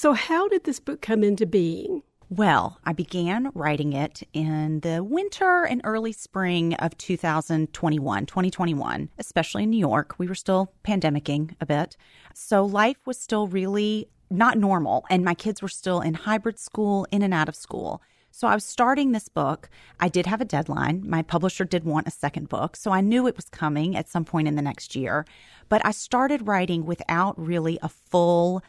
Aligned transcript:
So, 0.00 0.14
how 0.14 0.48
did 0.48 0.64
this 0.64 0.80
book 0.80 1.02
come 1.02 1.22
into 1.22 1.44
being? 1.44 2.02
Well, 2.30 2.78
I 2.84 2.94
began 2.94 3.50
writing 3.52 3.92
it 3.92 4.22
in 4.32 4.80
the 4.80 5.04
winter 5.04 5.64
and 5.64 5.82
early 5.84 6.12
spring 6.12 6.72
of 6.76 6.96
2021, 6.96 8.24
2021, 8.24 9.10
especially 9.18 9.64
in 9.64 9.68
New 9.68 9.76
York. 9.76 10.14
We 10.16 10.26
were 10.26 10.34
still 10.34 10.72
pandemicking 10.84 11.54
a 11.60 11.66
bit. 11.66 11.98
So 12.32 12.64
life 12.64 12.96
was 13.04 13.20
still 13.20 13.46
really 13.46 14.08
not 14.30 14.56
normal, 14.56 15.04
and 15.10 15.22
my 15.22 15.34
kids 15.34 15.60
were 15.60 15.68
still 15.68 16.00
in 16.00 16.14
hybrid 16.14 16.58
school, 16.58 17.06
in 17.10 17.20
and 17.20 17.34
out 17.34 17.50
of 17.50 17.54
school. 17.54 18.00
So 18.30 18.48
I 18.48 18.54
was 18.54 18.64
starting 18.64 19.12
this 19.12 19.28
book. 19.28 19.68
I 20.00 20.08
did 20.08 20.24
have 20.24 20.40
a 20.40 20.46
deadline. 20.46 21.02
My 21.06 21.20
publisher 21.20 21.66
did 21.66 21.84
want 21.84 22.08
a 22.08 22.10
second 22.10 22.48
book, 22.48 22.74
so 22.74 22.90
I 22.90 23.02
knew 23.02 23.26
it 23.26 23.36
was 23.36 23.50
coming 23.50 23.96
at 23.96 24.08
some 24.08 24.24
point 24.24 24.48
in 24.48 24.56
the 24.56 24.62
next 24.62 24.96
year. 24.96 25.26
But 25.68 25.84
I 25.84 25.90
started 25.90 26.48
writing 26.48 26.86
without 26.86 27.38
really 27.38 27.78
a 27.82 27.90
full 27.90 28.62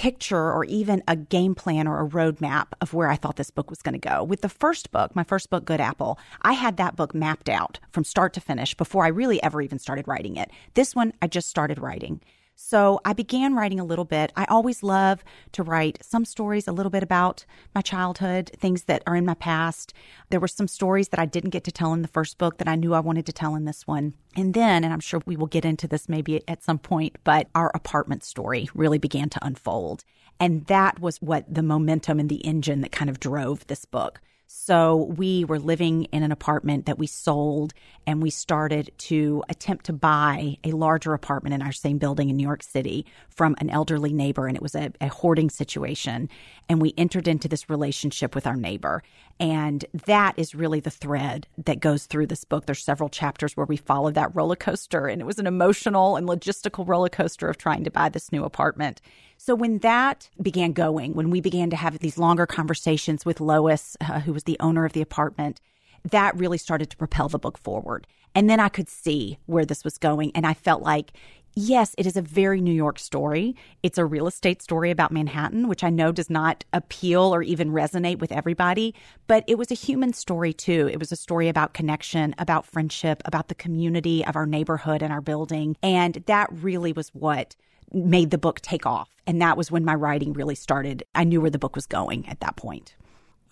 picture 0.00 0.50
or 0.50 0.64
even 0.64 1.02
a 1.06 1.14
game 1.14 1.54
plan 1.54 1.86
or 1.86 2.00
a 2.00 2.08
roadmap 2.08 2.68
of 2.80 2.94
where 2.94 3.10
I 3.10 3.16
thought 3.16 3.36
this 3.36 3.50
book 3.50 3.68
was 3.68 3.82
going 3.82 3.92
to 3.92 3.98
go. 3.98 4.24
With 4.24 4.40
the 4.40 4.48
first 4.48 4.90
book, 4.92 5.14
my 5.14 5.24
first 5.24 5.50
book, 5.50 5.66
Good 5.66 5.78
Apple, 5.78 6.18
I 6.40 6.54
had 6.54 6.78
that 6.78 6.96
book 6.96 7.14
mapped 7.14 7.50
out 7.50 7.78
from 7.92 8.04
start 8.04 8.32
to 8.32 8.40
finish 8.40 8.74
before 8.74 9.04
I 9.04 9.08
really 9.08 9.42
ever 9.42 9.60
even 9.60 9.78
started 9.78 10.08
writing 10.08 10.36
it. 10.36 10.50
This 10.72 10.94
one, 10.94 11.12
I 11.20 11.26
just 11.26 11.50
started 11.50 11.78
writing. 11.78 12.22
So 12.62 13.00
I 13.06 13.14
began 13.14 13.54
writing 13.54 13.80
a 13.80 13.84
little 13.84 14.04
bit. 14.04 14.32
I 14.36 14.44
always 14.44 14.82
love 14.82 15.24
to 15.52 15.62
write 15.62 15.98
some 16.04 16.26
stories 16.26 16.68
a 16.68 16.72
little 16.72 16.90
bit 16.90 17.02
about 17.02 17.46
my 17.74 17.80
childhood, 17.80 18.50
things 18.54 18.84
that 18.84 19.02
are 19.06 19.16
in 19.16 19.24
my 19.24 19.32
past. 19.32 19.94
There 20.28 20.38
were 20.38 20.46
some 20.46 20.68
stories 20.68 21.08
that 21.08 21.18
I 21.18 21.24
didn't 21.24 21.50
get 21.50 21.64
to 21.64 21.72
tell 21.72 21.94
in 21.94 22.02
the 22.02 22.06
first 22.06 22.36
book 22.36 22.58
that 22.58 22.68
I 22.68 22.76
knew 22.76 22.92
I 22.92 23.00
wanted 23.00 23.24
to 23.26 23.32
tell 23.32 23.54
in 23.54 23.64
this 23.64 23.86
one. 23.86 24.12
And 24.36 24.52
then, 24.52 24.84
and 24.84 24.92
I'm 24.92 25.00
sure 25.00 25.22
we 25.24 25.36
will 25.36 25.46
get 25.46 25.64
into 25.64 25.88
this 25.88 26.06
maybe 26.06 26.46
at 26.46 26.62
some 26.62 26.78
point, 26.78 27.16
but 27.24 27.48
our 27.54 27.72
apartment 27.74 28.24
story 28.24 28.68
really 28.74 28.98
began 28.98 29.30
to 29.30 29.44
unfold. 29.44 30.04
And 30.38 30.66
that 30.66 31.00
was 31.00 31.16
what 31.22 31.52
the 31.52 31.62
momentum 31.62 32.20
and 32.20 32.28
the 32.28 32.44
engine 32.46 32.82
that 32.82 32.92
kind 32.92 33.08
of 33.08 33.18
drove 33.18 33.66
this 33.68 33.86
book. 33.86 34.20
So 34.52 35.04
we 35.16 35.44
were 35.44 35.60
living 35.60 36.06
in 36.06 36.24
an 36.24 36.32
apartment 36.32 36.86
that 36.86 36.98
we 36.98 37.06
sold, 37.06 37.72
and 38.04 38.20
we 38.20 38.30
started 38.30 38.90
to 38.98 39.44
attempt 39.48 39.86
to 39.86 39.92
buy 39.92 40.58
a 40.64 40.72
larger 40.72 41.14
apartment 41.14 41.54
in 41.54 41.62
our 41.62 41.70
same 41.70 41.98
building 41.98 42.30
in 42.30 42.36
New 42.36 42.48
York 42.48 42.64
City 42.64 43.06
from 43.28 43.54
an 43.58 43.70
elderly 43.70 44.12
neighbor. 44.12 44.48
And 44.48 44.56
it 44.56 44.62
was 44.62 44.74
a, 44.74 44.92
a 45.00 45.06
hoarding 45.06 45.50
situation. 45.50 46.28
And 46.68 46.82
we 46.82 46.94
entered 46.98 47.28
into 47.28 47.46
this 47.46 47.70
relationship 47.70 48.34
with 48.34 48.44
our 48.44 48.56
neighbor. 48.56 49.04
And 49.38 49.84
that 50.06 50.34
is 50.36 50.52
really 50.52 50.80
the 50.80 50.90
thread 50.90 51.46
that 51.64 51.78
goes 51.78 52.06
through 52.06 52.26
this 52.26 52.42
book. 52.42 52.66
There's 52.66 52.82
several 52.82 53.08
chapters 53.08 53.56
where 53.56 53.66
we 53.66 53.76
follow 53.76 54.10
that 54.10 54.34
roller 54.34 54.56
coaster, 54.56 55.06
and 55.06 55.22
it 55.22 55.26
was 55.26 55.38
an 55.38 55.46
emotional 55.46 56.16
and 56.16 56.28
logistical 56.28 56.88
roller 56.88 57.08
coaster 57.08 57.48
of 57.48 57.56
trying 57.56 57.84
to 57.84 57.90
buy 57.90 58.08
this 58.08 58.32
new 58.32 58.42
apartment. 58.42 59.00
So 59.42 59.54
when 59.54 59.78
that 59.78 60.28
began 60.42 60.72
going, 60.72 61.14
when 61.14 61.30
we 61.30 61.40
began 61.40 61.70
to 61.70 61.76
have 61.76 61.98
these 61.98 62.18
longer 62.18 62.44
conversations 62.44 63.24
with 63.24 63.40
Lois, 63.40 63.96
uh, 63.98 64.20
who 64.20 64.34
was 64.34 64.44
the 64.44 64.58
owner 64.60 64.84
of 64.84 64.92
the 64.92 65.00
apartment, 65.00 65.62
that 66.10 66.36
really 66.36 66.58
started 66.58 66.90
to 66.90 66.96
propel 66.98 67.30
the 67.30 67.38
book 67.38 67.56
forward. 67.56 68.06
And 68.34 68.50
then 68.50 68.60
I 68.60 68.68
could 68.68 68.86
see 68.86 69.38
where 69.46 69.64
this 69.64 69.82
was 69.82 69.96
going. 69.96 70.30
And 70.34 70.46
I 70.46 70.52
felt 70.52 70.82
like, 70.82 71.12
yes, 71.54 71.94
it 71.96 72.04
is 72.04 72.18
a 72.18 72.22
very 72.22 72.60
New 72.60 72.70
York 72.70 72.98
story. 72.98 73.56
It's 73.82 73.96
a 73.96 74.04
real 74.04 74.26
estate 74.26 74.60
story 74.60 74.90
about 74.90 75.10
Manhattan, 75.10 75.68
which 75.68 75.82
I 75.82 75.88
know 75.88 76.12
does 76.12 76.28
not 76.28 76.66
appeal 76.74 77.34
or 77.34 77.42
even 77.42 77.72
resonate 77.72 78.18
with 78.18 78.32
everybody, 78.32 78.94
but 79.26 79.42
it 79.46 79.56
was 79.56 79.70
a 79.70 79.74
human 79.74 80.12
story 80.12 80.52
too. 80.52 80.86
It 80.92 80.98
was 80.98 81.12
a 81.12 81.16
story 81.16 81.48
about 81.48 81.72
connection, 81.72 82.34
about 82.36 82.66
friendship, 82.66 83.22
about 83.24 83.48
the 83.48 83.54
community 83.54 84.22
of 84.22 84.36
our 84.36 84.46
neighborhood 84.46 85.02
and 85.02 85.10
our 85.14 85.22
building. 85.22 85.78
And 85.82 86.22
that 86.26 86.52
really 86.52 86.92
was 86.92 87.08
what 87.14 87.56
made 87.92 88.30
the 88.30 88.38
book 88.38 88.60
take 88.60 88.86
off. 88.86 89.08
And 89.26 89.40
that 89.40 89.56
was 89.56 89.70
when 89.70 89.84
my 89.84 89.94
writing 89.94 90.32
really 90.32 90.54
started. 90.54 91.04
I 91.14 91.24
knew 91.24 91.40
where 91.40 91.50
the 91.50 91.58
book 91.58 91.76
was 91.76 91.86
going 91.86 92.28
at 92.28 92.40
that 92.40 92.56
point. 92.56 92.96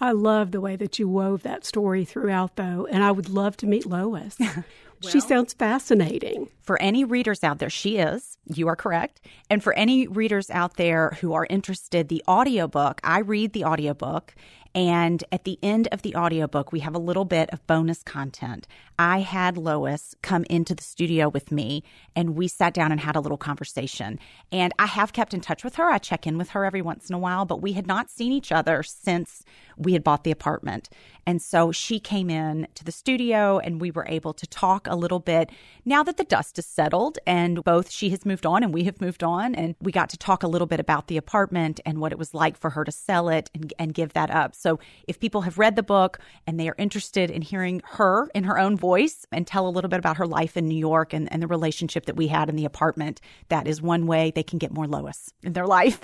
I 0.00 0.12
love 0.12 0.52
the 0.52 0.60
way 0.60 0.76
that 0.76 0.98
you 0.98 1.08
wove 1.08 1.42
that 1.42 1.64
story 1.64 2.04
throughout, 2.04 2.56
though, 2.56 2.86
and 2.90 3.02
I 3.02 3.10
would 3.10 3.28
love 3.28 3.56
to 3.58 3.66
meet 3.66 3.84
Lois. 3.84 4.36
well, 4.40 4.64
she 5.00 5.20
sounds 5.20 5.54
fascinating. 5.54 6.48
For 6.60 6.80
any 6.80 7.04
readers 7.04 7.42
out 7.42 7.58
there, 7.58 7.70
she 7.70 7.98
is. 7.98 8.38
You 8.46 8.68
are 8.68 8.76
correct. 8.76 9.20
And 9.50 9.62
for 9.62 9.72
any 9.72 10.06
readers 10.06 10.50
out 10.50 10.76
there 10.76 11.16
who 11.20 11.32
are 11.32 11.46
interested, 11.50 12.08
the 12.08 12.22
audiobook, 12.28 13.00
I 13.02 13.20
read 13.20 13.52
the 13.52 13.64
audiobook 13.64 14.36
and 14.78 15.24
at 15.32 15.42
the 15.42 15.58
end 15.60 15.88
of 15.90 16.02
the 16.02 16.14
audiobook, 16.14 16.70
we 16.70 16.78
have 16.80 16.94
a 16.94 17.00
little 17.00 17.24
bit 17.24 17.50
of 17.50 17.66
bonus 17.66 18.04
content. 18.04 18.68
I 18.96 19.20
had 19.20 19.56
Lois 19.56 20.14
come 20.22 20.44
into 20.48 20.72
the 20.72 20.84
studio 20.84 21.28
with 21.28 21.50
me 21.50 21.82
and 22.14 22.36
we 22.36 22.46
sat 22.46 22.74
down 22.74 22.92
and 22.92 23.00
had 23.00 23.16
a 23.16 23.20
little 23.20 23.38
conversation. 23.38 24.20
And 24.52 24.72
I 24.78 24.86
have 24.86 25.12
kept 25.12 25.34
in 25.34 25.40
touch 25.40 25.64
with 25.64 25.74
her. 25.76 25.90
I 25.90 25.98
check 25.98 26.28
in 26.28 26.38
with 26.38 26.50
her 26.50 26.64
every 26.64 26.82
once 26.82 27.08
in 27.08 27.14
a 27.16 27.18
while, 27.18 27.44
but 27.44 27.60
we 27.60 27.72
had 27.72 27.88
not 27.88 28.08
seen 28.08 28.30
each 28.30 28.52
other 28.52 28.84
since 28.84 29.44
we 29.76 29.94
had 29.94 30.04
bought 30.04 30.22
the 30.22 30.30
apartment. 30.30 30.88
And 31.26 31.42
so 31.42 31.72
she 31.72 32.00
came 32.00 32.30
in 32.30 32.66
to 32.74 32.84
the 32.84 32.92
studio 32.92 33.58
and 33.58 33.80
we 33.80 33.90
were 33.90 34.06
able 34.08 34.32
to 34.32 34.46
talk 34.46 34.86
a 34.86 34.96
little 34.96 35.20
bit 35.20 35.50
now 35.84 36.02
that 36.02 36.16
the 36.16 36.24
dust 36.24 36.56
has 36.56 36.66
settled 36.66 37.18
and 37.26 37.62
both 37.62 37.90
she 37.90 38.10
has 38.10 38.24
moved 38.24 38.46
on 38.46 38.62
and 38.62 38.72
we 38.72 38.84
have 38.84 39.00
moved 39.00 39.22
on. 39.22 39.54
And 39.54 39.76
we 39.80 39.92
got 39.92 40.08
to 40.10 40.16
talk 40.16 40.42
a 40.42 40.48
little 40.48 40.66
bit 40.66 40.80
about 40.80 41.06
the 41.08 41.16
apartment 41.16 41.80
and 41.84 42.00
what 42.00 42.12
it 42.12 42.18
was 42.18 42.34
like 42.34 42.56
for 42.56 42.70
her 42.70 42.84
to 42.84 42.92
sell 42.92 43.28
it 43.28 43.50
and, 43.54 43.72
and 43.78 43.94
give 43.94 44.12
that 44.14 44.30
up. 44.30 44.54
So 44.56 44.67
if 45.06 45.20
people 45.20 45.42
have 45.42 45.58
read 45.58 45.76
the 45.76 45.82
book 45.82 46.18
and 46.46 46.58
they 46.58 46.68
are 46.68 46.74
interested 46.76 47.30
in 47.30 47.42
hearing 47.42 47.80
her 47.84 48.28
in 48.34 48.44
her 48.44 48.58
own 48.58 48.76
voice 48.76 49.26
and 49.32 49.46
tell 49.46 49.66
a 49.66 49.70
little 49.70 49.88
bit 49.88 49.98
about 49.98 50.18
her 50.18 50.26
life 50.26 50.56
in 50.56 50.68
New 50.68 50.78
York 50.78 51.12
and, 51.12 51.32
and 51.32 51.42
the 51.42 51.46
relationship 51.46 52.06
that 52.06 52.16
we 52.16 52.26
had 52.26 52.48
in 52.48 52.56
the 52.56 52.64
apartment, 52.64 53.20
that 53.48 53.66
is 53.66 53.80
one 53.80 54.06
way 54.06 54.30
they 54.30 54.42
can 54.42 54.58
get 54.58 54.72
more 54.72 54.86
Lois 54.86 55.32
in 55.42 55.54
their 55.54 55.66
life. 55.66 56.00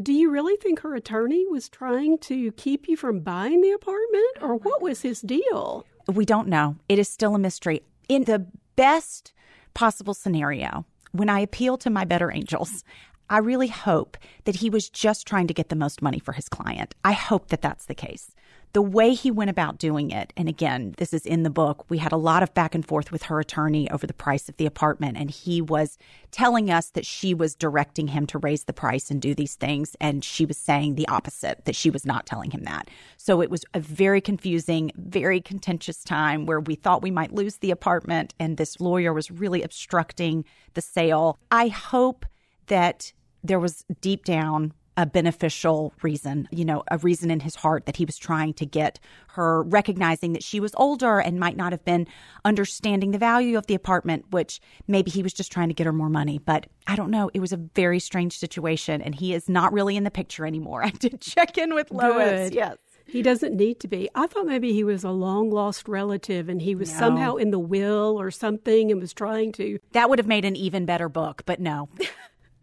Do 0.00 0.12
you 0.12 0.30
really 0.30 0.56
think 0.56 0.80
her 0.80 0.94
attorney 0.94 1.44
was 1.48 1.68
trying 1.68 2.18
to 2.18 2.52
keep 2.52 2.88
you 2.88 2.96
from 2.96 3.20
buying 3.20 3.60
the 3.62 3.72
apartment, 3.72 4.38
or 4.40 4.54
what 4.54 4.80
was 4.80 5.02
his 5.02 5.20
deal? 5.20 5.84
We 6.06 6.24
don't 6.24 6.46
know. 6.46 6.76
It 6.88 7.00
is 7.00 7.08
still 7.08 7.34
a 7.34 7.38
mystery. 7.38 7.82
In 8.08 8.24
the 8.24 8.46
best 8.76 9.32
possible 9.74 10.14
scenario, 10.14 10.86
when 11.10 11.28
I 11.28 11.40
appeal 11.40 11.76
to 11.78 11.90
my 11.90 12.04
better 12.04 12.30
angels, 12.30 12.84
I 13.30 13.38
really 13.38 13.68
hope 13.68 14.16
that 14.44 14.56
he 14.56 14.70
was 14.70 14.88
just 14.88 15.26
trying 15.26 15.46
to 15.48 15.54
get 15.54 15.68
the 15.68 15.76
most 15.76 16.02
money 16.02 16.18
for 16.18 16.32
his 16.32 16.48
client. 16.48 16.94
I 17.04 17.12
hope 17.12 17.48
that 17.48 17.62
that's 17.62 17.86
the 17.86 17.94
case. 17.94 18.34
The 18.74 18.82
way 18.82 19.14
he 19.14 19.30
went 19.30 19.48
about 19.48 19.78
doing 19.78 20.10
it, 20.10 20.32
and 20.36 20.46
again, 20.46 20.94
this 20.98 21.14
is 21.14 21.24
in 21.24 21.42
the 21.42 21.48
book, 21.50 21.86
we 21.88 21.96
had 21.96 22.12
a 22.12 22.18
lot 22.18 22.42
of 22.42 22.52
back 22.52 22.74
and 22.74 22.86
forth 22.86 23.10
with 23.10 23.22
her 23.24 23.40
attorney 23.40 23.90
over 23.90 24.06
the 24.06 24.12
price 24.12 24.46
of 24.46 24.58
the 24.58 24.66
apartment, 24.66 25.16
and 25.16 25.30
he 25.30 25.62
was 25.62 25.96
telling 26.32 26.70
us 26.70 26.90
that 26.90 27.06
she 27.06 27.32
was 27.32 27.54
directing 27.54 28.08
him 28.08 28.26
to 28.26 28.38
raise 28.38 28.64
the 28.64 28.74
price 28.74 29.10
and 29.10 29.22
do 29.22 29.34
these 29.34 29.54
things, 29.54 29.96
and 30.02 30.22
she 30.22 30.44
was 30.44 30.58
saying 30.58 30.94
the 30.96 31.08
opposite, 31.08 31.64
that 31.64 31.76
she 31.76 31.88
was 31.88 32.04
not 32.04 32.26
telling 32.26 32.50
him 32.50 32.64
that. 32.64 32.90
So 33.16 33.40
it 33.40 33.50
was 33.50 33.64
a 33.72 33.80
very 33.80 34.20
confusing, 34.20 34.92
very 34.96 35.40
contentious 35.40 36.04
time 36.04 36.44
where 36.44 36.60
we 36.60 36.74
thought 36.74 37.00
we 37.00 37.10
might 37.10 37.32
lose 37.32 37.56
the 37.56 37.70
apartment, 37.70 38.34
and 38.38 38.58
this 38.58 38.80
lawyer 38.80 39.14
was 39.14 39.30
really 39.30 39.62
obstructing 39.62 40.44
the 40.74 40.82
sale. 40.82 41.38
I 41.50 41.68
hope 41.68 42.26
that 42.66 43.14
there 43.42 43.60
was 43.60 43.84
deep 44.00 44.24
down 44.24 44.72
a 44.98 45.06
beneficial 45.06 45.94
reason, 46.02 46.48
you 46.50 46.64
know, 46.64 46.82
a 46.90 46.98
reason 46.98 47.30
in 47.30 47.38
his 47.38 47.54
heart 47.54 47.86
that 47.86 47.96
he 47.96 48.04
was 48.04 48.18
trying 48.18 48.52
to 48.52 48.66
get 48.66 48.98
her 49.28 49.62
recognizing 49.62 50.32
that 50.32 50.42
she 50.42 50.58
was 50.58 50.74
older 50.76 51.20
and 51.20 51.38
might 51.38 51.56
not 51.56 51.70
have 51.70 51.84
been 51.84 52.04
understanding 52.44 53.12
the 53.12 53.18
value 53.18 53.56
of 53.56 53.68
the 53.68 53.76
apartment, 53.76 54.24
which 54.30 54.60
maybe 54.88 55.08
he 55.08 55.22
was 55.22 55.32
just 55.32 55.52
trying 55.52 55.68
to 55.68 55.74
get 55.74 55.86
her 55.86 55.92
more 55.92 56.08
money. 56.08 56.40
But 56.44 56.66
I 56.88 56.96
don't 56.96 57.12
know. 57.12 57.30
It 57.32 57.38
was 57.38 57.52
a 57.52 57.56
very 57.56 58.00
strange 58.00 58.36
situation, 58.36 59.00
and 59.00 59.14
he 59.14 59.34
is 59.34 59.48
not 59.48 59.72
really 59.72 59.96
in 59.96 60.02
the 60.02 60.10
picture 60.10 60.44
anymore. 60.44 60.82
I 60.84 60.90
did 60.90 61.20
check 61.20 61.56
in 61.56 61.76
with 61.76 61.92
Lois. 61.92 62.48
Good. 62.48 62.56
Yes. 62.56 62.76
He 63.06 63.22
doesn't 63.22 63.56
need 63.56 63.78
to 63.80 63.88
be. 63.88 64.10
I 64.16 64.26
thought 64.26 64.46
maybe 64.46 64.72
he 64.72 64.82
was 64.82 65.04
a 65.04 65.10
long 65.10 65.48
lost 65.48 65.88
relative 65.88 66.48
and 66.48 66.60
he 66.60 66.74
was 66.74 66.92
no. 66.92 66.98
somehow 66.98 67.36
in 67.36 67.52
the 67.52 67.58
will 67.58 68.20
or 68.20 68.30
something 68.30 68.90
and 68.90 69.00
was 69.00 69.14
trying 69.14 69.52
to. 69.52 69.78
That 69.92 70.10
would 70.10 70.18
have 70.18 70.26
made 70.26 70.44
an 70.44 70.56
even 70.56 70.84
better 70.84 71.08
book, 71.08 71.44
but 71.46 71.58
no. 71.58 71.88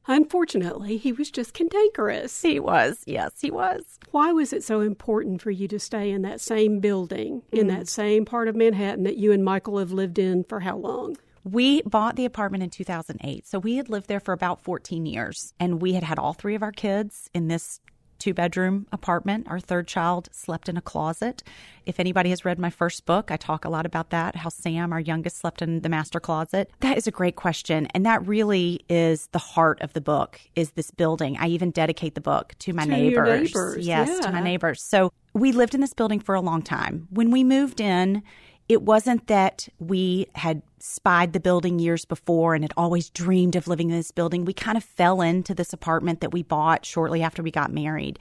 Unfortunately, 0.07 0.97
he 0.97 1.11
was 1.11 1.31
just 1.31 1.53
cantankerous. 1.53 2.41
He 2.41 2.59
was. 2.59 3.03
Yes, 3.05 3.31
he 3.41 3.49
was. 3.49 3.99
Why 4.11 4.31
was 4.31 4.53
it 4.53 4.63
so 4.63 4.81
important 4.81 5.41
for 5.41 5.51
you 5.51 5.67
to 5.69 5.79
stay 5.79 6.11
in 6.11 6.21
that 6.21 6.41
same 6.41 6.79
building, 6.79 7.41
mm. 7.51 7.59
in 7.59 7.67
that 7.67 7.87
same 7.87 8.25
part 8.25 8.47
of 8.47 8.55
Manhattan 8.55 9.03
that 9.03 9.17
you 9.17 9.31
and 9.31 9.43
Michael 9.43 9.79
have 9.79 9.91
lived 9.91 10.19
in 10.19 10.43
for 10.43 10.59
how 10.61 10.77
long? 10.77 11.17
We 11.43 11.83
bought 11.83 12.15
the 12.15 12.25
apartment 12.25 12.63
in 12.63 12.71
2008. 12.71 13.45
So 13.47 13.59
we 13.59 13.75
had 13.75 13.87
lived 13.87 14.07
there 14.07 14.19
for 14.19 14.33
about 14.33 14.63
14 14.63 15.05
years 15.05 15.53
and 15.59 15.79
we 15.79 15.93
had 15.93 16.03
had 16.03 16.17
all 16.17 16.33
three 16.33 16.55
of 16.55 16.63
our 16.63 16.71
kids 16.71 17.29
in 17.35 17.49
this 17.49 17.79
two 18.25 18.33
bedroom 18.33 18.87
apartment. 18.91 19.45
Our 19.47 19.59
third 19.59 19.87
child 19.87 20.29
slept 20.31 20.67
in 20.67 20.77
a 20.77 20.81
closet. 20.81 21.43
If 21.85 21.99
anybody 21.99 22.31
has 22.31 22.43
read 22.43 22.57
my 22.57 22.71
first 22.71 23.05
book, 23.05 23.29
I 23.29 23.37
talk 23.37 23.65
a 23.65 23.69
lot 23.69 23.85
about 23.85 24.09
that, 24.09 24.35
how 24.35 24.49
Sam, 24.49 24.91
our 24.91 24.99
youngest, 24.99 25.37
slept 25.37 25.61
in 25.61 25.81
the 25.81 25.89
master 25.89 26.19
closet. 26.19 26.71
That 26.79 26.97
is 26.97 27.05
a 27.05 27.11
great 27.11 27.35
question. 27.35 27.85
And 27.93 28.03
that 28.07 28.25
really 28.25 28.83
is 28.89 29.27
the 29.27 29.37
heart 29.37 29.79
of 29.81 29.93
the 29.93 30.01
book 30.01 30.41
is 30.55 30.71
this 30.71 30.89
building. 30.89 31.37
I 31.37 31.49
even 31.49 31.69
dedicate 31.69 32.15
the 32.15 32.21
book 32.21 32.55
to 32.59 32.73
my 32.73 32.85
to 32.85 32.89
neighbors. 32.89 33.53
neighbors. 33.53 33.85
Yes, 33.85 34.09
yeah. 34.11 34.21
to 34.21 34.31
my 34.31 34.41
neighbors. 34.41 34.81
So 34.81 35.11
we 35.35 35.51
lived 35.51 35.75
in 35.75 35.81
this 35.81 35.93
building 35.93 36.19
for 36.19 36.33
a 36.33 36.41
long 36.41 36.63
time. 36.63 37.07
When 37.11 37.29
we 37.29 37.43
moved 37.43 37.79
in, 37.79 38.23
it 38.67 38.81
wasn't 38.81 39.27
that 39.27 39.67
we 39.79 40.27
had 40.35 40.61
spied 40.79 41.33
the 41.33 41.39
building 41.39 41.79
years 41.79 42.05
before 42.05 42.55
and 42.55 42.63
had 42.63 42.73
always 42.75 43.09
dreamed 43.09 43.55
of 43.55 43.67
living 43.67 43.89
in 43.89 43.95
this 43.95 44.11
building. 44.11 44.45
We 44.45 44.53
kind 44.53 44.77
of 44.77 44.83
fell 44.83 45.21
into 45.21 45.53
this 45.53 45.73
apartment 45.73 46.21
that 46.21 46.33
we 46.33 46.43
bought 46.43 46.85
shortly 46.85 47.21
after 47.21 47.43
we 47.43 47.51
got 47.51 47.71
married. 47.71 48.19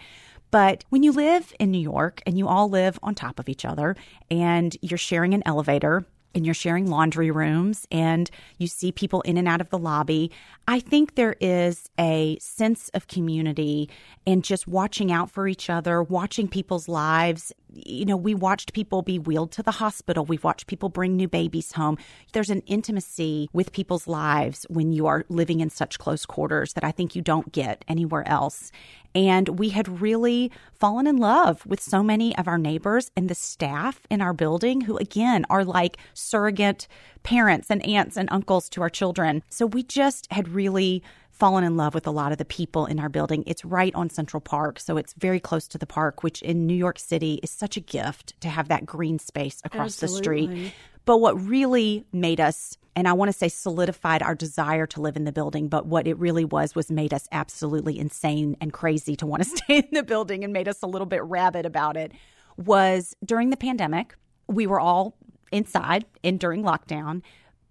But 0.51 0.85
when 0.91 1.03
you 1.03 1.13
live 1.13 1.53
in 1.59 1.71
New 1.71 1.79
York 1.79 2.23
and 2.27 2.39
you 2.39 2.47
all 2.47 2.69
live 2.69 2.99
on 3.03 3.15
top 3.15 3.39
of 3.39 3.49
each 3.49 3.65
other 3.65 3.97
and 4.31 4.77
you're 4.83 4.99
sharing 4.99 5.35
an 5.35 5.43
elevator, 5.47 6.07
and 6.35 6.45
you're 6.45 6.55
sharing 6.55 6.91
laundry 6.91 7.31
rooms 7.31 7.87
and 7.91 8.31
you 8.59 8.67
see 8.67 8.91
people 8.91 9.21
in 9.23 9.37
and 9.37 9.47
out 9.47 9.61
of 9.61 9.71
the 9.71 9.79
lobby. 9.79 10.31
I 10.67 10.81
think 10.81 11.15
there 11.15 11.37
is 11.41 11.89
a 11.99 12.37
sense 12.41 12.89
of 12.91 13.07
community 13.07 13.89
and 14.27 14.43
just 14.43 14.67
watching 14.67 15.13
out 15.13 15.31
for 15.31 15.47
each 15.47 15.71
other, 15.71 16.03
watching 16.03 16.49
people's 16.49 16.89
lives. 16.89 17.53
You 17.75 18.05
know, 18.05 18.17
we 18.17 18.35
watched 18.35 18.73
people 18.73 19.03
be 19.03 19.19
wheeled 19.19 19.51
to 19.53 19.63
the 19.63 19.73
hospital. 19.73 20.25
We've 20.25 20.45
watched 20.45 20.69
people 20.69 20.89
bring 20.89 21.17
new 21.17 21.27
babies 21.27 21.73
home. 21.73 21.99
There's 22.33 22.51
an 22.51 22.61
intimacy 22.67 23.49
with 23.53 23.73
people's 23.73 24.07
lives 24.07 24.65
when 24.71 24.93
you 24.93 25.07
are 25.07 25.25
living 25.29 25.59
in 25.59 25.71
such 25.71 25.99
close 25.99 26.25
quarters 26.25 26.75
that 26.75 26.85
I 26.85 26.93
think 26.93 27.17
you 27.17 27.23
don't 27.23 27.51
get 27.51 27.85
anywhere 27.89 28.27
else. 28.29 28.71
And 29.15 29.61
we 29.61 29.71
had 29.71 30.01
really 30.01 30.51
fallen 30.73 31.07
in 31.07 31.17
love 31.17 31.65
with 31.67 31.81
so 31.81 32.03
many 32.03 32.37
of 32.37 32.49
our 32.49 32.59
neighbors 32.59 33.11
and 33.17 33.29
the 33.29 33.35
staff 33.35 34.01
in 34.11 34.21
our 34.21 34.33
building 34.33 34.83
who, 34.83 34.97
again, 34.97 35.45
are 35.51 35.65
like 35.65 35.99
surrogate 36.15 36.89
parents 37.23 37.71
and 37.71 37.85
aunts 37.87 38.17
and 38.17 38.29
uncles 38.31 38.69
to 38.71 38.83
our 38.83 38.91
children. 38.91 39.43
So 39.49 39.67
we 39.67 39.83
just 39.83 40.31
had 40.33 40.49
really 40.49 41.03
fallen 41.35 41.65
in 41.65 41.77
love 41.77 41.95
with 41.95 42.07
a 42.07 42.11
lot 42.13 42.33
of 42.33 42.39
the 42.39 42.45
people 42.45 42.87
in 42.87 43.01
our 43.01 43.09
building. 43.09 43.43
It's 43.47 43.65
right 43.65 43.95
on 43.95 44.09
Central 44.09 44.41
Park, 44.41 44.79
so 44.79 44.97
it's 44.97 45.13
very 45.15 45.41
close 45.41 45.67
to 45.69 45.79
the 45.79 45.87
park, 45.87 46.23
which 46.23 46.41
in 46.43 46.67
New 46.67 46.75
York 46.75 46.99
City 46.99 47.41
is 47.43 47.51
such 47.51 47.77
a 47.77 47.81
gift 47.81 48.41
to 48.41 48.49
have 48.49 48.69
that 48.69 48.87
green 48.87 49.19
space 49.19 49.61
across 49.65 50.03
Absolutely. 50.03 50.47
the 50.47 50.55
street. 50.57 50.75
But 51.05 51.19
what 51.19 51.35
really 51.45 52.05
made 52.13 52.41
us, 52.41 52.79
and 52.97 53.09
I 53.09 53.13
want 53.13 53.31
to 53.31 53.37
say 53.37 53.49
solidified 53.49 54.23
our 54.23 54.35
desire 54.35 54.87
to 54.87 55.01
live 55.01 55.17
in 55.17 55.25
the 55.25 55.33
building, 55.33 55.69
but 55.69 55.87
what 55.87 56.07
it 56.07 56.17
really 56.19 56.45
was, 56.45 56.75
was 56.75 56.91
made 56.91 57.13
us 57.13 57.29
absolutely 57.33 57.99
insane 57.99 58.57
and 58.61 58.73
crazy 58.73 59.17
to 59.17 59.27
want 59.27 59.43
to 59.43 59.49
stay 59.57 59.79
in 59.79 59.89
the 59.93 60.05
building 60.05 60.45
and 60.45 60.53
made 60.53 60.69
us 60.69 60.83
a 60.83 60.87
little 60.87 61.07
bit 61.07 61.23
rabid 61.25 61.67
about 61.67 61.97
it, 61.97 62.13
was 62.57 63.15
during 63.25 63.51
the 63.51 63.57
pandemic, 63.57 64.15
we 64.47 64.67
were 64.67 64.81
all 64.81 65.17
inside 65.51 66.05
and 66.23 66.39
during 66.39 66.63
lockdown, 66.63 67.23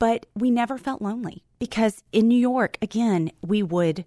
but 0.03 0.25
we 0.35 0.51
never 0.51 0.77
felt 0.77 1.01
lonely 1.01 1.45
because 1.59 2.03
in 2.11 2.27
New 2.27 2.37
York, 2.37 2.77
again, 2.81 3.31
we 3.41 3.63
would 3.63 4.03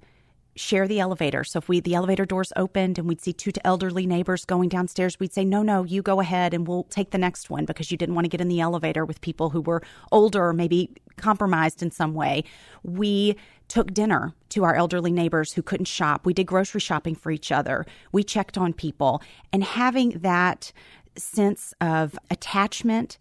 share 0.54 0.86
the 0.86 1.00
elevator. 1.00 1.42
So 1.42 1.56
if 1.56 1.70
we 1.70 1.80
the 1.80 1.94
elevator 1.94 2.26
doors 2.26 2.52
opened 2.54 2.98
and 2.98 3.08
we'd 3.08 3.22
see 3.22 3.32
two 3.32 3.50
elderly 3.64 4.06
neighbors 4.06 4.44
going 4.44 4.68
downstairs, 4.68 5.18
we'd 5.18 5.32
say, 5.32 5.42
"No, 5.42 5.62
no, 5.62 5.84
you 5.84 6.02
go 6.02 6.20
ahead 6.20 6.52
and 6.52 6.68
we'll 6.68 6.84
take 6.84 7.12
the 7.12 7.16
next 7.16 7.48
one 7.48 7.64
because 7.64 7.90
you 7.90 7.96
didn't 7.96 8.14
want 8.14 8.26
to 8.26 8.28
get 8.28 8.42
in 8.42 8.48
the 8.48 8.60
elevator 8.60 9.06
with 9.06 9.22
people 9.22 9.48
who 9.48 9.62
were 9.62 9.80
older 10.12 10.52
maybe 10.52 10.90
compromised 11.16 11.82
in 11.82 11.90
some 11.90 12.12
way." 12.12 12.44
We 12.82 13.34
took 13.68 13.94
dinner 13.94 14.34
to 14.50 14.64
our 14.64 14.74
elderly 14.74 15.12
neighbors 15.12 15.54
who 15.54 15.62
couldn't 15.62 15.88
shop. 15.88 16.26
We 16.26 16.34
did 16.34 16.46
grocery 16.46 16.82
shopping 16.82 17.14
for 17.14 17.30
each 17.30 17.50
other. 17.50 17.86
We 18.12 18.22
checked 18.22 18.58
on 18.58 18.74
people 18.74 19.22
and 19.50 19.64
having 19.64 20.10
that 20.18 20.72
sense 21.18 21.72
of 21.80 22.18
attachment 22.30 23.16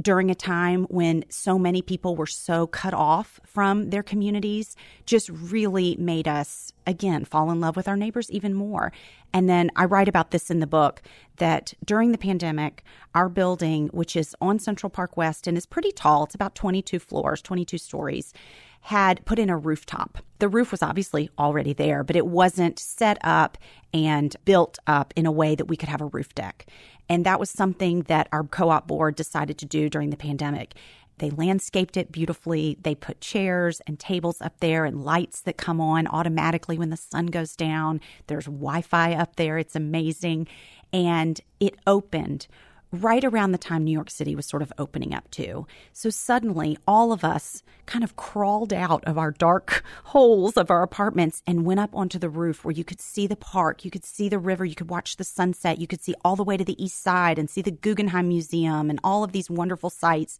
during 0.00 0.30
a 0.30 0.34
time 0.34 0.84
when 0.84 1.24
so 1.28 1.58
many 1.58 1.82
people 1.82 2.14
were 2.14 2.26
so 2.26 2.66
cut 2.66 2.94
off 2.94 3.40
from 3.44 3.90
their 3.90 4.02
communities 4.02 4.76
just 5.06 5.28
really 5.28 5.96
made 5.98 6.28
us 6.28 6.72
again 6.86 7.24
fall 7.24 7.50
in 7.50 7.60
love 7.60 7.76
with 7.76 7.88
our 7.88 7.96
neighbors 7.96 8.30
even 8.30 8.54
more. 8.54 8.92
And 9.32 9.48
then 9.48 9.70
i 9.76 9.84
write 9.84 10.08
about 10.08 10.30
this 10.30 10.50
in 10.50 10.60
the 10.60 10.66
book 10.66 11.02
that 11.36 11.74
during 11.84 12.12
the 12.12 12.18
pandemic 12.18 12.82
our 13.14 13.28
building 13.28 13.88
which 13.88 14.16
is 14.16 14.34
on 14.40 14.58
central 14.58 14.90
park 14.90 15.16
west 15.16 15.46
and 15.46 15.56
is 15.56 15.66
pretty 15.66 15.92
tall 15.92 16.24
it's 16.24 16.34
about 16.34 16.54
22 16.54 16.98
floors 16.98 17.42
22 17.42 17.78
stories 17.78 18.32
had 18.82 19.24
put 19.24 19.38
in 19.38 19.50
a 19.50 19.56
rooftop. 19.56 20.18
The 20.38 20.48
roof 20.48 20.70
was 20.70 20.82
obviously 20.82 21.30
already 21.38 21.72
there, 21.72 22.04
but 22.04 22.16
it 22.16 22.26
wasn't 22.26 22.78
set 22.78 23.18
up 23.22 23.58
and 23.92 24.34
built 24.44 24.78
up 24.86 25.12
in 25.16 25.26
a 25.26 25.32
way 25.32 25.54
that 25.54 25.66
we 25.66 25.76
could 25.76 25.88
have 25.88 26.00
a 26.00 26.06
roof 26.06 26.34
deck. 26.34 26.66
And 27.08 27.24
that 27.24 27.40
was 27.40 27.50
something 27.50 28.02
that 28.02 28.28
our 28.32 28.44
co 28.44 28.70
op 28.70 28.86
board 28.86 29.16
decided 29.16 29.58
to 29.58 29.66
do 29.66 29.88
during 29.88 30.10
the 30.10 30.16
pandemic. 30.16 30.74
They 31.18 31.30
landscaped 31.30 31.96
it 31.96 32.12
beautifully. 32.12 32.78
They 32.80 32.94
put 32.94 33.20
chairs 33.20 33.80
and 33.86 33.98
tables 33.98 34.40
up 34.40 34.60
there 34.60 34.84
and 34.84 35.04
lights 35.04 35.40
that 35.42 35.56
come 35.56 35.80
on 35.80 36.06
automatically 36.06 36.78
when 36.78 36.90
the 36.90 36.96
sun 36.96 37.26
goes 37.26 37.56
down. 37.56 38.00
There's 38.28 38.44
Wi 38.44 38.82
Fi 38.82 39.14
up 39.14 39.36
there. 39.36 39.58
It's 39.58 39.76
amazing. 39.76 40.46
And 40.92 41.40
it 41.60 41.74
opened 41.86 42.46
right 42.92 43.24
around 43.24 43.52
the 43.52 43.58
time 43.58 43.84
New 43.84 43.92
York 43.92 44.10
City 44.10 44.34
was 44.34 44.46
sort 44.46 44.62
of 44.62 44.72
opening 44.78 45.14
up 45.14 45.30
too. 45.30 45.66
So 45.92 46.10
suddenly, 46.10 46.78
all 46.86 47.12
of 47.12 47.24
us 47.24 47.62
kind 47.86 48.02
of 48.04 48.16
crawled 48.16 48.72
out 48.72 49.04
of 49.04 49.18
our 49.18 49.30
dark 49.30 49.82
holes 50.04 50.56
of 50.56 50.70
our 50.70 50.82
apartments 50.82 51.42
and 51.46 51.64
went 51.64 51.80
up 51.80 51.94
onto 51.94 52.18
the 52.18 52.30
roof 52.30 52.64
where 52.64 52.72
you 52.72 52.84
could 52.84 53.00
see 53.00 53.26
the 53.26 53.36
park, 53.36 53.84
you 53.84 53.90
could 53.90 54.04
see 54.04 54.28
the 54.28 54.38
river, 54.38 54.64
you 54.64 54.74
could 54.74 54.90
watch 54.90 55.16
the 55.16 55.24
sunset, 55.24 55.78
you 55.78 55.86
could 55.86 56.02
see 56.02 56.14
all 56.24 56.36
the 56.36 56.44
way 56.44 56.56
to 56.56 56.64
the 56.64 56.82
east 56.82 57.02
side 57.02 57.38
and 57.38 57.50
see 57.50 57.62
the 57.62 57.70
Guggenheim 57.70 58.28
Museum 58.28 58.90
and 58.90 59.00
all 59.04 59.24
of 59.24 59.32
these 59.32 59.50
wonderful 59.50 59.90
sights. 59.90 60.38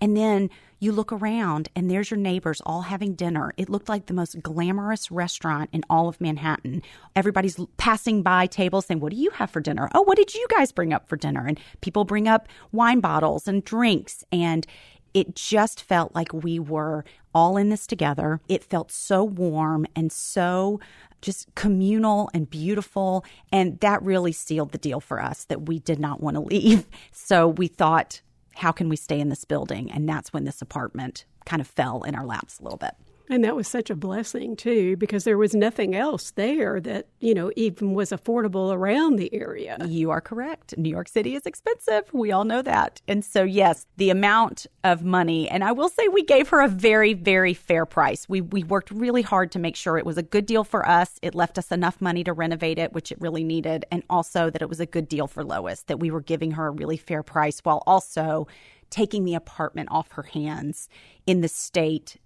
And 0.00 0.16
then 0.16 0.50
you 0.78 0.92
look 0.92 1.12
around 1.12 1.68
and 1.76 1.90
there's 1.90 2.10
your 2.10 2.18
neighbors 2.18 2.62
all 2.64 2.82
having 2.82 3.14
dinner. 3.14 3.52
It 3.56 3.68
looked 3.68 3.88
like 3.88 4.06
the 4.06 4.14
most 4.14 4.42
glamorous 4.42 5.10
restaurant 5.10 5.68
in 5.72 5.84
all 5.90 6.08
of 6.08 6.20
Manhattan. 6.20 6.82
Everybody's 7.14 7.58
passing 7.76 8.22
by 8.22 8.46
tables 8.46 8.86
saying, 8.86 9.00
What 9.00 9.10
do 9.10 9.18
you 9.18 9.30
have 9.30 9.50
for 9.50 9.60
dinner? 9.60 9.90
Oh, 9.94 10.02
what 10.02 10.16
did 10.16 10.34
you 10.34 10.46
guys 10.48 10.72
bring 10.72 10.92
up 10.92 11.08
for 11.08 11.16
dinner? 11.16 11.46
And 11.46 11.60
people 11.82 12.04
bring 12.04 12.26
up 12.26 12.48
wine 12.72 13.00
bottles 13.00 13.46
and 13.46 13.62
drinks. 13.62 14.24
And 14.32 14.66
it 15.12 15.34
just 15.34 15.82
felt 15.82 16.14
like 16.14 16.32
we 16.32 16.58
were 16.58 17.04
all 17.34 17.56
in 17.56 17.68
this 17.68 17.86
together. 17.86 18.40
It 18.48 18.64
felt 18.64 18.90
so 18.90 19.24
warm 19.24 19.86
and 19.94 20.10
so 20.10 20.80
just 21.20 21.54
communal 21.54 22.30
and 22.32 22.48
beautiful. 22.48 23.24
And 23.52 23.78
that 23.80 24.02
really 24.02 24.32
sealed 24.32 24.72
the 24.72 24.78
deal 24.78 25.00
for 25.00 25.20
us 25.20 25.44
that 25.44 25.62
we 25.68 25.78
did 25.78 25.98
not 25.98 26.20
want 26.20 26.36
to 26.36 26.40
leave. 26.40 26.86
So 27.12 27.48
we 27.48 27.66
thought, 27.66 28.22
how 28.56 28.72
can 28.72 28.88
we 28.88 28.96
stay 28.96 29.20
in 29.20 29.28
this 29.28 29.44
building? 29.44 29.90
And 29.90 30.08
that's 30.08 30.32
when 30.32 30.44
this 30.44 30.62
apartment 30.62 31.24
kind 31.44 31.60
of 31.60 31.66
fell 31.66 32.02
in 32.02 32.14
our 32.14 32.24
laps 32.26 32.58
a 32.58 32.62
little 32.62 32.78
bit. 32.78 32.94
And 33.30 33.44
that 33.44 33.54
was 33.54 33.68
such 33.68 33.90
a 33.90 33.94
blessing, 33.94 34.56
too, 34.56 34.96
because 34.96 35.22
there 35.22 35.38
was 35.38 35.54
nothing 35.54 35.94
else 35.94 36.32
there 36.32 36.80
that, 36.80 37.06
you 37.20 37.32
know, 37.32 37.52
even 37.54 37.94
was 37.94 38.10
affordable 38.10 38.74
around 38.74 39.16
the 39.16 39.32
area. 39.32 39.76
You 39.86 40.10
are 40.10 40.20
correct. 40.20 40.76
New 40.76 40.90
York 40.90 41.06
City 41.06 41.36
is 41.36 41.46
expensive. 41.46 42.12
We 42.12 42.32
all 42.32 42.42
know 42.44 42.60
that. 42.60 43.00
And 43.06 43.24
so, 43.24 43.44
yes, 43.44 43.86
the 43.98 44.10
amount 44.10 44.66
of 44.82 45.04
money, 45.04 45.48
and 45.48 45.62
I 45.62 45.70
will 45.70 45.88
say 45.88 46.08
we 46.08 46.24
gave 46.24 46.48
her 46.48 46.60
a 46.60 46.66
very, 46.66 47.14
very 47.14 47.54
fair 47.54 47.86
price. 47.86 48.28
We, 48.28 48.40
we 48.40 48.64
worked 48.64 48.90
really 48.90 49.22
hard 49.22 49.52
to 49.52 49.60
make 49.60 49.76
sure 49.76 49.96
it 49.96 50.04
was 50.04 50.18
a 50.18 50.24
good 50.24 50.44
deal 50.44 50.64
for 50.64 50.88
us. 50.88 51.20
It 51.22 51.36
left 51.36 51.56
us 51.56 51.70
enough 51.70 52.00
money 52.00 52.24
to 52.24 52.32
renovate 52.32 52.80
it, 52.80 52.92
which 52.92 53.12
it 53.12 53.20
really 53.20 53.44
needed. 53.44 53.84
And 53.92 54.02
also 54.10 54.50
that 54.50 54.60
it 54.60 54.68
was 54.68 54.80
a 54.80 54.86
good 54.86 55.06
deal 55.06 55.28
for 55.28 55.44
Lois, 55.44 55.82
that 55.84 56.00
we 56.00 56.10
were 56.10 56.20
giving 56.20 56.50
her 56.52 56.66
a 56.66 56.72
really 56.72 56.96
fair 56.96 57.22
price 57.22 57.60
while 57.60 57.84
also 57.86 58.48
taking 58.90 59.24
the 59.24 59.34
apartment 59.34 59.88
off 59.92 60.10
her 60.10 60.24
hands 60.24 60.88
in 61.28 61.42
the 61.42 61.48
state 61.48 62.16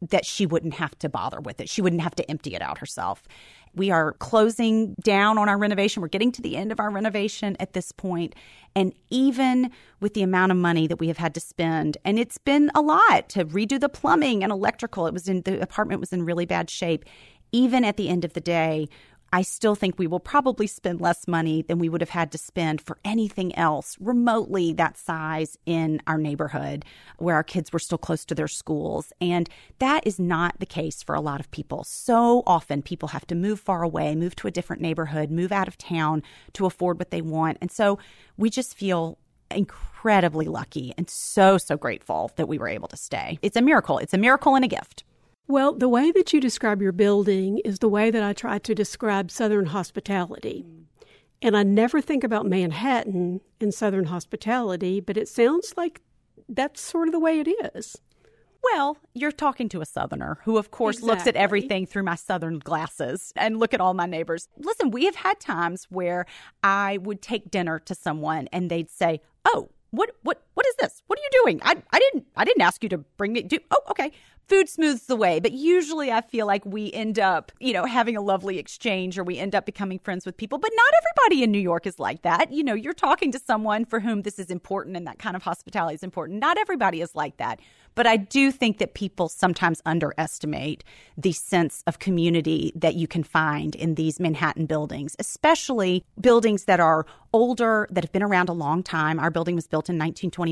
that 0.00 0.24
she 0.24 0.46
wouldn't 0.46 0.74
have 0.74 0.98
to 1.00 1.08
bother 1.08 1.40
with 1.40 1.60
it. 1.60 1.68
She 1.68 1.82
wouldn't 1.82 2.02
have 2.02 2.14
to 2.16 2.30
empty 2.30 2.54
it 2.54 2.62
out 2.62 2.78
herself. 2.78 3.22
We 3.74 3.90
are 3.90 4.12
closing 4.14 4.94
down 5.02 5.38
on 5.38 5.48
our 5.48 5.58
renovation. 5.58 6.00
We're 6.02 6.08
getting 6.08 6.32
to 6.32 6.42
the 6.42 6.56
end 6.56 6.72
of 6.72 6.80
our 6.80 6.90
renovation 6.90 7.56
at 7.60 7.72
this 7.72 7.92
point. 7.92 8.34
And 8.74 8.92
even 9.10 9.70
with 10.00 10.14
the 10.14 10.22
amount 10.22 10.52
of 10.52 10.58
money 10.58 10.86
that 10.86 10.98
we 10.98 11.08
have 11.08 11.18
had 11.18 11.34
to 11.34 11.40
spend, 11.40 11.98
and 12.04 12.18
it's 12.18 12.38
been 12.38 12.70
a 12.74 12.80
lot 12.80 13.28
to 13.30 13.44
redo 13.44 13.78
the 13.78 13.88
plumbing 13.88 14.42
and 14.42 14.52
electrical, 14.52 15.06
it 15.06 15.12
was 15.12 15.28
in 15.28 15.42
the 15.42 15.60
apartment 15.60 16.00
was 16.00 16.12
in 16.12 16.24
really 16.24 16.46
bad 16.46 16.70
shape. 16.70 17.04
Even 17.50 17.84
at 17.84 17.96
the 17.96 18.08
end 18.08 18.24
of 18.24 18.34
the 18.34 18.40
day, 18.40 18.88
I 19.32 19.42
still 19.42 19.74
think 19.74 19.98
we 19.98 20.06
will 20.06 20.20
probably 20.20 20.66
spend 20.66 21.00
less 21.00 21.28
money 21.28 21.62
than 21.62 21.78
we 21.78 21.88
would 21.88 22.00
have 22.00 22.10
had 22.10 22.32
to 22.32 22.38
spend 22.38 22.80
for 22.80 22.98
anything 23.04 23.54
else 23.56 23.96
remotely 24.00 24.72
that 24.74 24.96
size 24.96 25.58
in 25.66 26.00
our 26.06 26.18
neighborhood 26.18 26.84
where 27.18 27.34
our 27.34 27.42
kids 27.42 27.72
were 27.72 27.78
still 27.78 27.98
close 27.98 28.24
to 28.26 28.34
their 28.34 28.48
schools. 28.48 29.12
And 29.20 29.48
that 29.80 30.06
is 30.06 30.18
not 30.18 30.58
the 30.60 30.66
case 30.66 31.02
for 31.02 31.14
a 31.14 31.20
lot 31.20 31.40
of 31.40 31.50
people. 31.50 31.84
So 31.84 32.42
often 32.46 32.80
people 32.82 33.08
have 33.08 33.26
to 33.26 33.34
move 33.34 33.60
far 33.60 33.82
away, 33.82 34.14
move 34.14 34.34
to 34.36 34.48
a 34.48 34.52
different 34.52 34.80
neighborhood, 34.80 35.30
move 35.30 35.52
out 35.52 35.68
of 35.68 35.76
town 35.76 36.22
to 36.54 36.66
afford 36.66 36.98
what 36.98 37.10
they 37.10 37.22
want. 37.22 37.58
And 37.60 37.70
so 37.70 37.98
we 38.36 38.48
just 38.48 38.76
feel 38.76 39.18
incredibly 39.50 40.46
lucky 40.46 40.94
and 40.96 41.08
so, 41.08 41.58
so 41.58 41.76
grateful 41.76 42.30
that 42.36 42.48
we 42.48 42.58
were 42.58 42.68
able 42.68 42.88
to 42.88 42.96
stay. 42.96 43.38
It's 43.42 43.56
a 43.56 43.62
miracle. 43.62 43.98
It's 43.98 44.14
a 44.14 44.18
miracle 44.18 44.54
and 44.54 44.64
a 44.64 44.68
gift. 44.68 45.04
Well, 45.48 45.72
the 45.72 45.88
way 45.88 46.12
that 46.12 46.34
you 46.34 46.40
describe 46.42 46.82
your 46.82 46.92
building 46.92 47.58
is 47.64 47.78
the 47.78 47.88
way 47.88 48.10
that 48.10 48.22
I 48.22 48.34
try 48.34 48.58
to 48.58 48.74
describe 48.74 49.30
Southern 49.30 49.66
hospitality. 49.66 50.66
And 51.40 51.56
I 51.56 51.62
never 51.62 52.02
think 52.02 52.22
about 52.22 52.44
Manhattan 52.46 53.40
in 53.58 53.72
Southern 53.72 54.04
hospitality, 54.04 55.00
but 55.00 55.16
it 55.16 55.26
sounds 55.26 55.72
like 55.74 56.02
that's 56.50 56.82
sort 56.82 57.08
of 57.08 57.12
the 57.12 57.18
way 57.18 57.40
it 57.40 57.48
is. 57.74 57.96
Well, 58.62 58.98
you're 59.14 59.32
talking 59.32 59.70
to 59.70 59.80
a 59.80 59.86
Southerner 59.86 60.38
who, 60.44 60.58
of 60.58 60.70
course, 60.70 60.96
exactly. 60.96 61.14
looks 61.14 61.26
at 61.26 61.36
everything 61.36 61.86
through 61.86 62.02
my 62.02 62.16
Southern 62.16 62.58
glasses 62.58 63.32
and 63.34 63.58
look 63.58 63.72
at 63.72 63.80
all 63.80 63.94
my 63.94 64.04
neighbors. 64.04 64.48
Listen, 64.58 64.90
we 64.90 65.06
have 65.06 65.14
had 65.14 65.40
times 65.40 65.86
where 65.88 66.26
I 66.62 66.98
would 66.98 67.22
take 67.22 67.50
dinner 67.50 67.78
to 67.78 67.94
someone 67.94 68.48
and 68.52 68.68
they'd 68.68 68.90
say, 68.90 69.22
Oh, 69.46 69.70
what 69.90 70.10
what 70.22 70.42
what 70.58 70.66
is 70.66 70.74
this? 70.74 71.04
What 71.06 71.20
are 71.20 71.22
you 71.22 71.42
doing? 71.44 71.60
I, 71.62 71.76
I 71.92 72.00
didn't 72.00 72.26
I 72.36 72.44
didn't 72.44 72.62
ask 72.62 72.82
you 72.82 72.88
to 72.88 72.98
bring 72.98 73.32
me. 73.32 73.42
Do 73.42 73.60
oh 73.70 73.78
okay. 73.92 74.10
Food 74.48 74.68
smooths 74.68 75.06
the 75.06 75.14
way, 75.14 75.38
but 75.38 75.52
usually 75.52 76.10
I 76.10 76.22
feel 76.22 76.46
like 76.46 76.64
we 76.64 76.90
end 76.92 77.18
up, 77.18 77.52
you 77.60 77.74
know, 77.74 77.84
having 77.84 78.16
a 78.16 78.22
lovely 78.22 78.58
exchange 78.58 79.18
or 79.18 79.22
we 79.22 79.38
end 79.38 79.54
up 79.54 79.66
becoming 79.66 79.98
friends 79.98 80.24
with 80.26 80.36
people. 80.36 80.58
But 80.58 80.72
not 80.74 80.92
everybody 80.96 81.44
in 81.44 81.52
New 81.52 81.60
York 81.60 81.86
is 81.86 82.00
like 82.00 82.22
that. 82.22 82.50
You 82.50 82.64
know, 82.64 82.74
you're 82.74 82.94
talking 82.94 83.30
to 83.32 83.38
someone 83.38 83.84
for 83.84 84.00
whom 84.00 84.22
this 84.22 84.38
is 84.38 84.50
important 84.50 84.96
and 84.96 85.06
that 85.06 85.18
kind 85.18 85.36
of 85.36 85.42
hospitality 85.42 85.94
is 85.94 86.02
important. 86.02 86.40
Not 86.40 86.58
everybody 86.58 87.02
is 87.02 87.14
like 87.14 87.36
that. 87.36 87.60
But 87.98 88.06
I 88.06 88.16
do 88.16 88.52
think 88.52 88.78
that 88.78 88.94
people 88.94 89.28
sometimes 89.28 89.82
underestimate 89.84 90.84
the 91.16 91.32
sense 91.32 91.82
of 91.86 91.98
community 91.98 92.72
that 92.76 92.94
you 92.94 93.08
can 93.08 93.24
find 93.24 93.74
in 93.74 93.96
these 93.96 94.20
Manhattan 94.20 94.66
buildings, 94.66 95.16
especially 95.18 96.04
buildings 96.20 96.66
that 96.66 96.78
are 96.78 97.06
older, 97.32 97.88
that 97.90 98.04
have 98.04 98.12
been 98.12 98.22
around 98.22 98.48
a 98.48 98.52
long 98.52 98.84
time. 98.84 99.18
Our 99.18 99.32
building 99.32 99.56
was 99.56 99.66
built 99.66 99.90
in 99.90 99.98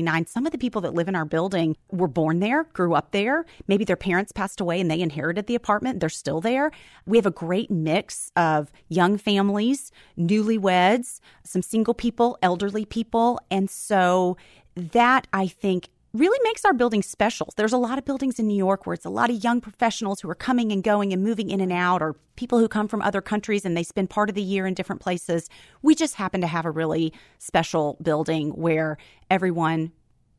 1929. 0.03 0.25
Some 0.27 0.45
of 0.45 0.51
the 0.51 0.57
people 0.57 0.81
that 0.81 0.93
live 0.93 1.07
in 1.07 1.15
our 1.15 1.25
building 1.25 1.75
were 1.91 2.07
born 2.07 2.39
there, 2.39 2.65
grew 2.65 2.93
up 2.93 3.11
there. 3.11 3.45
Maybe 3.67 3.83
their 3.83 3.95
parents 3.95 4.31
passed 4.31 4.61
away 4.61 4.79
and 4.79 4.89
they 4.89 5.01
inherited 5.01 5.47
the 5.47 5.55
apartment. 5.55 5.99
They're 5.99 6.09
still 6.09 6.41
there. 6.41 6.71
We 7.05 7.17
have 7.17 7.25
a 7.25 7.31
great 7.31 7.69
mix 7.69 8.31
of 8.35 8.71
young 8.89 9.17
families, 9.17 9.91
newlyweds, 10.17 11.19
some 11.43 11.61
single 11.61 11.93
people, 11.93 12.37
elderly 12.41 12.85
people. 12.85 13.39
And 13.49 13.69
so 13.69 14.37
that 14.75 15.27
I 15.33 15.47
think 15.47 15.89
really 16.17 16.39
makes 16.43 16.65
our 16.65 16.73
building 16.73 17.01
special. 17.01 17.53
There's 17.55 17.73
a 17.73 17.77
lot 17.77 17.97
of 17.97 18.05
buildings 18.05 18.39
in 18.39 18.47
New 18.47 18.57
York 18.57 18.85
where 18.85 18.93
it's 18.93 19.05
a 19.05 19.09
lot 19.09 19.29
of 19.29 19.43
young 19.43 19.61
professionals 19.61 20.21
who 20.21 20.29
are 20.29 20.35
coming 20.35 20.71
and 20.71 20.83
going 20.83 21.13
and 21.13 21.23
moving 21.23 21.49
in 21.49 21.61
and 21.61 21.71
out, 21.71 22.01
or 22.01 22.15
people 22.35 22.59
who 22.59 22.67
come 22.67 22.87
from 22.87 23.01
other 23.01 23.21
countries 23.21 23.65
and 23.65 23.75
they 23.75 23.83
spend 23.83 24.09
part 24.09 24.29
of 24.29 24.35
the 24.35 24.41
year 24.41 24.65
in 24.65 24.73
different 24.73 25.01
places. 25.01 25.49
We 25.81 25.95
just 25.95 26.15
happen 26.15 26.41
to 26.41 26.47
have 26.47 26.65
a 26.65 26.71
really 26.71 27.13
special 27.39 27.97
building 28.01 28.49
where 28.51 28.97
everyone 29.29 29.91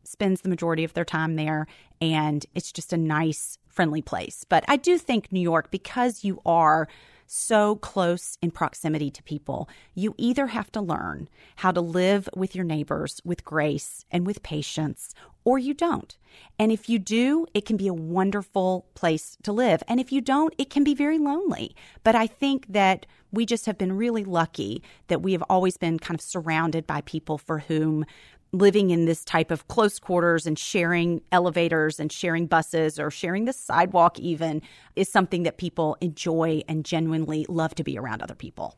spends 0.05 0.41
the 0.41 0.49
majority 0.49 0.85
of 0.85 0.95
their 0.95 1.05
time 1.05 1.37
there 1.37 1.67
and 2.01 2.47
it's 2.55 2.73
just 2.73 2.93
a 2.93 2.97
nice, 2.97 3.59
friendly 3.69 4.03
place. 4.03 4.45
But 4.49 4.65
I 4.67 4.77
do 4.77 4.99
think 4.99 5.31
New 5.31 5.41
York, 5.41 5.71
because 5.71 6.25
you 6.25 6.41
are 6.47 6.89
so 7.31 7.77
close 7.77 8.39
in 8.43 8.51
proximity 8.51 9.11
to 9.11 9.23
people. 9.23 9.69
You 9.95 10.15
either 10.19 10.49
have 10.49 10.73
to 10.73 10.81
learn 10.81 11.29
how 11.57 11.73
to 11.73 11.81
live 11.81 12.29
with 12.35 12.55
your 12.55 12.65
neighbors 12.65 13.21
with 13.25 13.45
grace 13.45 14.05
and 14.11 14.27
with 14.27 14.43
patience, 14.43 15.15
or 15.45 15.59
you 15.59 15.75
don't. 15.75 16.17
And 16.59 16.73
if 16.73 16.89
you 16.89 16.99
do, 16.99 17.47
it 17.55 17.65
can 17.65 17.77
be 17.77 17.89
a 17.89 17.95
wonderful 17.95 18.87
place 18.95 19.37
to 19.43 19.53
live. 19.53 19.83
And 19.89 20.01
if 20.01 20.13
you 20.13 20.21
don't, 20.21 20.55
it 20.59 20.71
can 20.71 20.85
be 20.85 20.95
very 20.95 21.19
lonely. 21.19 21.75
But 22.03 22.15
I 22.15 22.27
think 22.27 22.67
that 22.73 23.07
we 23.31 23.45
just 23.45 23.67
have 23.67 23.79
been 23.79 23.97
really 23.97 24.25
lucky 24.25 24.83
that 25.09 25.23
we 25.23 25.33
have 25.33 25.45
always 25.51 25.77
been 25.77 25.99
kind 25.99 26.19
of 26.19 26.23
surrounded 26.23 26.87
by 26.87 27.03
people 27.03 27.39
for 27.39 27.61
whom 27.61 28.05
living 28.53 28.91
in 28.91 29.05
this 29.05 29.25
type 29.25 29.51
of 29.51 29.69
close 29.69 29.99
quarters 29.99 30.47
and 30.47 30.59
sharing 30.59 31.21
elevators 31.33 32.01
and 32.01 32.11
sharing 32.11 32.47
buses 32.47 32.99
or 32.99 33.11
sharing 33.11 33.45
the 33.45 33.53
sidewalk 33.53 34.19
even 34.19 34.63
is 34.97 35.09
something 35.09 35.43
that 35.43 35.59
people 35.59 35.97
enjoy 36.01 36.63
and 36.69 36.85
genuinely 36.85 37.45
love 37.49 37.75
to 37.75 37.85
be 37.85 37.99
around 37.99 38.23
other 38.23 38.35
people. 38.35 38.77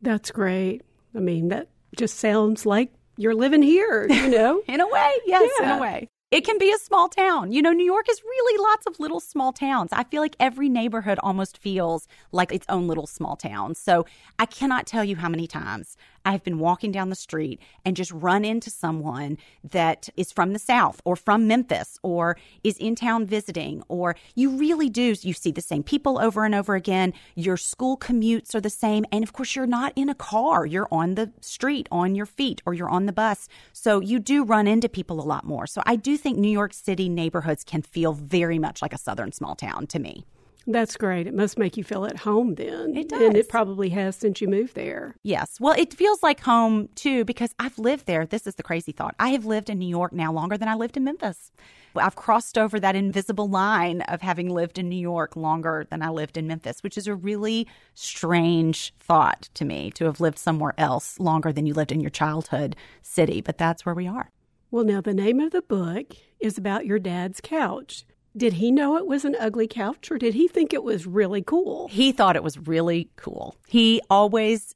That's 0.00 0.30
great. 0.30 0.82
I 1.14 1.20
mean, 1.20 1.48
that 1.48 1.68
just 1.96 2.18
sounds 2.18 2.66
like 2.66 2.92
you're 3.16 3.34
living 3.34 3.62
here, 3.62 4.06
you 4.08 4.30
know? 4.30 4.62
in 4.68 4.80
a 4.80 4.88
way, 4.88 5.12
yes, 5.26 5.50
yeah. 5.60 5.72
in 5.72 5.78
a 5.78 5.80
way. 5.80 6.08
It 6.32 6.46
can 6.46 6.56
be 6.56 6.72
a 6.72 6.78
small 6.78 7.10
town. 7.10 7.52
You 7.52 7.60
know, 7.60 7.72
New 7.72 7.84
York 7.84 8.06
is 8.08 8.22
really 8.24 8.62
lots 8.62 8.86
of 8.86 8.98
little 8.98 9.20
small 9.20 9.52
towns. 9.52 9.90
I 9.92 10.04
feel 10.04 10.22
like 10.22 10.34
every 10.40 10.70
neighborhood 10.70 11.18
almost 11.22 11.58
feels 11.58 12.08
like 12.32 12.50
its 12.52 12.64
own 12.70 12.88
little 12.88 13.06
small 13.06 13.36
town. 13.36 13.74
So 13.74 14.06
I 14.38 14.46
cannot 14.46 14.86
tell 14.86 15.04
you 15.04 15.16
how 15.16 15.28
many 15.28 15.46
times 15.46 15.94
I've 16.24 16.44
been 16.44 16.58
walking 16.58 16.92
down 16.92 17.08
the 17.08 17.14
street 17.16 17.60
and 17.84 17.96
just 17.96 18.12
run 18.12 18.44
into 18.44 18.70
someone 18.70 19.38
that 19.64 20.08
is 20.16 20.32
from 20.32 20.52
the 20.52 20.58
South 20.58 21.00
or 21.04 21.16
from 21.16 21.46
Memphis 21.46 21.98
or 22.02 22.36
is 22.62 22.76
in 22.78 22.94
town 22.94 23.26
visiting, 23.26 23.82
or 23.88 24.16
you 24.34 24.50
really 24.50 24.88
do. 24.88 25.14
You 25.20 25.32
see 25.32 25.50
the 25.50 25.60
same 25.60 25.82
people 25.82 26.18
over 26.18 26.44
and 26.44 26.54
over 26.54 26.74
again. 26.74 27.12
Your 27.34 27.56
school 27.56 27.96
commutes 27.96 28.54
are 28.54 28.60
the 28.60 28.70
same. 28.70 29.04
And 29.10 29.24
of 29.24 29.32
course, 29.32 29.56
you're 29.56 29.66
not 29.66 29.92
in 29.96 30.08
a 30.08 30.14
car, 30.14 30.64
you're 30.64 30.88
on 30.90 31.14
the 31.14 31.32
street, 31.40 31.88
on 31.90 32.14
your 32.14 32.26
feet, 32.26 32.62
or 32.64 32.74
you're 32.74 32.88
on 32.88 33.06
the 33.06 33.12
bus. 33.12 33.48
So 33.72 34.00
you 34.00 34.18
do 34.18 34.44
run 34.44 34.66
into 34.66 34.88
people 34.88 35.20
a 35.20 35.22
lot 35.22 35.44
more. 35.44 35.66
So 35.66 35.82
I 35.86 35.96
do 35.96 36.16
think 36.16 36.38
New 36.38 36.50
York 36.50 36.72
City 36.72 37.08
neighborhoods 37.08 37.64
can 37.64 37.82
feel 37.82 38.12
very 38.12 38.58
much 38.58 38.82
like 38.82 38.92
a 38.92 38.98
southern 38.98 39.32
small 39.32 39.54
town 39.54 39.86
to 39.88 39.98
me. 39.98 40.24
That's 40.66 40.96
great. 40.96 41.26
It 41.26 41.34
must 41.34 41.58
make 41.58 41.76
you 41.76 41.84
feel 41.84 42.04
at 42.04 42.18
home 42.18 42.54
then. 42.54 42.96
It 42.96 43.08
does. 43.08 43.20
And 43.20 43.36
it 43.36 43.48
probably 43.48 43.88
has 43.90 44.16
since 44.16 44.40
you 44.40 44.48
moved 44.48 44.74
there. 44.74 45.16
Yes. 45.22 45.58
Well, 45.60 45.74
it 45.76 45.92
feels 45.92 46.22
like 46.22 46.40
home 46.40 46.88
too 46.94 47.24
because 47.24 47.54
I've 47.58 47.78
lived 47.78 48.06
there. 48.06 48.26
This 48.26 48.46
is 48.46 48.54
the 48.54 48.62
crazy 48.62 48.92
thought. 48.92 49.14
I 49.18 49.30
have 49.30 49.44
lived 49.44 49.70
in 49.70 49.78
New 49.78 49.88
York 49.88 50.12
now 50.12 50.32
longer 50.32 50.56
than 50.56 50.68
I 50.68 50.74
lived 50.74 50.96
in 50.96 51.04
Memphis. 51.04 51.50
I've 51.94 52.16
crossed 52.16 52.56
over 52.56 52.80
that 52.80 52.96
invisible 52.96 53.48
line 53.48 54.00
of 54.02 54.22
having 54.22 54.48
lived 54.48 54.78
in 54.78 54.88
New 54.88 54.96
York 54.96 55.36
longer 55.36 55.86
than 55.90 56.02
I 56.02 56.08
lived 56.08 56.36
in 56.36 56.46
Memphis, 56.46 56.82
which 56.82 56.96
is 56.96 57.06
a 57.06 57.14
really 57.14 57.66
strange 57.94 58.94
thought 58.98 59.50
to 59.54 59.64
me 59.64 59.90
to 59.92 60.06
have 60.06 60.20
lived 60.20 60.38
somewhere 60.38 60.74
else 60.78 61.20
longer 61.20 61.52
than 61.52 61.66
you 61.66 61.74
lived 61.74 61.92
in 61.92 62.00
your 62.00 62.10
childhood 62.10 62.76
city. 63.02 63.40
But 63.40 63.58
that's 63.58 63.84
where 63.84 63.94
we 63.94 64.06
are. 64.06 64.30
Well, 64.70 64.84
now 64.84 65.02
the 65.02 65.12
name 65.12 65.38
of 65.38 65.52
the 65.52 65.60
book 65.60 66.16
is 66.40 66.56
about 66.56 66.86
your 66.86 66.98
dad's 66.98 67.42
couch. 67.42 68.04
Did 68.36 68.54
he 68.54 68.70
know 68.70 68.96
it 68.96 69.06
was 69.06 69.24
an 69.24 69.36
ugly 69.38 69.66
couch 69.68 70.10
or 70.10 70.18
did 70.18 70.34
he 70.34 70.48
think 70.48 70.72
it 70.72 70.82
was 70.82 71.06
really 71.06 71.42
cool? 71.42 71.88
He 71.88 72.12
thought 72.12 72.36
it 72.36 72.42
was 72.42 72.56
really 72.58 73.10
cool. 73.16 73.56
He 73.68 74.00
always 74.08 74.74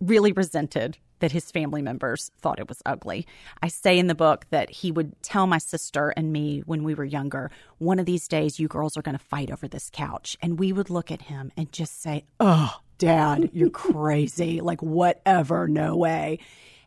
really 0.00 0.32
resented 0.32 0.98
that 1.18 1.32
his 1.32 1.50
family 1.50 1.80
members 1.80 2.30
thought 2.40 2.58
it 2.58 2.68
was 2.68 2.82
ugly. 2.84 3.26
I 3.62 3.68
say 3.68 3.98
in 3.98 4.06
the 4.06 4.14
book 4.14 4.46
that 4.50 4.70
he 4.70 4.92
would 4.92 5.20
tell 5.22 5.46
my 5.46 5.58
sister 5.58 6.10
and 6.16 6.32
me 6.32 6.62
when 6.66 6.84
we 6.84 6.94
were 6.94 7.04
younger, 7.04 7.50
one 7.78 7.98
of 7.98 8.06
these 8.06 8.28
days 8.28 8.58
you 8.60 8.68
girls 8.68 8.96
are 8.96 9.02
going 9.02 9.16
to 9.16 9.24
fight 9.24 9.50
over 9.50 9.66
this 9.66 9.90
couch. 9.90 10.36
And 10.42 10.58
we 10.58 10.72
would 10.72 10.90
look 10.90 11.10
at 11.10 11.22
him 11.22 11.52
and 11.56 11.72
just 11.72 12.02
say, 12.02 12.24
Oh, 12.38 12.80
dad, 12.98 13.50
you're 13.52 13.70
crazy. 13.86 14.60
like, 14.60 14.82
whatever, 14.82 15.66
no 15.68 15.96
way 15.96 16.38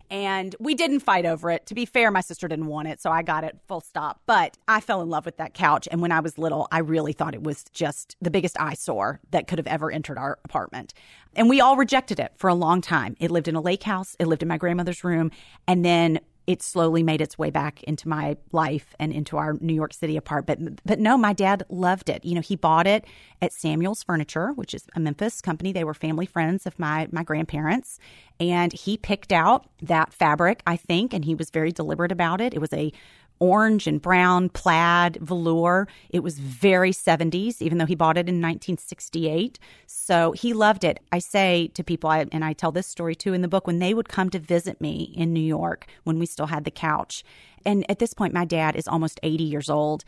and 0.10 0.56
we 0.60 0.76
didn't 0.76 1.02
fight 1.02 1.26
over 1.26 1.52
it. 1.52 1.66
To 1.68 1.76
be 1.76 1.86
fair, 1.86 2.12
my 2.12 2.22
sister 2.22 2.48
didn't 2.48 2.68
want 2.68 2.88
it, 2.88 3.02
so 3.02 3.12
I 3.12 3.22
got 3.22 3.44
it 3.44 3.58
full 3.68 3.82
stop. 3.82 4.22
But 4.26 4.58
I 4.68 4.82
fell 4.82 5.02
in 5.02 5.10
love 5.10 5.26
with 5.26 5.38
that 5.38 5.54
couch. 5.54 5.88
And 5.92 6.02
when 6.02 6.12
I 6.12 6.20
was 6.20 6.38
little, 6.38 6.68
I 6.72 6.80
really 6.80 7.14
thought 7.14 7.34
it 7.34 7.44
was 7.44 7.66
just 7.74 8.16
the 8.22 8.32
biggest 8.32 8.60
eyesore 8.60 9.20
that 9.32 9.48
could 9.48 9.60
have 9.60 9.68
ever 9.68 9.92
entered 9.92 10.18
our 10.18 10.40
apartment. 10.44 10.94
And 11.36 11.50
we 11.50 11.62
all 11.62 11.76
rejected 11.76 12.20
it 12.20 12.34
for 12.36 12.50
a 12.50 12.56
long 12.56 12.82
time. 12.82 13.16
It 13.20 13.32
lived 13.32 13.48
in 13.48 13.56
a 13.56 13.62
lake 13.62 13.84
house, 13.84 14.16
it 14.20 14.28
lived 14.28 14.42
in 14.42 14.48
my 14.48 14.58
grandmother's 14.58 15.04
room. 15.04 15.32
And 15.68 15.86
then 15.86 16.20
it 16.50 16.64
slowly 16.64 17.04
made 17.04 17.22
its 17.22 17.38
way 17.38 17.52
back 17.52 17.84
into 17.84 18.10
my 18.10 18.36
life 18.52 18.96
and 18.98 19.14
into 19.14 19.38
our 19.38 19.54
New 19.62 19.76
York 19.76 19.94
City 19.94 20.18
apartment. 20.18 20.64
But, 20.64 20.82
but 20.84 21.00
no, 21.00 21.16
my 21.16 21.32
dad 21.32 21.62
loved 21.70 22.10
it. 22.10 22.26
You 22.26 22.34
know, 22.34 22.42
he 22.42 22.56
bought 22.56 22.88
it 22.88 23.06
at 23.40 23.54
Samuel's 23.54 24.02
Furniture, 24.02 24.52
which 24.54 24.74
is 24.74 24.88
a 24.96 25.00
Memphis 25.00 25.42
company. 25.42 25.72
They 25.72 25.84
were 25.84 25.94
family 25.94 26.26
friends 26.26 26.66
of 26.66 26.80
my 26.80 27.08
my 27.12 27.22
grandparents, 27.22 28.00
and 28.40 28.74
he 28.74 28.98
picked 28.98 29.32
out 29.32 29.68
that 29.84 30.12
fabric, 30.12 30.64
I 30.66 30.76
think, 30.76 31.14
and 31.14 31.24
he 31.24 31.36
was 31.36 31.52
very 31.52 31.72
deliberate 31.72 32.12
about 32.12 32.42
it. 32.42 32.56
It 32.56 32.60
was 32.60 32.74
a 32.74 32.92
orange 33.40 33.88
and 33.88 34.02
brown 34.02 34.50
plaid 34.50 35.18
velour. 35.18 35.88
It 36.10 36.20
was 36.20 36.40
very 36.40 36.92
70s, 36.92 37.62
even 37.62 37.78
though 37.78 37.86
he 37.86 37.96
bought 37.96 38.18
it 38.18 38.30
in 38.30 38.36
1968. 38.36 39.60
So 39.88 40.32
he 40.34 40.54
loved 40.54 40.84
it. 40.84 41.00
I 41.12 41.20
say 41.20 41.68
to 41.74 41.84
people, 41.84 42.10
I, 42.10 42.26
and 42.32 42.44
I 42.44 42.54
tell 42.54 42.72
this 42.72 42.88
story 42.88 43.16
too 43.16 43.34
in 43.34 43.42
the 43.42 43.48
book, 43.48 43.68
when 43.68 43.80
they 43.80 43.94
would 43.94 44.10
come 44.10 44.30
to 44.32 44.40
visit 44.40 44.80
me 44.82 45.14
in 45.16 45.34
New 45.34 45.40
York 45.40 45.88
when 46.04 46.20
we 46.20 46.26
still 46.26 46.48
had 46.48 46.66
the 46.66 46.72
couch. 46.72 47.24
And 47.66 47.90
at 47.90 48.00
this 48.00 48.14
point, 48.14 48.34
my 48.34 48.46
dad 48.46 48.76
is 48.76 48.88
almost 48.88 49.20
80 49.24 49.44
years 49.44 49.70
old. 49.70 50.04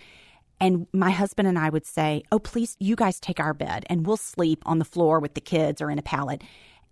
And 0.60 0.86
my 0.94 1.10
husband 1.10 1.48
and 1.48 1.58
I 1.58 1.70
would 1.70 1.86
say, 1.86 2.24
Oh, 2.32 2.38
please, 2.40 2.78
you 2.80 2.96
guys 2.96 3.20
take 3.20 3.40
our 3.40 3.54
bed 3.54 3.86
and 3.90 4.06
we'll 4.06 4.18
sleep 4.18 4.62
on 4.66 4.80
the 4.80 4.86
floor 4.86 5.20
with 5.20 5.34
the 5.34 5.42
kids 5.42 5.82
or 5.82 5.90
in 5.90 5.98
a 5.98 6.04
pallet. 6.04 6.44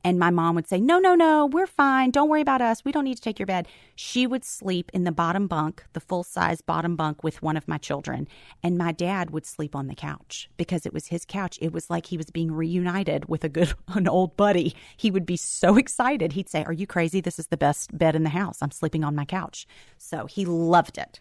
And 0.03 0.18
my 0.18 0.29
mom 0.29 0.56
would 0.56 0.68
say, 0.68 0.79
No, 0.79 1.00
no, 1.00 1.15
no, 1.15 1.46
we're 1.46 1.68
fine. 1.68 2.12
Don't 2.12 2.29
worry 2.29 2.41
about 2.41 2.62
us. 2.62 2.86
We 2.86 2.91
don't 2.91 3.03
need 3.03 3.15
to 3.15 3.22
take 3.22 3.39
your 3.39 3.46
bed. 3.46 3.68
She 3.96 4.25
would 4.25 4.46
sleep 4.46 4.89
in 4.94 5.03
the 5.03 5.12
bottom 5.12 5.48
bunk, 5.48 5.84
the 5.94 6.00
full 6.00 6.24
size 6.24 6.62
bottom 6.62 6.96
bunk 6.96 7.24
with 7.24 7.41
one 7.41 7.58
of 7.58 7.68
my 7.68 7.77
children. 7.77 8.27
And 8.63 8.77
my 8.77 8.91
dad 8.91 9.32
would 9.32 9.46
sleep 9.46 9.75
on 9.75 9.88
the 9.88 9.96
couch 9.96 10.50
because 10.58 10.86
it 10.86 10.94
was 10.94 11.08
his 11.08 11.25
couch. 11.25 11.58
It 11.62 11.74
was 11.74 11.89
like 11.89 12.06
he 12.06 12.18
was 12.18 12.32
being 12.32 12.51
reunited 12.51 13.27
with 13.27 13.44
a 13.44 13.50
good, 13.50 13.74
an 13.89 14.08
old 14.08 14.38
buddy. 14.38 14.75
He 14.96 15.12
would 15.12 15.25
be 15.25 15.38
so 15.38 15.77
excited. 15.77 16.34
He'd 16.34 16.50
say, 16.50 16.63
Are 16.63 16.74
you 16.74 16.88
crazy? 16.88 17.22
This 17.22 17.39
is 17.39 17.48
the 17.48 17.58
best 17.58 17.98
bed 17.98 18.15
in 18.15 18.24
the 18.24 18.29
house. 18.29 18.60
I'm 18.62 18.72
sleeping 18.72 19.03
on 19.03 19.15
my 19.15 19.25
couch. 19.25 19.68
So 19.98 20.25
he 20.25 20.46
loved 20.46 20.98
it. 20.98 21.20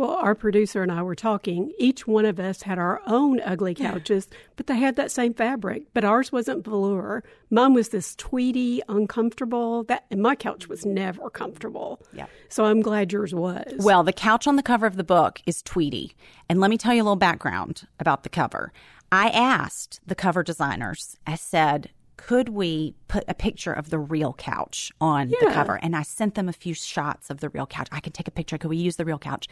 Well, 0.00 0.12
our 0.12 0.34
producer 0.34 0.82
and 0.82 0.90
I 0.90 1.02
were 1.02 1.14
talking. 1.14 1.74
Each 1.76 2.06
one 2.06 2.24
of 2.24 2.40
us 2.40 2.62
had 2.62 2.78
our 2.78 3.02
own 3.06 3.38
ugly 3.42 3.74
couches, 3.74 4.28
but 4.56 4.66
they 4.66 4.78
had 4.78 4.96
that 4.96 5.10
same 5.10 5.34
fabric. 5.34 5.82
But 5.92 6.06
ours 6.06 6.32
wasn't 6.32 6.64
velour. 6.64 7.22
Mine 7.50 7.74
was 7.74 7.90
this 7.90 8.16
tweedy, 8.16 8.80
uncomfortable. 8.88 9.84
That 9.84 10.06
and 10.10 10.22
my 10.22 10.36
couch 10.36 10.68
was 10.68 10.86
never 10.86 11.28
comfortable. 11.28 12.00
Yeah. 12.14 12.28
So 12.48 12.64
I'm 12.64 12.80
glad 12.80 13.12
yours 13.12 13.34
was. 13.34 13.74
Well, 13.76 14.02
the 14.02 14.14
couch 14.14 14.46
on 14.46 14.56
the 14.56 14.62
cover 14.62 14.86
of 14.86 14.96
the 14.96 15.04
book 15.04 15.42
is 15.44 15.62
tweedy, 15.62 16.16
and 16.48 16.60
let 16.60 16.70
me 16.70 16.78
tell 16.78 16.94
you 16.94 17.02
a 17.02 17.04
little 17.04 17.16
background 17.16 17.86
about 17.98 18.22
the 18.22 18.30
cover. 18.30 18.72
I 19.12 19.28
asked 19.28 20.00
the 20.06 20.14
cover 20.14 20.42
designers. 20.42 21.18
I 21.26 21.34
said, 21.34 21.90
could 22.16 22.48
we 22.48 22.94
put 23.08 23.24
a 23.28 23.34
picture 23.34 23.74
of 23.74 23.90
the 23.90 23.98
real 23.98 24.32
couch 24.32 24.92
on 24.98 25.28
yeah. 25.28 25.36
the 25.42 25.50
cover? 25.50 25.78
And 25.82 25.94
I 25.94 26.04
sent 26.04 26.36
them 26.36 26.48
a 26.48 26.54
few 26.54 26.72
shots 26.72 27.28
of 27.28 27.40
the 27.40 27.50
real 27.50 27.66
couch. 27.66 27.88
I 27.92 28.00
can 28.00 28.14
take 28.14 28.28
a 28.28 28.30
picture. 28.30 28.56
Could 28.56 28.70
we 28.70 28.78
use 28.78 28.96
the 28.96 29.04
real 29.04 29.18
couch? 29.18 29.46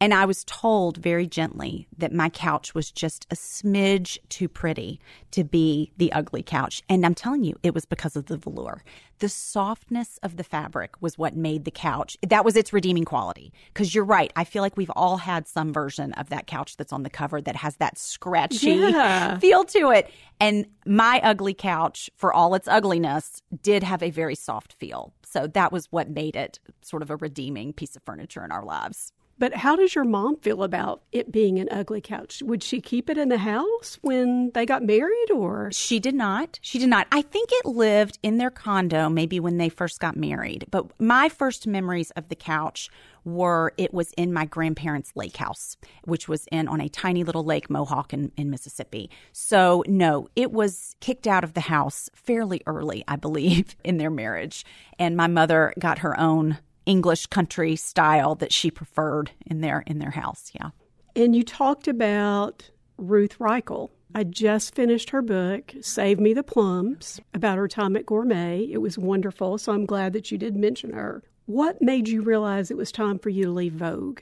And 0.00 0.14
I 0.14 0.26
was 0.26 0.44
told 0.44 0.96
very 0.98 1.26
gently 1.26 1.88
that 1.96 2.12
my 2.12 2.28
couch 2.28 2.74
was 2.74 2.90
just 2.90 3.26
a 3.30 3.34
smidge 3.34 4.18
too 4.28 4.48
pretty 4.48 5.00
to 5.32 5.42
be 5.42 5.92
the 5.96 6.12
ugly 6.12 6.42
couch. 6.42 6.82
And 6.88 7.04
I'm 7.04 7.14
telling 7.14 7.42
you, 7.42 7.56
it 7.62 7.74
was 7.74 7.84
because 7.84 8.14
of 8.14 8.26
the 8.26 8.36
velour. 8.36 8.84
The 9.18 9.28
softness 9.28 10.18
of 10.22 10.36
the 10.36 10.44
fabric 10.44 10.94
was 11.00 11.18
what 11.18 11.34
made 11.34 11.64
the 11.64 11.72
couch. 11.72 12.16
That 12.26 12.44
was 12.44 12.56
its 12.56 12.72
redeeming 12.72 13.04
quality. 13.04 13.52
Because 13.74 13.92
you're 13.92 14.04
right. 14.04 14.32
I 14.36 14.44
feel 14.44 14.62
like 14.62 14.76
we've 14.76 14.92
all 14.94 15.16
had 15.16 15.48
some 15.48 15.72
version 15.72 16.12
of 16.12 16.28
that 16.28 16.46
couch 16.46 16.76
that's 16.76 16.92
on 16.92 17.02
the 17.02 17.10
cover 17.10 17.40
that 17.40 17.56
has 17.56 17.76
that 17.76 17.98
scratchy 17.98 18.70
yeah. 18.70 19.38
feel 19.40 19.64
to 19.64 19.90
it. 19.90 20.10
And 20.38 20.66
my 20.86 21.20
ugly 21.24 21.54
couch, 21.54 22.08
for 22.14 22.32
all 22.32 22.54
its 22.54 22.68
ugliness, 22.68 23.42
did 23.62 23.82
have 23.82 24.04
a 24.04 24.10
very 24.10 24.36
soft 24.36 24.74
feel. 24.74 25.12
So 25.24 25.48
that 25.48 25.72
was 25.72 25.86
what 25.90 26.08
made 26.08 26.36
it 26.36 26.60
sort 26.82 27.02
of 27.02 27.10
a 27.10 27.16
redeeming 27.16 27.72
piece 27.72 27.96
of 27.96 28.02
furniture 28.04 28.44
in 28.44 28.52
our 28.52 28.64
lives. 28.64 29.12
But 29.38 29.54
how 29.54 29.76
does 29.76 29.94
your 29.94 30.04
mom 30.04 30.36
feel 30.36 30.62
about 30.62 31.02
it 31.12 31.30
being 31.30 31.58
an 31.58 31.68
ugly 31.70 32.00
couch? 32.00 32.42
Would 32.42 32.62
she 32.62 32.80
keep 32.80 33.08
it 33.08 33.16
in 33.16 33.28
the 33.28 33.38
house 33.38 33.98
when 34.02 34.50
they 34.52 34.66
got 34.66 34.82
married 34.82 35.30
or? 35.30 35.70
She 35.72 36.00
did 36.00 36.14
not. 36.14 36.58
She 36.62 36.78
did 36.78 36.88
not. 36.88 37.06
I 37.12 37.22
think 37.22 37.50
it 37.52 37.66
lived 37.66 38.18
in 38.22 38.38
their 38.38 38.50
condo 38.50 39.08
maybe 39.08 39.38
when 39.38 39.58
they 39.58 39.68
first 39.68 40.00
got 40.00 40.16
married. 40.16 40.66
But 40.70 40.86
my 41.00 41.28
first 41.28 41.66
memories 41.66 42.10
of 42.12 42.28
the 42.28 42.36
couch 42.36 42.90
were 43.24 43.72
it 43.76 43.92
was 43.92 44.12
in 44.12 44.32
my 44.32 44.44
grandparents' 44.44 45.12
lake 45.14 45.36
house, 45.36 45.76
which 46.04 46.28
was 46.28 46.46
in 46.50 46.66
on 46.66 46.80
a 46.80 46.88
tiny 46.88 47.24
little 47.24 47.44
lake, 47.44 47.70
Mohawk 47.70 48.12
in, 48.12 48.32
in 48.36 48.50
Mississippi. 48.50 49.10
So 49.32 49.84
no, 49.86 50.28
it 50.34 50.50
was 50.50 50.96
kicked 51.00 51.26
out 51.26 51.44
of 51.44 51.54
the 51.54 51.60
house 51.60 52.08
fairly 52.14 52.62
early, 52.66 53.04
I 53.06 53.16
believe, 53.16 53.76
in 53.84 53.98
their 53.98 54.10
marriage. 54.10 54.64
And 54.98 55.16
my 55.16 55.26
mother 55.26 55.72
got 55.78 55.98
her 55.98 56.18
own 56.18 56.58
English 56.88 57.26
country 57.26 57.76
style 57.76 58.34
that 58.36 58.52
she 58.52 58.70
preferred 58.70 59.30
in 59.46 59.60
their 59.60 59.84
in 59.86 59.98
their 59.98 60.10
house. 60.10 60.50
Yeah. 60.54 60.70
And 61.14 61.36
you 61.36 61.44
talked 61.44 61.86
about 61.86 62.70
Ruth 62.96 63.38
Reichl. 63.38 63.90
I 64.14 64.24
just 64.24 64.74
finished 64.74 65.10
her 65.10 65.20
book, 65.20 65.74
Save 65.82 66.18
Me 66.18 66.32
the 66.32 66.42
Plums, 66.42 67.20
about 67.34 67.58
her 67.58 67.68
time 67.68 67.94
at 67.94 68.06
Gourmet. 68.06 68.66
It 68.72 68.78
was 68.78 68.96
wonderful, 68.96 69.58
so 69.58 69.72
I'm 69.72 69.84
glad 69.84 70.14
that 70.14 70.30
you 70.30 70.38
did 70.38 70.56
mention 70.56 70.92
her. 70.92 71.22
What 71.44 71.82
made 71.82 72.08
you 72.08 72.22
realize 72.22 72.70
it 72.70 72.76
was 72.76 72.90
time 72.90 73.18
for 73.18 73.28
you 73.28 73.44
to 73.44 73.50
leave 73.50 73.74
Vogue? 73.74 74.20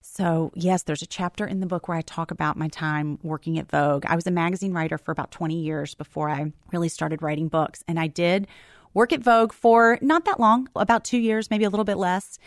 So, 0.00 0.52
yes, 0.54 0.82
there's 0.82 1.02
a 1.02 1.06
chapter 1.06 1.46
in 1.46 1.60
the 1.60 1.66
book 1.66 1.88
where 1.88 1.96
I 1.96 2.02
talk 2.02 2.30
about 2.30 2.58
my 2.58 2.68
time 2.68 3.18
working 3.22 3.58
at 3.58 3.70
Vogue. 3.70 4.04
I 4.06 4.16
was 4.16 4.26
a 4.26 4.32
magazine 4.32 4.72
writer 4.72 4.98
for 4.98 5.12
about 5.12 5.30
20 5.30 5.58
years 5.58 5.94
before 5.94 6.28
I 6.28 6.52
really 6.72 6.88
started 6.88 7.22
writing 7.22 7.48
books, 7.48 7.84
and 7.86 7.98
I 7.98 8.08
did 8.08 8.46
work 8.94 9.12
at 9.12 9.20
Vogue 9.20 9.52
for 9.52 9.98
not 10.00 10.24
that 10.24 10.40
long, 10.40 10.68
about 10.74 11.04
two 11.04 11.18
years, 11.18 11.50
maybe 11.50 11.64
a 11.64 11.70
little 11.70 11.84
bit 11.84 11.98
less. 11.98 12.38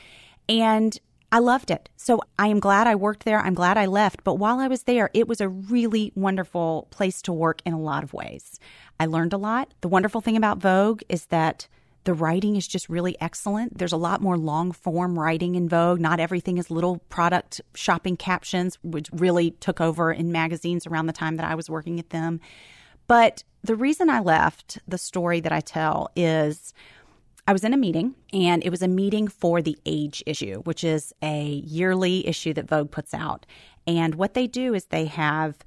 And 0.50 1.00
I 1.32 1.40
loved 1.40 1.72
it. 1.72 1.90
So 1.98 2.22
I 2.40 2.48
am 2.48 2.60
glad 2.60 2.88
I 2.88 2.96
worked 2.96 3.26
there. 3.26 3.40
I'm 3.40 3.54
glad 3.54 3.78
I 3.78 3.86
left. 3.86 4.24
But 4.24 4.36
while 4.36 4.60
I 4.60 4.68
was 4.68 4.84
there, 4.84 5.10
it 5.14 5.28
was 5.28 5.42
a 5.42 5.50
really 5.50 6.14
wonderful 6.16 6.88
place 6.90 7.22
to 7.24 7.34
work 7.34 7.62
in 7.66 7.74
a 7.74 7.80
lot 7.80 8.04
of 8.04 8.14
ways. 8.14 8.60
I 9.00 9.08
learned 9.08 9.34
a 9.34 9.38
lot. 9.38 9.74
The 9.82 9.90
wonderful 9.90 10.22
thing 10.22 10.38
about 10.38 10.60
Vogue 10.60 11.02
is 11.10 11.26
that 11.26 11.68
the 12.06 12.14
writing 12.14 12.56
is 12.56 12.66
just 12.66 12.88
really 12.88 13.18
excellent. 13.20 13.78
There's 13.78 13.92
a 13.92 13.98
lot 13.98 14.22
more 14.22 14.38
long 14.38 14.72
form 14.72 15.20
writing 15.20 15.56
in 15.56 15.68
Vogue. 15.68 16.00
Not 16.00 16.22
everything 16.22 16.58
is 16.58 16.72
little 16.72 17.00
product 17.10 17.60
shopping 17.76 18.16
captions, 18.16 18.78
which 18.82 19.10
really 19.12 19.52
took 19.52 19.82
over 19.82 20.14
in 20.14 20.32
magazines 20.32 20.88
around 20.88 21.08
the 21.08 21.14
time 21.14 21.36
that 21.36 21.46
I 21.46 21.56
was 21.56 21.70
working 21.70 22.00
at 22.00 22.12
them. 22.12 22.40
But 23.08 23.44
the 23.64 23.76
reason 23.76 24.10
I 24.10 24.20
left 24.20 24.80
the 24.88 24.98
story 24.98 25.40
that 25.40 25.52
I 25.52 25.62
tell 25.62 26.10
is 26.16 26.74
I 27.48 27.54
was 27.54 27.64
in 27.64 27.74
a 27.74 27.78
meeting, 27.78 28.16
and 28.34 28.64
it 28.64 28.70
was 28.70 28.82
a 28.82 28.88
meeting 28.88 29.28
for 29.30 29.62
the 29.62 29.78
age 29.86 30.22
issue, 30.26 30.62
which 30.64 30.84
is 30.84 31.14
a 31.22 31.46
yearly 31.46 32.28
issue 32.28 32.54
that 32.54 32.68
Vogue 32.68 32.92
puts 32.92 33.14
out. 33.14 33.46
And 33.86 34.16
what 34.16 34.34
they 34.34 34.48
do 34.48 34.74
is 34.74 34.86
they 34.86 35.06
have 35.06 35.60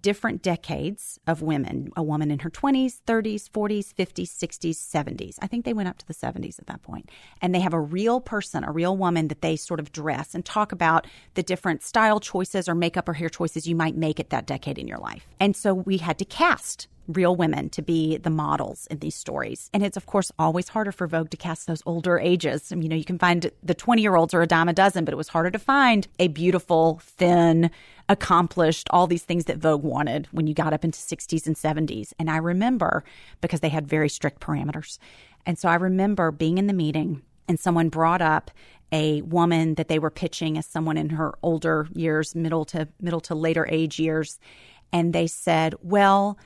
different 0.00 0.42
decades 0.42 1.18
of 1.26 1.42
women 1.42 1.90
a 1.96 2.02
woman 2.02 2.30
in 2.30 2.40
her 2.40 2.50
20s, 2.50 3.00
30s, 3.06 3.48
40s, 3.50 3.92
50s, 3.94 4.28
60s, 4.28 4.76
70s. 4.76 5.36
I 5.40 5.46
think 5.46 5.64
they 5.64 5.72
went 5.72 5.88
up 5.88 5.98
to 5.98 6.06
the 6.06 6.14
70s 6.14 6.58
at 6.58 6.66
that 6.66 6.82
point. 6.82 7.10
And 7.40 7.54
they 7.54 7.60
have 7.60 7.74
a 7.74 7.80
real 7.80 8.20
person, 8.20 8.64
a 8.64 8.72
real 8.72 8.96
woman 8.96 9.28
that 9.28 9.42
they 9.42 9.56
sort 9.56 9.80
of 9.80 9.92
dress 9.92 10.34
and 10.34 10.44
talk 10.44 10.72
about 10.72 11.06
the 11.34 11.42
different 11.42 11.82
style 11.82 12.20
choices 12.20 12.68
or 12.68 12.74
makeup 12.74 13.08
or 13.08 13.14
hair 13.14 13.28
choices 13.28 13.66
you 13.66 13.74
might 13.74 13.96
make 13.96 14.20
at 14.20 14.30
that 14.30 14.46
decade 14.46 14.78
in 14.78 14.88
your 14.88 14.98
life. 14.98 15.26
And 15.40 15.56
so 15.56 15.74
we 15.74 15.98
had 15.98 16.18
to 16.18 16.24
cast 16.24 16.88
real 17.08 17.34
women 17.34 17.70
to 17.70 17.82
be 17.82 18.18
the 18.18 18.30
models 18.30 18.86
in 18.90 18.98
these 18.98 19.14
stories. 19.14 19.70
And 19.72 19.82
it's, 19.82 19.96
of 19.96 20.06
course, 20.06 20.30
always 20.38 20.68
harder 20.68 20.92
for 20.92 21.06
Vogue 21.06 21.30
to 21.30 21.36
cast 21.36 21.66
those 21.66 21.82
older 21.86 22.18
ages. 22.18 22.70
you 22.70 22.88
know, 22.88 22.96
you 22.96 23.04
can 23.04 23.18
find 23.18 23.50
the 23.62 23.74
20 23.74 24.02
year 24.02 24.14
olds 24.14 24.34
are 24.34 24.42
a 24.42 24.46
dime 24.46 24.68
a 24.68 24.72
dozen, 24.72 25.04
but 25.04 25.12
it 25.12 25.16
was 25.16 25.28
harder 25.28 25.50
to 25.50 25.58
find 25.58 26.06
a 26.18 26.28
beautiful, 26.28 27.00
thin, 27.02 27.70
accomplished, 28.08 28.88
all 28.90 29.06
these 29.06 29.24
things 29.24 29.44
that 29.46 29.58
Vogue 29.58 29.82
wanted 29.82 30.28
when 30.32 30.46
you 30.46 30.54
got 30.54 30.72
up 30.72 30.84
into 30.84 30.98
60s 30.98 31.46
and 31.46 31.56
70s. 31.56 32.12
And 32.18 32.30
I 32.30 32.38
remember 32.38 33.04
because 33.40 33.60
they 33.60 33.68
had 33.68 33.86
very 33.86 34.08
strict 34.08 34.40
parameters. 34.40 34.98
And 35.44 35.58
so 35.58 35.68
I 35.68 35.74
remember 35.74 36.30
being 36.30 36.58
in 36.58 36.66
the 36.66 36.72
meeting 36.72 37.22
and 37.48 37.58
someone 37.58 37.88
brought 37.88 38.22
up 38.22 38.50
a 38.92 39.20
woman 39.22 39.74
that 39.74 39.88
they 39.88 39.98
were 39.98 40.10
pitching 40.10 40.56
as 40.56 40.66
someone 40.66 40.96
in 40.96 41.10
her 41.10 41.34
older 41.42 41.88
years, 41.92 42.34
middle 42.34 42.64
to 42.66 42.88
middle 43.00 43.20
to 43.20 43.34
later 43.34 43.66
age 43.70 43.98
years. 43.98 44.38
And 44.92 45.12
they 45.12 45.26
said, 45.26 45.74
well, 45.82 46.38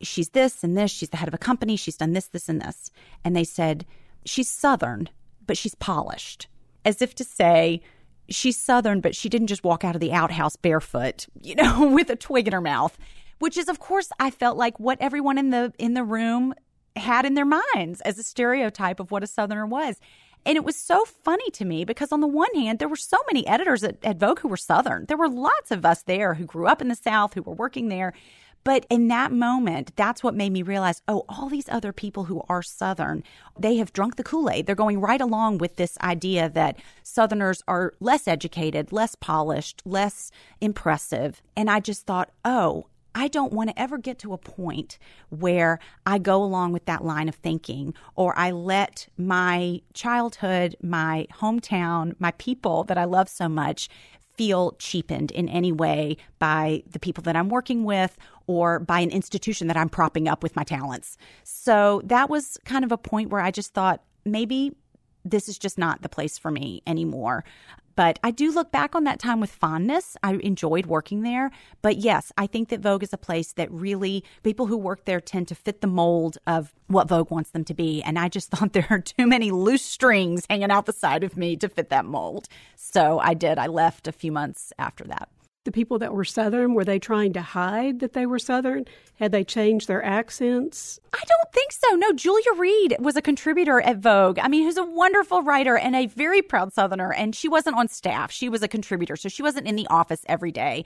she's 0.00 0.30
this 0.30 0.64
and 0.64 0.76
this. 0.76 0.90
She's 0.90 1.10
the 1.10 1.16
head 1.16 1.28
of 1.28 1.34
a 1.34 1.38
company. 1.38 1.76
She's 1.76 1.96
done 1.96 2.12
this, 2.12 2.26
this, 2.26 2.48
and 2.48 2.60
this. 2.60 2.90
And 3.24 3.36
they 3.36 3.44
said, 3.44 3.86
she's 4.24 4.48
Southern, 4.48 5.08
but 5.46 5.56
she's 5.56 5.76
polished. 5.76 6.48
As 6.84 7.00
if 7.00 7.14
to 7.16 7.24
say, 7.24 7.80
she's 8.28 8.56
Southern, 8.56 9.00
but 9.00 9.14
she 9.14 9.28
didn't 9.28 9.48
just 9.48 9.64
walk 9.64 9.84
out 9.84 9.94
of 9.94 10.00
the 10.00 10.12
outhouse 10.12 10.56
barefoot, 10.56 11.26
you 11.42 11.54
know, 11.54 11.88
with 11.88 12.10
a 12.10 12.16
twig 12.16 12.46
in 12.46 12.52
her 12.52 12.60
mouth. 12.60 12.96
Which 13.40 13.58
is, 13.58 13.68
of 13.68 13.80
course, 13.80 14.10
I 14.18 14.30
felt 14.30 14.56
like 14.56 14.78
what 14.78 14.98
everyone 15.00 15.38
in 15.38 15.50
the 15.50 15.72
in 15.78 15.94
the 15.94 16.04
room 16.04 16.54
had 16.96 17.26
in 17.26 17.34
their 17.34 17.44
minds 17.44 18.00
as 18.02 18.18
a 18.18 18.22
stereotype 18.22 19.00
of 19.00 19.10
what 19.10 19.24
a 19.24 19.26
Southerner 19.26 19.66
was. 19.66 20.00
And 20.46 20.56
it 20.56 20.64
was 20.64 20.76
so 20.76 21.04
funny 21.04 21.50
to 21.52 21.64
me 21.64 21.84
because, 21.84 22.12
on 22.12 22.20
the 22.20 22.26
one 22.26 22.54
hand, 22.54 22.78
there 22.78 22.88
were 22.88 22.96
so 22.96 23.16
many 23.32 23.46
editors 23.46 23.82
at, 23.82 23.96
at, 24.04 24.18
Vogue 24.18 24.40
who 24.40 24.48
were 24.48 24.58
Southern. 24.58 25.06
There 25.06 25.16
were 25.16 25.28
lots 25.28 25.70
of 25.70 25.86
us 25.86 26.02
there 26.02 26.34
who 26.34 26.44
grew 26.44 26.66
up 26.66 26.82
in 26.82 26.88
the 26.88 26.94
South, 26.94 27.34
who 27.34 27.42
were 27.42 27.54
working 27.54 27.88
there. 27.88 28.12
But 28.64 28.86
in 28.88 29.08
that 29.08 29.30
moment, 29.30 29.94
that's 29.94 30.22
what 30.22 30.34
made 30.34 30.52
me 30.52 30.62
realize 30.62 31.02
oh, 31.06 31.24
all 31.28 31.48
these 31.48 31.68
other 31.68 31.92
people 31.92 32.24
who 32.24 32.42
are 32.48 32.62
Southern, 32.62 33.22
they 33.58 33.76
have 33.76 33.92
drunk 33.92 34.16
the 34.16 34.24
Kool 34.24 34.50
Aid. 34.50 34.66
They're 34.66 34.74
going 34.74 35.00
right 35.00 35.20
along 35.20 35.58
with 35.58 35.76
this 35.76 35.98
idea 35.98 36.48
that 36.48 36.78
Southerners 37.02 37.62
are 37.68 37.92
less 38.00 38.26
educated, 38.26 38.90
less 38.90 39.14
polished, 39.14 39.82
less 39.84 40.30
impressive. 40.60 41.42
And 41.56 41.70
I 41.70 41.80
just 41.80 42.06
thought, 42.06 42.30
oh, 42.44 42.86
I 43.14 43.28
don't 43.28 43.52
want 43.52 43.70
to 43.70 43.80
ever 43.80 43.96
get 43.96 44.18
to 44.20 44.32
a 44.32 44.38
point 44.38 44.98
where 45.28 45.78
I 46.04 46.18
go 46.18 46.42
along 46.42 46.72
with 46.72 46.86
that 46.86 47.04
line 47.04 47.28
of 47.28 47.36
thinking 47.36 47.94
or 48.16 48.36
I 48.36 48.50
let 48.50 49.06
my 49.16 49.82
childhood, 49.92 50.76
my 50.82 51.28
hometown, 51.34 52.16
my 52.18 52.32
people 52.32 52.82
that 52.84 52.98
I 52.98 53.04
love 53.04 53.28
so 53.28 53.48
much 53.48 53.88
feel 54.36 54.72
cheapened 54.78 55.30
in 55.30 55.48
any 55.48 55.72
way 55.72 56.16
by 56.38 56.82
the 56.90 56.98
people 56.98 57.22
that 57.22 57.36
I'm 57.36 57.48
working 57.48 57.84
with 57.84 58.16
or 58.46 58.78
by 58.80 59.00
an 59.00 59.10
institution 59.10 59.68
that 59.68 59.76
I'm 59.76 59.88
propping 59.88 60.28
up 60.28 60.42
with 60.42 60.56
my 60.56 60.64
talents. 60.64 61.16
So 61.42 62.02
that 62.04 62.28
was 62.28 62.58
kind 62.64 62.84
of 62.84 62.92
a 62.92 62.98
point 62.98 63.30
where 63.30 63.40
I 63.40 63.50
just 63.50 63.74
thought 63.74 64.02
maybe 64.24 64.72
this 65.24 65.48
is 65.48 65.58
just 65.58 65.78
not 65.78 66.02
the 66.02 66.08
place 66.08 66.36
for 66.36 66.50
me 66.50 66.82
anymore. 66.86 67.44
But 67.96 68.18
I 68.22 68.30
do 68.30 68.52
look 68.52 68.72
back 68.72 68.94
on 68.94 69.04
that 69.04 69.18
time 69.18 69.40
with 69.40 69.50
fondness. 69.50 70.16
I 70.22 70.34
enjoyed 70.34 70.86
working 70.86 71.22
there. 71.22 71.50
But 71.82 71.96
yes, 71.98 72.32
I 72.36 72.46
think 72.46 72.68
that 72.68 72.80
Vogue 72.80 73.02
is 73.02 73.12
a 73.12 73.18
place 73.18 73.52
that 73.52 73.70
really 73.70 74.24
people 74.42 74.66
who 74.66 74.76
work 74.76 75.04
there 75.04 75.20
tend 75.20 75.48
to 75.48 75.54
fit 75.54 75.80
the 75.80 75.86
mold 75.86 76.38
of 76.46 76.74
what 76.86 77.08
Vogue 77.08 77.30
wants 77.30 77.50
them 77.50 77.64
to 77.64 77.74
be. 77.74 78.02
And 78.02 78.18
I 78.18 78.28
just 78.28 78.50
thought 78.52 78.72
there 78.72 78.86
are 78.90 79.00
too 79.00 79.26
many 79.26 79.50
loose 79.50 79.82
strings 79.82 80.46
hanging 80.48 80.70
out 80.70 80.86
the 80.86 80.92
side 80.92 81.24
of 81.24 81.36
me 81.36 81.56
to 81.56 81.68
fit 81.68 81.90
that 81.90 82.04
mold. 82.04 82.48
So 82.76 83.18
I 83.18 83.34
did. 83.34 83.58
I 83.58 83.66
left 83.66 84.08
a 84.08 84.12
few 84.12 84.32
months 84.32 84.72
after 84.78 85.04
that 85.04 85.28
the 85.64 85.72
people 85.72 85.98
that 85.98 86.12
were 86.12 86.24
Southern, 86.24 86.74
were 86.74 86.84
they 86.84 86.98
trying 86.98 87.32
to 87.32 87.42
hide 87.42 88.00
that 88.00 88.12
they 88.12 88.26
were 88.26 88.38
Southern? 88.38 88.84
Had 89.16 89.32
they 89.32 89.44
changed 89.44 89.88
their 89.88 90.04
accents? 90.04 90.98
I 91.12 91.22
don't 91.26 91.52
think 91.52 91.72
so. 91.72 91.94
No, 91.96 92.12
Julia 92.12 92.52
Reed 92.56 92.96
was 93.00 93.16
a 93.16 93.22
contributor 93.22 93.80
at 93.80 93.98
Vogue. 93.98 94.38
I 94.38 94.48
mean, 94.48 94.64
who's 94.64 94.76
a 94.76 94.84
wonderful 94.84 95.42
writer 95.42 95.76
and 95.76 95.96
a 95.96 96.06
very 96.06 96.42
proud 96.42 96.72
Southerner. 96.72 97.12
And 97.12 97.34
she 97.34 97.48
wasn't 97.48 97.76
on 97.76 97.88
staff, 97.88 98.30
she 98.30 98.48
was 98.48 98.62
a 98.62 98.68
contributor. 98.68 99.16
So 99.16 99.28
she 99.28 99.42
wasn't 99.42 99.66
in 99.66 99.76
the 99.76 99.86
office 99.88 100.24
every 100.26 100.52
day. 100.52 100.84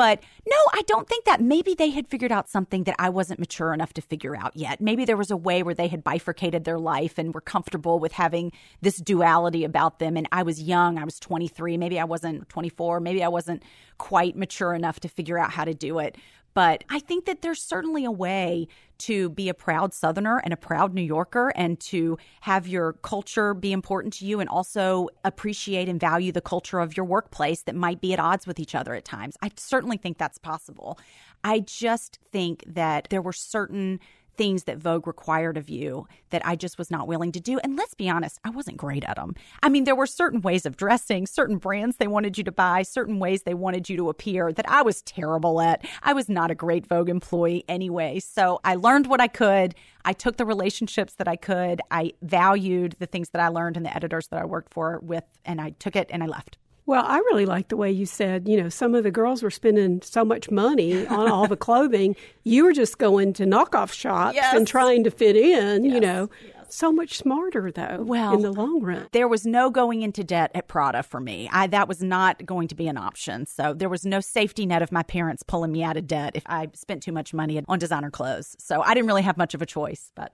But 0.00 0.22
no, 0.48 0.56
I 0.72 0.80
don't 0.86 1.06
think 1.06 1.26
that. 1.26 1.42
Maybe 1.42 1.74
they 1.74 1.90
had 1.90 2.08
figured 2.08 2.32
out 2.32 2.48
something 2.48 2.84
that 2.84 2.96
I 2.98 3.10
wasn't 3.10 3.38
mature 3.38 3.74
enough 3.74 3.92
to 3.92 4.00
figure 4.00 4.34
out 4.34 4.56
yet. 4.56 4.80
Maybe 4.80 5.04
there 5.04 5.18
was 5.18 5.30
a 5.30 5.36
way 5.36 5.62
where 5.62 5.74
they 5.74 5.88
had 5.88 6.02
bifurcated 6.02 6.64
their 6.64 6.78
life 6.78 7.18
and 7.18 7.34
were 7.34 7.42
comfortable 7.42 7.98
with 7.98 8.12
having 8.12 8.50
this 8.80 8.96
duality 8.96 9.62
about 9.62 9.98
them. 9.98 10.16
And 10.16 10.26
I 10.32 10.42
was 10.42 10.62
young, 10.62 10.98
I 10.98 11.04
was 11.04 11.20
23. 11.20 11.76
Maybe 11.76 12.00
I 12.00 12.04
wasn't 12.04 12.48
24. 12.48 13.00
Maybe 13.00 13.22
I 13.22 13.28
wasn't 13.28 13.62
quite 13.98 14.36
mature 14.36 14.72
enough 14.72 15.00
to 15.00 15.08
figure 15.08 15.38
out 15.38 15.50
how 15.50 15.66
to 15.66 15.74
do 15.74 15.98
it. 15.98 16.16
But 16.54 16.84
I 16.90 16.98
think 16.98 17.26
that 17.26 17.42
there's 17.42 17.62
certainly 17.62 18.04
a 18.04 18.10
way 18.10 18.66
to 18.98 19.30
be 19.30 19.48
a 19.48 19.54
proud 19.54 19.94
Southerner 19.94 20.38
and 20.44 20.52
a 20.52 20.56
proud 20.56 20.92
New 20.92 21.02
Yorker 21.02 21.52
and 21.56 21.80
to 21.80 22.18
have 22.42 22.68
your 22.68 22.94
culture 22.94 23.54
be 23.54 23.72
important 23.72 24.12
to 24.14 24.26
you 24.26 24.40
and 24.40 24.48
also 24.48 25.08
appreciate 25.24 25.88
and 25.88 25.98
value 25.98 26.32
the 26.32 26.40
culture 26.40 26.80
of 26.80 26.96
your 26.96 27.06
workplace 27.06 27.62
that 27.62 27.74
might 27.74 28.00
be 28.00 28.12
at 28.12 28.20
odds 28.20 28.46
with 28.46 28.60
each 28.60 28.74
other 28.74 28.94
at 28.94 29.04
times. 29.04 29.36
I 29.40 29.50
certainly 29.56 29.96
think 29.96 30.18
that's 30.18 30.38
possible. 30.38 30.98
I 31.42 31.60
just 31.60 32.18
think 32.30 32.64
that 32.66 33.08
there 33.10 33.22
were 33.22 33.32
certain 33.32 34.00
things 34.40 34.64
that 34.64 34.78
Vogue 34.78 35.06
required 35.06 35.58
of 35.58 35.68
you 35.68 36.06
that 36.30 36.40
I 36.46 36.56
just 36.56 36.78
was 36.78 36.90
not 36.90 37.06
willing 37.06 37.30
to 37.32 37.40
do. 37.40 37.58
And 37.58 37.76
let's 37.76 37.92
be 37.92 38.08
honest, 38.08 38.38
I 38.42 38.48
wasn't 38.48 38.78
great 38.78 39.04
at 39.04 39.16
them. 39.16 39.34
I 39.62 39.68
mean, 39.68 39.84
there 39.84 39.94
were 39.94 40.06
certain 40.06 40.40
ways 40.40 40.64
of 40.64 40.78
dressing, 40.78 41.26
certain 41.26 41.58
brands 41.58 41.98
they 41.98 42.06
wanted 42.06 42.38
you 42.38 42.44
to 42.44 42.50
buy, 42.50 42.80
certain 42.80 43.18
ways 43.18 43.42
they 43.42 43.52
wanted 43.52 43.90
you 43.90 43.98
to 43.98 44.08
appear 44.08 44.50
that 44.50 44.66
I 44.66 44.80
was 44.80 45.02
terrible 45.02 45.60
at. 45.60 45.86
I 46.02 46.14
was 46.14 46.30
not 46.30 46.50
a 46.50 46.54
great 46.54 46.86
Vogue 46.86 47.10
employee 47.10 47.66
anyway. 47.68 48.18
So 48.18 48.60
I 48.64 48.76
learned 48.76 49.08
what 49.08 49.20
I 49.20 49.28
could. 49.28 49.74
I 50.06 50.14
took 50.14 50.38
the 50.38 50.46
relationships 50.46 51.12
that 51.16 51.28
I 51.28 51.36
could. 51.36 51.82
I 51.90 52.14
valued 52.22 52.96
the 52.98 53.04
things 53.04 53.28
that 53.34 53.42
I 53.42 53.48
learned 53.48 53.76
and 53.76 53.84
the 53.84 53.94
editors 53.94 54.28
that 54.28 54.40
I 54.40 54.46
worked 54.46 54.72
for 54.72 55.00
with, 55.02 55.24
and 55.44 55.60
I 55.60 55.74
took 55.78 55.96
it 55.96 56.08
and 56.10 56.22
I 56.22 56.26
left. 56.26 56.56
Well, 56.90 57.04
I 57.06 57.18
really 57.18 57.46
like 57.46 57.68
the 57.68 57.76
way 57.76 57.88
you 57.92 58.04
said, 58.04 58.48
you 58.48 58.60
know, 58.60 58.68
some 58.68 58.96
of 58.96 59.04
the 59.04 59.12
girls 59.12 59.44
were 59.44 59.50
spending 59.52 60.02
so 60.02 60.24
much 60.24 60.50
money 60.50 61.06
on 61.06 61.30
all 61.30 61.46
the 61.46 61.56
clothing. 61.66 62.16
You 62.42 62.64
were 62.64 62.72
just 62.72 62.98
going 62.98 63.32
to 63.34 63.44
knockoff 63.44 63.92
shops 63.92 64.34
yes. 64.34 64.52
and 64.56 64.66
trying 64.66 65.04
to 65.04 65.10
fit 65.12 65.36
in, 65.36 65.84
yes. 65.84 65.94
you 65.94 66.00
know. 66.00 66.28
Yes. 66.44 66.74
So 66.74 66.90
much 66.90 67.16
smarter, 67.16 67.70
though, 67.70 67.98
well, 68.00 68.34
in 68.34 68.42
the 68.42 68.50
long 68.50 68.82
run. 68.82 69.06
There 69.12 69.28
was 69.28 69.46
no 69.46 69.70
going 69.70 70.02
into 70.02 70.24
debt 70.24 70.50
at 70.52 70.66
Prada 70.66 71.04
for 71.04 71.20
me. 71.20 71.48
I, 71.52 71.68
that 71.68 71.86
was 71.86 72.02
not 72.02 72.44
going 72.44 72.66
to 72.66 72.74
be 72.74 72.88
an 72.88 72.96
option. 72.96 73.46
So 73.46 73.72
there 73.72 73.88
was 73.88 74.04
no 74.04 74.18
safety 74.18 74.66
net 74.66 74.82
of 74.82 74.90
my 74.90 75.04
parents 75.04 75.44
pulling 75.44 75.70
me 75.70 75.84
out 75.84 75.96
of 75.96 76.08
debt 76.08 76.32
if 76.34 76.42
I 76.46 76.70
spent 76.74 77.04
too 77.04 77.12
much 77.12 77.32
money 77.32 77.62
on 77.68 77.78
designer 77.78 78.10
clothes. 78.10 78.56
So 78.58 78.82
I 78.82 78.94
didn't 78.94 79.06
really 79.06 79.22
have 79.22 79.36
much 79.36 79.54
of 79.54 79.62
a 79.62 79.66
choice. 79.66 80.10
But 80.16 80.32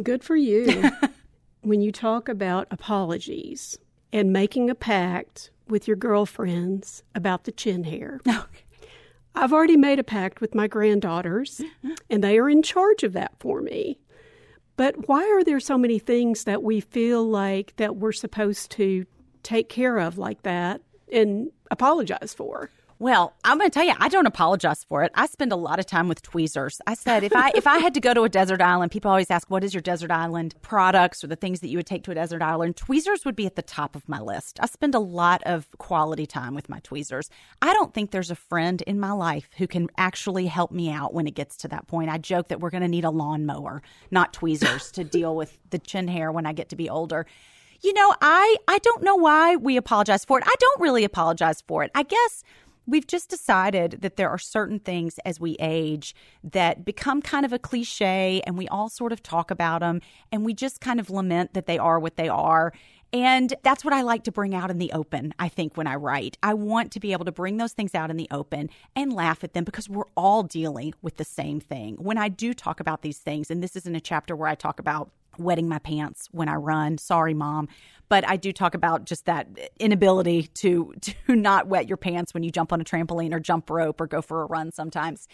Good 0.00 0.22
for 0.22 0.36
you. 0.36 0.88
when 1.62 1.80
you 1.80 1.90
talk 1.90 2.28
about 2.28 2.68
apologies 2.70 3.76
and 4.12 4.32
making 4.32 4.70
a 4.70 4.76
pact 4.76 5.50
with 5.68 5.86
your 5.88 5.96
girlfriends 5.96 7.02
about 7.14 7.44
the 7.44 7.52
chin 7.52 7.84
hair. 7.84 8.20
Okay. 8.28 8.62
I've 9.38 9.52
already 9.52 9.76
made 9.76 9.98
a 9.98 10.04
pact 10.04 10.40
with 10.40 10.54
my 10.54 10.66
granddaughters, 10.66 11.60
mm-hmm. 11.60 11.92
and 12.08 12.24
they 12.24 12.38
are 12.38 12.48
in 12.48 12.62
charge 12.62 13.02
of 13.02 13.12
that 13.12 13.32
for 13.38 13.60
me. 13.60 13.98
But 14.76 15.08
why 15.08 15.24
are 15.28 15.44
there 15.44 15.60
so 15.60 15.76
many 15.76 15.98
things 15.98 16.44
that 16.44 16.62
we 16.62 16.80
feel 16.80 17.22
like 17.22 17.74
that 17.76 17.96
we're 17.96 18.12
supposed 18.12 18.70
to 18.72 19.04
take 19.42 19.68
care 19.68 19.98
of 19.98 20.16
like 20.16 20.42
that 20.44 20.80
and 21.12 21.50
apologize 21.70 22.32
for? 22.32 22.70
Well, 22.98 23.34
I'm 23.44 23.58
going 23.58 23.68
to 23.68 23.74
tell 23.74 23.84
you, 23.84 23.92
I 23.98 24.08
don't 24.08 24.24
apologize 24.24 24.82
for 24.82 25.02
it. 25.02 25.12
I 25.14 25.26
spend 25.26 25.52
a 25.52 25.56
lot 25.56 25.78
of 25.78 25.84
time 25.84 26.08
with 26.08 26.22
tweezers. 26.22 26.80
I 26.86 26.94
said 26.94 27.24
if 27.24 27.36
I 27.36 27.52
if 27.54 27.66
I 27.66 27.76
had 27.78 27.92
to 27.92 28.00
go 28.00 28.14
to 28.14 28.22
a 28.22 28.28
desert 28.28 28.62
island, 28.62 28.90
people 28.90 29.10
always 29.10 29.30
ask, 29.30 29.50
"What 29.50 29.62
is 29.62 29.74
your 29.74 29.82
desert 29.82 30.10
island 30.10 30.54
products 30.62 31.22
or 31.22 31.26
the 31.26 31.36
things 31.36 31.60
that 31.60 31.68
you 31.68 31.76
would 31.76 31.86
take 31.86 32.04
to 32.04 32.10
a 32.10 32.14
desert 32.14 32.40
island?" 32.40 32.76
Tweezers 32.76 33.26
would 33.26 33.36
be 33.36 33.44
at 33.44 33.54
the 33.54 33.60
top 33.60 33.96
of 33.96 34.08
my 34.08 34.18
list. 34.18 34.58
I 34.62 34.66
spend 34.66 34.94
a 34.94 34.98
lot 34.98 35.42
of 35.44 35.68
quality 35.76 36.24
time 36.24 36.54
with 36.54 36.70
my 36.70 36.80
tweezers. 36.80 37.28
I 37.60 37.74
don't 37.74 37.92
think 37.92 38.12
there's 38.12 38.30
a 38.30 38.36
friend 38.36 38.80
in 38.86 38.98
my 38.98 39.12
life 39.12 39.50
who 39.58 39.66
can 39.66 39.88
actually 39.98 40.46
help 40.46 40.72
me 40.72 40.90
out 40.90 41.12
when 41.12 41.26
it 41.26 41.34
gets 41.34 41.58
to 41.58 41.68
that 41.68 41.86
point. 41.88 42.08
I 42.08 42.16
joke 42.16 42.48
that 42.48 42.60
we're 42.60 42.70
going 42.70 42.82
to 42.82 42.88
need 42.88 43.04
a 43.04 43.10
lawnmower, 43.10 43.82
not 44.10 44.32
tweezers, 44.32 44.90
to 44.92 45.04
deal 45.04 45.36
with 45.36 45.58
the 45.68 45.78
chin 45.78 46.08
hair 46.08 46.32
when 46.32 46.46
I 46.46 46.54
get 46.54 46.70
to 46.70 46.76
be 46.76 46.88
older. 46.88 47.26
You 47.82 47.92
know, 47.92 48.14
I 48.22 48.56
I 48.66 48.78
don't 48.78 49.02
know 49.02 49.16
why 49.16 49.56
we 49.56 49.76
apologize 49.76 50.24
for 50.24 50.38
it. 50.38 50.44
I 50.46 50.54
don't 50.58 50.80
really 50.80 51.04
apologize 51.04 51.62
for 51.66 51.82
it. 51.82 51.90
I 51.94 52.04
guess 52.04 52.42
we've 52.86 53.06
just 53.06 53.28
decided 53.28 53.98
that 54.02 54.16
there 54.16 54.30
are 54.30 54.38
certain 54.38 54.78
things 54.78 55.18
as 55.24 55.40
we 55.40 55.56
age 55.60 56.14
that 56.44 56.84
become 56.84 57.20
kind 57.20 57.44
of 57.44 57.52
a 57.52 57.58
cliche 57.58 58.40
and 58.46 58.56
we 58.56 58.68
all 58.68 58.88
sort 58.88 59.12
of 59.12 59.22
talk 59.22 59.50
about 59.50 59.80
them 59.80 60.00
and 60.30 60.44
we 60.44 60.54
just 60.54 60.80
kind 60.80 61.00
of 61.00 61.10
lament 61.10 61.54
that 61.54 61.66
they 61.66 61.78
are 61.78 61.98
what 61.98 62.16
they 62.16 62.28
are. 62.28 62.72
And 63.12 63.54
that's 63.62 63.84
what 63.84 63.94
I 63.94 64.02
like 64.02 64.24
to 64.24 64.32
bring 64.32 64.54
out 64.54 64.70
in 64.70 64.78
the 64.78 64.92
open, 64.92 65.32
I 65.38 65.48
think, 65.48 65.76
when 65.76 65.86
I 65.86 65.94
write. 65.94 66.36
I 66.42 66.54
want 66.54 66.90
to 66.92 67.00
be 67.00 67.12
able 67.12 67.24
to 67.24 67.32
bring 67.32 67.56
those 67.56 67.72
things 67.72 67.94
out 67.94 68.10
in 68.10 68.16
the 68.16 68.28
open 68.30 68.68
and 68.94 69.12
laugh 69.12 69.44
at 69.44 69.54
them 69.54 69.64
because 69.64 69.88
we're 69.88 70.10
all 70.16 70.42
dealing 70.42 70.92
with 71.02 71.16
the 71.16 71.24
same 71.24 71.60
thing. 71.60 71.96
When 71.96 72.18
I 72.18 72.28
do 72.28 72.52
talk 72.52 72.80
about 72.80 73.02
these 73.02 73.18
things, 73.18 73.50
and 73.50 73.62
this 73.62 73.76
isn't 73.76 73.94
a 73.94 74.00
chapter 74.00 74.34
where 74.34 74.48
I 74.48 74.54
talk 74.54 74.80
about 74.80 75.10
wetting 75.38 75.68
my 75.68 75.78
pants 75.78 76.28
when 76.32 76.48
I 76.48 76.54
run. 76.54 76.98
Sorry, 76.98 77.34
mom. 77.34 77.68
But 78.08 78.28
I 78.28 78.36
do 78.36 78.52
talk 78.52 78.74
about 78.74 79.04
just 79.04 79.26
that 79.26 79.48
inability 79.78 80.48
to 80.54 80.94
to 81.00 81.36
not 81.36 81.66
wet 81.66 81.88
your 81.88 81.96
pants 81.96 82.34
when 82.34 82.42
you 82.42 82.50
jump 82.50 82.72
on 82.72 82.80
a 82.80 82.84
trampoline 82.84 83.32
or 83.32 83.40
jump 83.40 83.70
rope 83.70 84.00
or 84.00 84.06
go 84.06 84.22
for 84.22 84.42
a 84.42 84.46
run 84.46 84.72
sometimes 84.72 85.28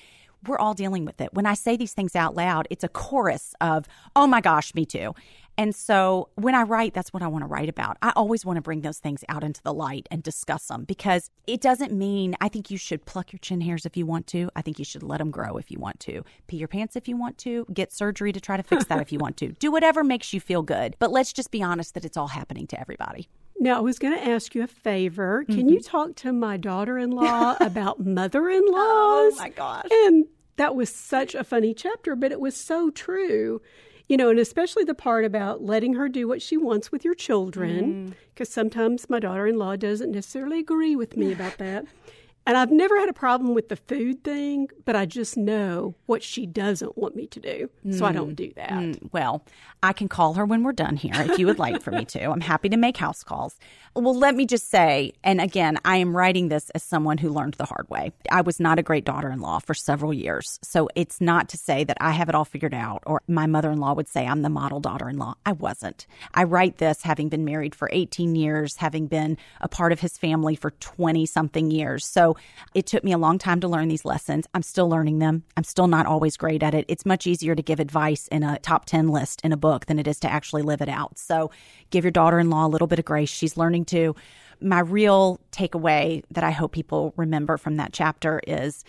we're 0.47 0.59
all 0.59 0.75
dealing 0.75 1.05
with 1.05 1.21
it. 1.21 1.33
When 1.33 1.47
I 1.47 1.55
say 1.55 1.77
these 1.77 1.93
things 1.93 2.17
out 2.17 2.35
loud, 2.35 2.67
it's 2.71 2.85
a 2.85 2.89
chorus 2.89 3.55
of, 3.61 3.87
oh 4.17 4.27
my 4.27 4.41
gosh, 4.41 4.75
me 4.75 4.85
too. 4.85 5.15
And 5.59 5.75
so 5.75 6.29
when 6.35 6.55
I 6.55 6.63
write, 6.63 6.95
that's 6.95 7.13
what 7.13 7.23
I 7.23 7.29
want 7.29 7.43
to 7.43 7.47
write 7.47 7.69
about. 7.69 7.99
I 8.03 8.13
always 8.17 8.45
want 8.45 8.57
to 8.57 8.63
bring 8.63 8.81
those 8.81 8.99
things 8.99 9.23
out 9.29 9.45
into 9.45 9.63
the 9.63 9.73
light 9.73 10.09
and 10.11 10.23
discuss 10.23 10.67
them 10.67 10.85
because 10.85 11.31
it 11.47 11.61
doesn't 11.61 11.93
mean 11.93 12.35
I 12.41 12.49
think 12.49 12.71
you 12.71 12.79
should 12.79 13.05
pluck 13.05 13.33
your 13.33 13.39
chin 13.41 13.61
hairs 13.61 13.85
if 13.85 13.97
you 13.97 14.07
want 14.07 14.27
to. 14.29 14.51
I 14.57 14.63
think 14.63 14.79
you 14.79 14.85
should 14.85 15.03
let 15.03 15.19
them 15.19 15.31
grow 15.31 15.57
if 15.57 15.71
you 15.71 15.79
want 15.79 16.01
to. 16.01 16.25
Pee 16.47 16.57
your 16.57 16.69
pants 16.69 16.97
if 16.97 17.07
you 17.07 17.17
want 17.17 17.39
to. 17.39 17.67
Get 17.73 17.93
surgery 17.93 18.33
to 18.33 18.41
try 18.41 18.57
to 18.57 18.63
fix 18.63 18.87
that 18.87 19.01
if 19.01 19.13
you 19.13 19.19
want 19.19 19.37
to. 19.39 19.49
Do 19.53 19.71
whatever 19.71 20.03
makes 20.03 20.33
you 20.33 20.41
feel 20.41 20.63
good. 20.63 20.97
But 20.99 21.11
let's 21.11 21.33
just 21.33 21.51
be 21.51 21.63
honest 21.63 21.95
that 21.95 22.05
it's 22.05 22.17
all 22.17 22.29
happening 22.29 22.67
to 22.69 22.81
everybody. 22.81 23.29
Now, 23.61 23.77
I 23.77 23.81
was 23.81 23.99
going 23.99 24.15
to 24.19 24.29
ask 24.29 24.55
you 24.55 24.65
a 24.65 24.67
favor. 24.67 25.45
Can 25.45 25.57
mm-hmm. 25.57 25.69
you 25.69 25.81
talk 25.81 26.17
to 26.17 26.33
my 26.33 26.57
daughter 26.57 26.99
in 26.99 27.11
law 27.11 27.57
about 27.61 28.05
mother 28.05 28.49
in 28.49 28.65
laws? 28.67 28.73
Oh, 28.75 29.37
my 29.39 29.51
gosh. 29.51 29.87
And 29.91 30.25
that 30.57 30.75
was 30.75 30.93
such 30.93 31.35
a 31.35 31.45
funny 31.45 31.73
chapter, 31.75 32.17
but 32.17 32.33
it 32.33 32.41
was 32.41 32.57
so 32.57 32.91
true. 32.91 33.61
You 34.09 34.17
know, 34.17 34.31
and 34.31 34.39
especially 34.39 34.85
the 34.85 34.95
part 34.95 35.25
about 35.25 35.63
letting 35.63 35.95
her 35.95 36.09
do 36.09 36.29
what 36.29 36.43
she 36.43 36.57
wants 36.57 36.93
with 36.93 37.05
your 37.05 37.15
children, 37.15 38.15
because 38.35 38.49
mm. 38.49 38.53
sometimes 38.53 39.09
my 39.09 39.19
daughter 39.19 39.47
in 39.47 39.59
law 39.59 39.77
doesn't 39.77 40.11
necessarily 40.11 40.59
agree 40.59 40.97
with 40.97 41.17
me 41.17 41.33
about 41.33 41.59
that. 41.59 41.87
And 42.45 42.57
I've 42.57 42.73
never 42.73 42.99
had 42.99 43.09
a 43.09 43.13
problem 43.13 43.55
with 43.55 43.69
the 43.69 43.77
food 43.77 44.25
thing, 44.25 44.69
but 44.85 44.97
I 44.97 45.07
just 45.07 45.37
know 45.37 45.95
what 46.07 46.23
she 46.23 46.45
doesn't 46.45 46.99
want 46.99 47.15
me 47.15 47.27
to 47.29 47.41
do. 47.41 47.71
So 47.91 48.01
mm. 48.01 48.09
I 48.09 48.13
don't 48.13 48.35
do 48.35 48.53
that. 48.57 48.71
Mm. 48.71 49.11
Well, 49.13 49.45
I 49.83 49.93
can 49.93 50.09
call 50.09 50.35
her 50.35 50.45
when 50.45 50.65
we're 50.65 50.73
done 50.73 50.97
here 50.97 51.15
if 51.15 51.39
you 51.39 51.47
would 51.47 51.59
like 51.59 51.83
for 51.83 51.93
me 51.93 52.05
to. 52.07 52.25
I'm 52.31 52.41
happy 52.41 52.69
to 52.69 52.77
make 52.77 52.97
house 52.97 53.23
calls. 53.23 53.59
Well, 53.95 54.17
let 54.17 54.35
me 54.35 54.47
just 54.47 54.71
say, 54.71 55.13
and 55.23 55.41
again, 55.41 55.79
I 55.85 55.99
am 55.99 56.17
writing 56.17 56.49
this 56.49 56.71
as 56.71 56.83
someone 56.83 57.19
who 57.19 57.29
learned 57.29 57.55
the 57.55 57.65
hard 57.65 57.89
way. 57.91 58.13
I 58.31 58.41
was 58.41 58.59
not 58.59 58.79
a 58.79 58.83
great 58.83 59.05
daughter 59.05 59.31
in 59.31 59.41
law 59.41 59.59
for 59.59 59.75
several 59.75 60.13
years. 60.13 60.59
So 60.63 60.89
it's 60.95 61.21
not 61.21 61.49
to 61.51 61.57
say 61.57 61.85
that 61.85 61.99
I 62.01 62.13
have 62.13 62.29
it 62.29 62.35
all 62.35 62.45
figured 62.45 62.75
out 62.75 63.03
or 63.07 63.23
my 63.29 63.47
mother 63.47 63.71
in 63.71 63.79
law 63.79 63.93
would 63.95 64.09
say 64.09 64.27
I'm 64.27 64.43
the 64.43 64.49
model 64.49 64.81
daughter 64.81 65.09
in 65.09 65.19
law. 65.19 65.35
I 65.47 65.53
wasn't. 65.53 66.07
I 66.35 66.45
write 66.45 66.79
this 66.79 67.03
having 67.03 67.29
been 67.29 67.45
married 67.45 67.75
for 67.75 67.89
18 67.93 68.35
years, 68.35 68.77
having 68.77 69.07
been 69.07 69.37
a 69.61 69.69
part 69.69 69.93
of 69.93 70.01
his 70.01 70.19
family 70.19 70.57
for 70.57 70.71
20 70.71 71.27
something 71.27 71.71
years. 71.71 72.07
So 72.07 72.32
it 72.75 72.87
took 72.87 73.05
me 73.05 73.13
a 73.13 73.19
long 73.19 73.39
time 73.39 73.61
to 73.61 73.69
learn 73.69 73.89
these 73.89 74.05
lessons. 74.05 74.47
I'm 74.55 74.63
still 74.63 74.89
learning 74.89 75.19
them. 75.19 75.45
I'm 75.57 75.65
still 75.65 75.87
not 75.87 76.07
always 76.07 76.37
great 76.37 76.63
at 76.63 76.75
it. 76.75 76.85
It's 76.89 77.07
much 77.07 77.27
easier 77.27 77.55
to 77.55 77.63
give 77.63 77.81
advice 77.81 78.29
in 78.29 78.43
a 78.43 78.59
top 78.59 78.87
10 78.87 79.09
list 79.09 79.41
in 79.43 79.53
a 79.53 79.57
book 79.57 79.87
than 79.87 79.99
it 79.99 80.07
is 80.07 80.21
to 80.21 80.31
actually 80.31 80.63
live 80.63 80.81
it 80.81 80.89
out. 80.89 81.19
So 81.19 81.51
give 81.91 82.05
your 82.05 82.11
daughter 82.11 82.39
in 82.39 82.51
law 82.51 82.67
a 82.67 82.69
little 82.69 82.87
bit 82.87 82.99
of 82.99 83.05
grace. 83.05 83.31
She's 83.31 83.57
learning 83.57 83.87
to. 83.87 84.15
My 84.61 84.81
real 84.81 85.41
takeaway 85.51 86.23
that 86.31 86.45
I 86.45 86.53
hope 86.53 86.73
people 86.73 87.13
remember 87.17 87.57
from 87.57 87.77
that 87.77 87.93
chapter 87.93 88.41
is 88.47 88.85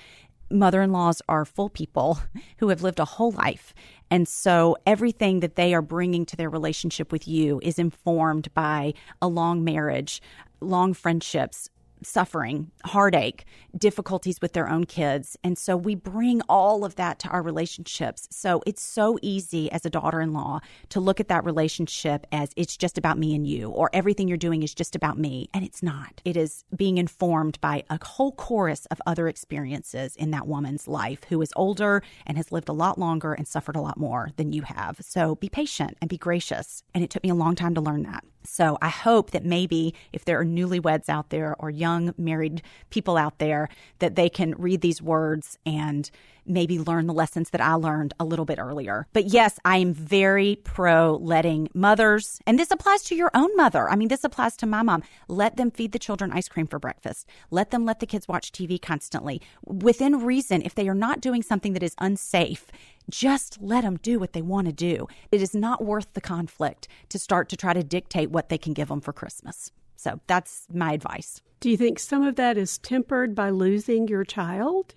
mother 0.54 0.82
in 0.82 0.92
laws 0.92 1.22
are 1.28 1.46
full 1.46 1.70
people 1.70 2.20
who 2.58 2.70
have 2.70 2.84
lived 2.84 3.00
a 3.00 3.06
whole 3.06 3.32
life. 3.32 3.74
And 4.10 4.28
so 4.28 4.78
everything 4.86 5.40
that 5.40 5.56
they 5.56 5.74
are 5.74 5.82
bringing 5.82 6.26
to 6.28 6.36
their 6.36 6.50
relationship 6.50 7.12
with 7.12 7.28
you 7.28 7.60
is 7.64 7.80
informed 7.80 8.54
by 8.54 8.94
a 9.22 9.28
long 9.28 9.64
marriage, 9.64 10.22
long 10.62 10.94
friendships, 10.94 11.70
suffering, 12.04 12.72
heartache, 12.86 13.46
difficulties 13.78 14.40
with 14.42 14.54
their 14.54 14.70
own 14.70 14.86
kids. 14.86 15.38
And 15.44 15.58
so 15.58 15.76
we 15.76 15.96
bring 15.96 16.42
all 16.50 16.86
of 16.86 16.96
that 16.96 17.20
to 17.20 17.30
our 17.30 17.42
relationships. 17.42 18.28
So 18.32 18.62
it's 18.66 18.82
so 18.82 19.18
easy 19.22 19.72
as 19.72 19.86
a 19.86 19.90
daughter 19.90 20.22
in 20.22 20.34
law 20.34 20.60
to 20.90 21.00
look 21.00 21.20
at 21.20 21.28
that 21.30 21.46
relationship 21.46 22.28
as 22.32 22.52
it's 22.56 22.78
just 22.78 22.98
about 22.98 23.18
me 23.18 23.36
and 23.36 23.48
you, 23.48 23.70
or 23.70 23.90
everything 23.94 24.28
you're 24.28 24.38
doing 24.38 24.64
is 24.64 24.74
just 24.74 24.96
about 24.96 25.18
me. 25.18 25.50
And 25.54 25.64
it's 25.64 25.84
not. 25.84 26.22
It 26.26 26.38
is 26.38 26.64
being 26.76 26.98
informed 26.98 27.60
by 27.62 27.84
a 27.90 28.00
whole 28.04 28.32
chorus 28.34 28.86
of 28.88 29.02
other 29.06 29.28
experiences 29.28 30.16
in 30.16 30.32
that 30.32 30.48
woman's 30.48 30.88
life 30.88 31.24
who 31.30 31.42
is 31.42 31.54
older 31.56 32.04
and 32.26 32.38
has 32.38 32.52
lived 32.52 32.70
a 32.70 32.74
lot 32.74 32.98
longer 32.98 33.34
and 33.34 33.48
suffered 33.48 33.76
a 33.76 33.82
lot 33.82 33.98
more 33.98 34.30
than 34.36 34.54
you 34.54 34.62
have. 34.64 34.98
So 35.02 35.36
be 35.36 35.50
patient 35.50 35.98
and 36.02 36.10
be 36.10 36.18
gracious. 36.18 36.84
And 36.94 37.04
it 37.04 37.10
took 37.10 37.24
me 37.24 37.30
a 37.30 37.36
long 37.36 37.56
time 37.56 37.76
to 37.76 37.82
learn 37.82 38.04
that. 38.04 38.24
So 38.46 38.78
I 38.82 38.90
hope 38.90 39.32
that 39.32 39.46
maybe 39.46 39.94
if 40.12 40.26
there 40.26 40.40
are 40.40 40.46
newlyweds 40.46 41.10
out 41.10 41.30
there 41.30 41.56
or 41.60 41.70
young 41.70 42.14
married 42.18 42.62
people 42.90 43.18
out 43.18 43.40
there, 43.40 43.70
that 44.00 44.16
they 44.16 44.30
can 44.30 44.56
read 44.58 44.82
these 44.82 45.02
words 45.02 45.58
and 45.66 46.10
maybe 46.46 46.80
learn 46.80 47.08
the 47.08 47.14
lessons 47.14 47.50
that 47.52 47.62
I 47.62 47.74
learned 47.74 48.14
a 48.20 48.26
little 48.26 48.46
bit 48.46 48.60
earlier. 48.60 49.08
But 49.14 49.26
yes, 49.26 49.60
I 49.64 49.78
am 49.78 49.94
very 49.94 50.58
pro 50.64 51.16
letting 51.16 51.70
mothers, 51.74 52.42
and 52.46 52.60
this 52.60 52.72
applies 52.72 53.04
to 53.04 53.16
your 53.16 53.32
own 53.34 53.56
mother. 53.56 53.90
I 53.90 53.96
mean, 53.96 54.10
this 54.10 54.24
applies 54.24 54.58
to 54.58 54.66
my 54.66 54.82
mom. 54.82 55.04
Let 55.28 55.58
them 55.58 55.72
feed 55.72 55.92
the 55.92 56.00
children 56.00 56.32
ice 56.32 56.50
cream 56.50 56.68
for 56.68 56.80
breakfast. 56.80 57.28
Let 57.50 57.72
them 57.72 57.86
let 57.86 58.00
the 58.00 58.08
kids 58.08 58.28
watch 58.28 58.52
TV 58.52 58.82
constantly 58.82 59.42
within 59.66 60.26
reason. 60.26 60.62
If 60.62 60.76
they 60.76 60.88
are 60.88 60.96
not 60.96 61.22
doing 61.22 61.44
something 61.44 61.74
that 61.74 61.84
is 61.84 61.96
unsafe, 62.00 62.68
just 63.10 63.62
let 63.62 63.84
them 63.84 63.98
do 63.98 64.20
what 64.20 64.34
they 64.34 64.42
want 64.42 64.68
to 64.68 64.74
do. 64.74 65.08
It 65.32 65.42
is 65.42 65.56
not 65.56 65.84
worth 65.84 66.14
the 66.14 66.22
conflict 66.22 66.88
to 67.10 67.20
start 67.20 67.50
to 67.50 67.58
try 67.58 67.74
to 67.74 67.84
dictate 67.84 68.32
what 68.32 68.50
they 68.50 68.58
can 68.58 68.74
give 68.74 68.88
them 68.88 69.02
for 69.02 69.14
Christmas. 69.14 69.72
So 69.96 70.20
that's 70.28 70.68
my 70.74 70.94
advice. 70.94 71.42
Do 71.60 71.70
you 71.70 71.78
think 71.78 72.00
some 72.00 72.24
of 72.24 72.36
that 72.36 72.58
is 72.58 72.78
tempered 72.78 73.36
by 73.36 73.50
losing 73.50 74.08
your 74.08 74.24
child? 74.24 74.94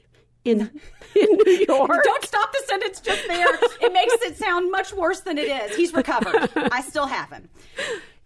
in 0.47 0.61
in 1.15 1.39
New 1.45 1.67
York. 1.69 2.05
Don't 2.05 2.25
stop 2.25 2.53
the 2.53 2.63
sentence 2.67 3.01
just 3.01 3.27
there. 3.27 3.55
It 3.81 3.93
makes 3.93 4.15
it 4.23 4.37
sound 4.37 4.71
much 4.71 4.93
worse 4.93 5.21
than 5.21 5.39
it 5.39 5.49
is. 5.49 5.77
He's 5.77 5.93
recovered. 5.93 6.51
I 6.73 6.81
still 6.83 7.07
have 7.07 7.31
him. 7.31 7.49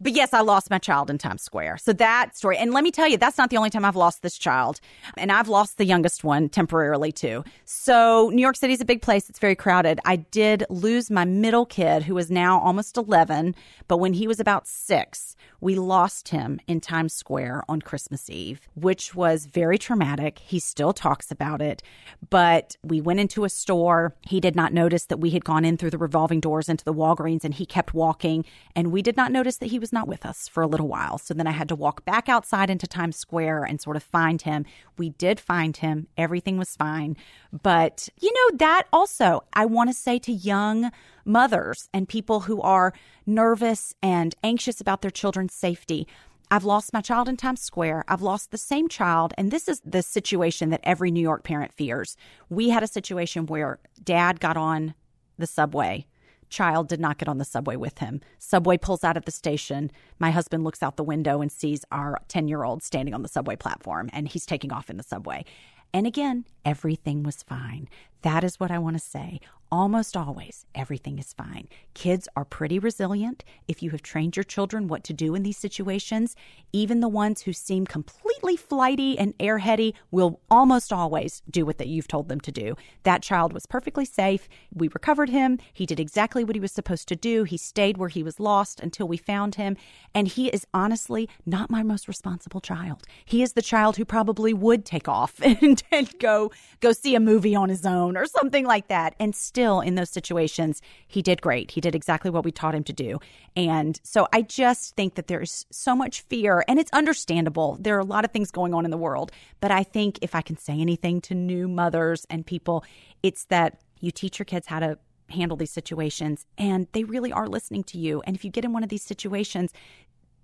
But 0.01 0.13
yes, 0.13 0.33
I 0.33 0.41
lost 0.41 0.71
my 0.71 0.79
child 0.79 1.11
in 1.11 1.19
Times 1.19 1.43
Square. 1.43 1.77
So 1.79 1.93
that 1.93 2.37
story. 2.37 2.57
And 2.57 2.73
let 2.73 2.83
me 2.83 2.91
tell 2.91 3.07
you, 3.07 3.19
that's 3.19 3.37
not 3.37 3.51
the 3.51 3.59
only 3.59 3.69
time 3.69 3.85
I've 3.85 3.97
lost 3.97 4.23
this 4.23 4.39
child. 4.39 4.81
And 5.19 5.31
I've 5.31 5.49
lost 5.49 5.77
the 5.77 5.85
youngest 5.85 6.25
one 6.25 6.49
temporarily 6.49 7.13
too. 7.13 7.45
So 7.67 8.31
New 8.33 8.41
York 8.41 8.57
City 8.57 8.73
is 8.73 8.81
a 8.81 8.87
big 8.87 9.03
place. 9.03 9.29
It's 9.29 9.39
very 9.39 9.55
crowded. 9.55 10.01
I 10.07 10.17
did 10.17 10.65
lose 10.71 11.11
my 11.11 11.27
middle 11.27 11.67
kid, 11.67 12.03
who 12.03 12.17
is 12.17 12.31
now 12.31 12.61
almost 12.61 12.97
11. 12.97 13.55
But 13.89 13.99
when 13.99 14.15
he 14.15 14.27
was 14.27 14.41
about 14.41 14.67
six, 14.67 15.37
we 15.61 15.75
lost 15.75 16.29
him 16.29 16.61
in 16.67 16.81
Times 16.81 17.13
Square 17.13 17.63
on 17.69 17.83
Christmas 17.83 18.31
Eve, 18.31 18.61
which 18.75 19.15
was 19.15 19.47
very 19.47 19.79
traumatic. 19.79 20.39
He 20.39 20.59
still 20.59 20.93
talks 20.93 21.31
about 21.31 21.61
it. 21.61 21.83
But 22.29 22.77
we 22.83 23.01
went 23.01 23.21
into 23.21 23.45
a 23.45 23.49
store. 23.49 24.15
He 24.23 24.41
did 24.41 24.57
not 24.57 24.73
notice 24.73 25.05
that 25.07 25.19
we 25.19 25.31
had 25.31 25.45
gone 25.45 25.65
in 25.65 25.77
through 25.77 25.91
the 25.91 25.99
revolving 25.99 26.41
doors 26.41 26.69
into 26.69 26.85
the 26.85 26.95
Walgreens 26.95 27.45
and 27.45 27.55
he 27.55 27.67
kept 27.67 27.95
walking. 27.95 28.45
And 28.75 28.93
we 28.93 29.03
did 29.03 29.17
not 29.17 29.33
notice 29.33 29.59
that 29.59 29.71
he 29.71 29.79
was 29.79 29.93
not 29.93 30.09
with 30.09 30.25
us 30.25 30.49
for 30.49 30.63
a 30.63 30.67
little 30.67 30.89
while. 30.89 31.19
So 31.19 31.35
then 31.35 31.47
I 31.47 31.53
had 31.53 31.69
to 31.69 31.77
walk 31.77 32.05
back 32.05 32.29
outside 32.29 32.71
into 32.71 32.87
Times 32.87 33.17
Square 33.17 33.65
and 33.65 33.81
sort 33.81 33.97
of 33.97 34.03
find 34.03 34.43
him. 34.43 34.65
We 35.01 35.09
did 35.09 35.41
find 35.41 35.75
him. 35.79 36.09
Everything 36.19 36.59
was 36.59 36.77
fine. 36.77 37.17
But, 37.63 38.11
you 38.21 38.31
know, 38.35 38.59
that 38.59 38.83
also, 38.93 39.45
I 39.55 39.65
want 39.65 39.89
to 39.89 39.95
say 39.95 40.19
to 40.19 40.31
young 40.31 40.91
mothers 41.25 41.89
and 41.95 42.07
people 42.07 42.41
who 42.41 42.61
are 42.61 42.93
nervous 43.25 43.95
and 44.03 44.35
anxious 44.45 44.79
about 44.79 45.01
their 45.01 45.11
children's 45.11 45.55
safety. 45.55 46.07
I've 46.51 46.65
lost 46.65 46.93
my 46.93 47.01
child 47.01 47.31
in 47.31 47.39
Times 47.39 47.63
Square. 47.63 48.05
I've 48.09 48.21
lost 48.21 48.51
the 48.51 48.59
same 48.59 48.89
child. 48.89 49.33
And 49.39 49.51
this 49.51 49.69
is 49.69 49.81
the 49.87 50.03
situation 50.03 50.69
that 50.69 50.81
every 50.83 51.11
New 51.11 51.23
York 51.23 51.45
parent 51.45 51.73
fears. 51.73 52.15
We 52.51 52.69
had 52.69 52.83
a 52.83 52.87
situation 52.87 53.47
where 53.47 53.79
dad 54.05 54.39
got 54.39 54.59
on 54.59 54.93
the 55.39 55.47
subway 55.47 56.07
child 56.51 56.89
did 56.89 57.01
not 57.01 57.19
get 57.19 57.29
on 57.29 57.39
the 57.39 57.45
subway 57.45 57.77
with 57.77 57.99
him. 57.99 58.21
Subway 58.39 58.77
pulls 58.77 59.05
out 59.05 59.17
of 59.17 59.25
the 59.25 59.31
station. 59.31 59.91
My 60.19 60.31
husband 60.31 60.65
looks 60.65 60.83
out 60.83 60.97
the 60.97 61.05
window 61.05 61.41
and 61.41 61.51
sees 61.51 61.85
our 61.91 62.21
10 62.29 62.49
year 62.49 62.65
old 62.65 62.83
standing 62.83 63.15
on 63.15 63.23
the 63.23 63.29
subway 63.29 63.57
platform, 63.57 64.11
and 64.13 64.29
he's 64.29 64.45
taking 64.45 64.73
off 64.73 64.91
in 64.91 64.97
the 64.97 65.03
subway. 65.03 65.45
And 65.93 66.07
again, 66.07 66.45
everything 66.65 67.23
was 67.23 67.43
fine. 67.43 67.89
That 68.23 68.45
is 68.45 68.61
what 68.61 68.71
I 68.71 68.79
want 68.79 68.97
to 68.97 69.03
say. 69.03 69.41
Almost 69.73 70.17
always, 70.17 70.67
everything 70.75 71.21
is 71.21 71.33
fine. 71.33 71.69
Kids 71.95 72.27
are 72.35 72.45
pretty 72.45 72.81
resilient. 72.81 73.45
If 73.69 73.85
you 73.85 73.91
have 73.91 74.03
trained 74.03 74.37
your 74.37 74.43
children 74.43 74.89
what 74.89 75.05
to 75.05 75.13
do 75.13 75.37
in 75.37 75.45
these 75.45 75.59
situations, 75.59 76.35
even 76.73 76.99
the 76.99 77.09
ones 77.09 77.43
who 77.43 77.53
seem 77.53 77.87
completely 77.87 78.57
flighty 78.57 79.17
and 79.17 79.39
airheady 79.39 79.95
will 80.11 80.41
almost 80.51 80.93
always 80.93 81.43
do 81.49 81.65
what 81.65 81.79
that 81.79 81.87
you've 81.87 82.09
told 82.09 82.29
them 82.29 82.41
to 82.41 82.51
do. 82.51 82.75
That 83.05 83.23
child 83.23 83.53
was 83.53 83.65
perfectly 83.65 84.05
safe. 84.05 84.49
We 84.75 84.89
recovered 84.89 85.29
him. 85.29 85.59
He 85.73 85.87
did 85.87 86.01
exactly 86.01 86.43
what 86.43 86.57
he 86.57 86.61
was 86.61 86.73
supposed 86.73 87.07
to 87.07 87.15
do. 87.15 87.45
He 87.45 87.57
stayed 87.57 87.97
where 87.97 88.09
he 88.09 88.25
was 88.25 88.41
lost 88.41 88.81
until 88.81 89.07
we 89.07 89.19
found 89.19 89.55
him. 89.55 89.77
And 90.13 90.27
he 90.27 90.49
is 90.49 90.67
honestly 90.75 91.29
not 91.47 91.71
my 91.71 91.85
most 91.85 92.09
responsible 92.09 92.61
child. 92.61 93.05
He 93.25 93.41
is 93.41 93.53
the 93.53 93.63
child 93.63 93.99
who 93.99 94.05
probably 94.05 94.53
would 94.53 94.85
take 94.85 95.07
off 95.07 95.41
and, 95.43 95.81
and 95.93 96.19
go 96.19 96.51
go 96.81 96.91
see 96.91 97.15
a 97.15 97.21
movie 97.21 97.55
on 97.55 97.69
his 97.69 97.87
own 97.87 98.17
or 98.17 98.27
something 98.27 98.67
like 98.67 98.89
that. 98.89 99.15
And 99.21 99.33
still 99.33 99.60
in 99.61 99.95
those 99.95 100.11
situations, 100.11 100.81
he 101.07 101.21
did 101.21 101.43
great. 101.43 101.73
He 101.73 101.81
did 101.81 101.95
exactly 101.95 102.31
what 102.31 102.45
we 102.45 102.51
taught 102.51 102.75
him 102.75 102.85
to 102.85 102.93
do. 102.93 103.19
And 103.55 104.01
so 104.03 104.27
I 104.33 104.43
just 104.43 104.97
think 104.97 105.17
that 105.17 105.27
there's 105.27 105.67
so 105.71 105.95
much 105.95 106.23
fear 106.23 106.65
and 106.67 106.79
it's 106.79 106.91
understandable. 106.93 107.77
There 107.79 107.97
are 107.97 108.01
a 108.01 108.05
lot 108.05 108.25
of 108.25 108.31
things 108.31 108.51
going 108.51 108.75
on 108.75 108.85
in 108.85 108.91
the 108.91 108.97
world. 108.97 109.33
But 109.61 109.71
I 109.71 109.83
think 109.83 110.19
if 110.23 110.35
I 110.35 110.41
can 110.41 110.57
say 110.57 110.81
anything 110.81 111.21
to 111.23 111.35
new 111.35 111.69
mothers 111.69 112.27
and 112.31 112.47
people, 112.47 112.85
it's 113.23 113.45
that 113.47 113.81
you 114.01 114.11
teach 114.11 114.39
your 114.39 114.47
kids 114.47 114.67
how 114.67 114.81
to 114.81 114.99
handle 115.29 115.57
these 115.57 115.71
situations 115.71 116.45
and 116.59 116.89
they 116.93 117.05
really 117.05 117.33
are 117.33 117.47
listening 117.47 117.85
to 117.85 117.99
you. 117.99 118.21
And 118.23 118.35
if 118.35 118.45
you 118.45 118.51
get 118.51 118.65
in 118.65 118.73
one 118.73 118.83
of 118.83 118.89
these 118.89 119.03
situations, 119.03 119.73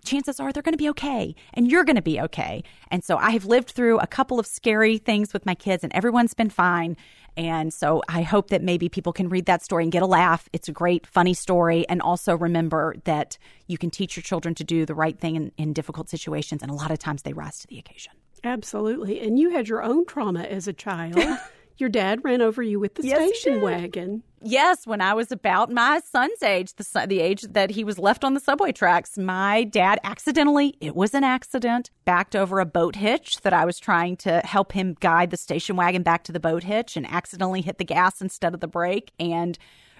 chances 0.07 0.39
are 0.39 0.51
they're 0.51 0.63
going 0.63 0.73
to 0.73 0.77
be 0.77 0.89
okay 0.89 1.35
and 1.53 1.69
you're 1.69 1.83
going 1.83 1.97
to 1.97 2.01
be 2.01 2.19
okay. 2.21 2.63
And 2.89 3.03
so 3.03 3.17
I 3.17 3.31
have 3.31 3.45
lived 3.45 3.71
through 3.71 3.99
a 3.99 4.07
couple 4.07 4.39
of 4.39 4.47
scary 4.47 4.97
things 4.97 5.33
with 5.33 5.45
my 5.45 5.55
kids 5.55 5.83
and 5.83 5.93
everyone's 5.93 6.33
been 6.33 6.49
fine. 6.49 6.97
And 7.35 7.71
so 7.71 8.01
I 8.09 8.23
hope 8.23 8.49
that 8.49 8.63
maybe 8.63 8.89
people 8.89 9.13
can 9.13 9.29
read 9.29 9.45
that 9.45 9.63
story 9.63 9.83
and 9.83 9.91
get 9.91 10.01
a 10.01 10.07
laugh. 10.07 10.49
It's 10.53 10.67
a 10.67 10.71
great, 10.71 11.05
funny 11.05 11.35
story. 11.35 11.87
And 11.87 12.01
also 12.01 12.35
remember 12.35 12.95
that 13.03 13.37
you 13.67 13.77
can 13.77 13.91
teach 13.91 14.15
your 14.15 14.23
children 14.23 14.55
to 14.55 14.63
do 14.63 14.85
the 14.85 14.95
right 14.95 15.19
thing 15.19 15.35
in, 15.35 15.51
in 15.57 15.73
difficult 15.73 16.09
situations. 16.09 16.63
And 16.63 16.71
a 16.71 16.73
lot 16.73 16.89
of 16.89 16.97
times 16.97 17.21
they 17.21 17.33
rise 17.33 17.59
to 17.59 17.67
the 17.67 17.77
occasion. 17.77 18.13
Absolutely. 18.43 19.19
And 19.21 19.37
you 19.37 19.49
had 19.51 19.67
your 19.67 19.83
own 19.83 20.05
trauma 20.05 20.41
as 20.41 20.67
a 20.67 20.73
child. 20.73 21.17
Your 21.77 21.89
dad 21.89 22.23
ran 22.23 22.41
over 22.41 22.61
you 22.61 22.79
with 22.79 22.95
the 22.95 23.05
yes, 23.05 23.17
station 23.17 23.61
wagon. 23.61 24.23
Yes, 24.41 24.87
when 24.87 25.01
I 25.01 25.13
was 25.13 25.31
about 25.31 25.71
my 25.71 25.99
son's 25.99 26.41
age, 26.41 26.73
the, 26.73 27.05
the 27.07 27.19
age 27.19 27.41
that 27.41 27.71
he 27.71 27.83
was 27.83 27.99
left 27.99 28.23
on 28.23 28.33
the 28.33 28.39
subway 28.39 28.71
tracks, 28.71 29.17
my 29.17 29.63
dad 29.63 29.99
accidentally, 30.03 30.75
it 30.79 30.95
was 30.95 31.13
an 31.13 31.23
accident, 31.23 31.91
backed 32.05 32.35
over 32.35 32.59
a 32.59 32.65
boat 32.65 32.95
hitch 32.95 33.41
that 33.41 33.53
I 33.53 33.65
was 33.65 33.79
trying 33.79 34.17
to 34.17 34.41
help 34.43 34.71
him 34.71 34.95
guide 34.99 35.31
the 35.31 35.37
station 35.37 35.75
wagon 35.75 36.03
back 36.03 36.23
to 36.25 36.31
the 36.31 36.39
boat 36.39 36.63
hitch 36.63 36.97
and 36.97 37.05
accidentally 37.07 37.61
hit 37.61 37.77
the 37.77 37.85
gas 37.85 38.21
instead 38.21 38.53
of 38.53 38.59
the 38.59 38.67
brake. 38.67 39.11
And 39.19 39.57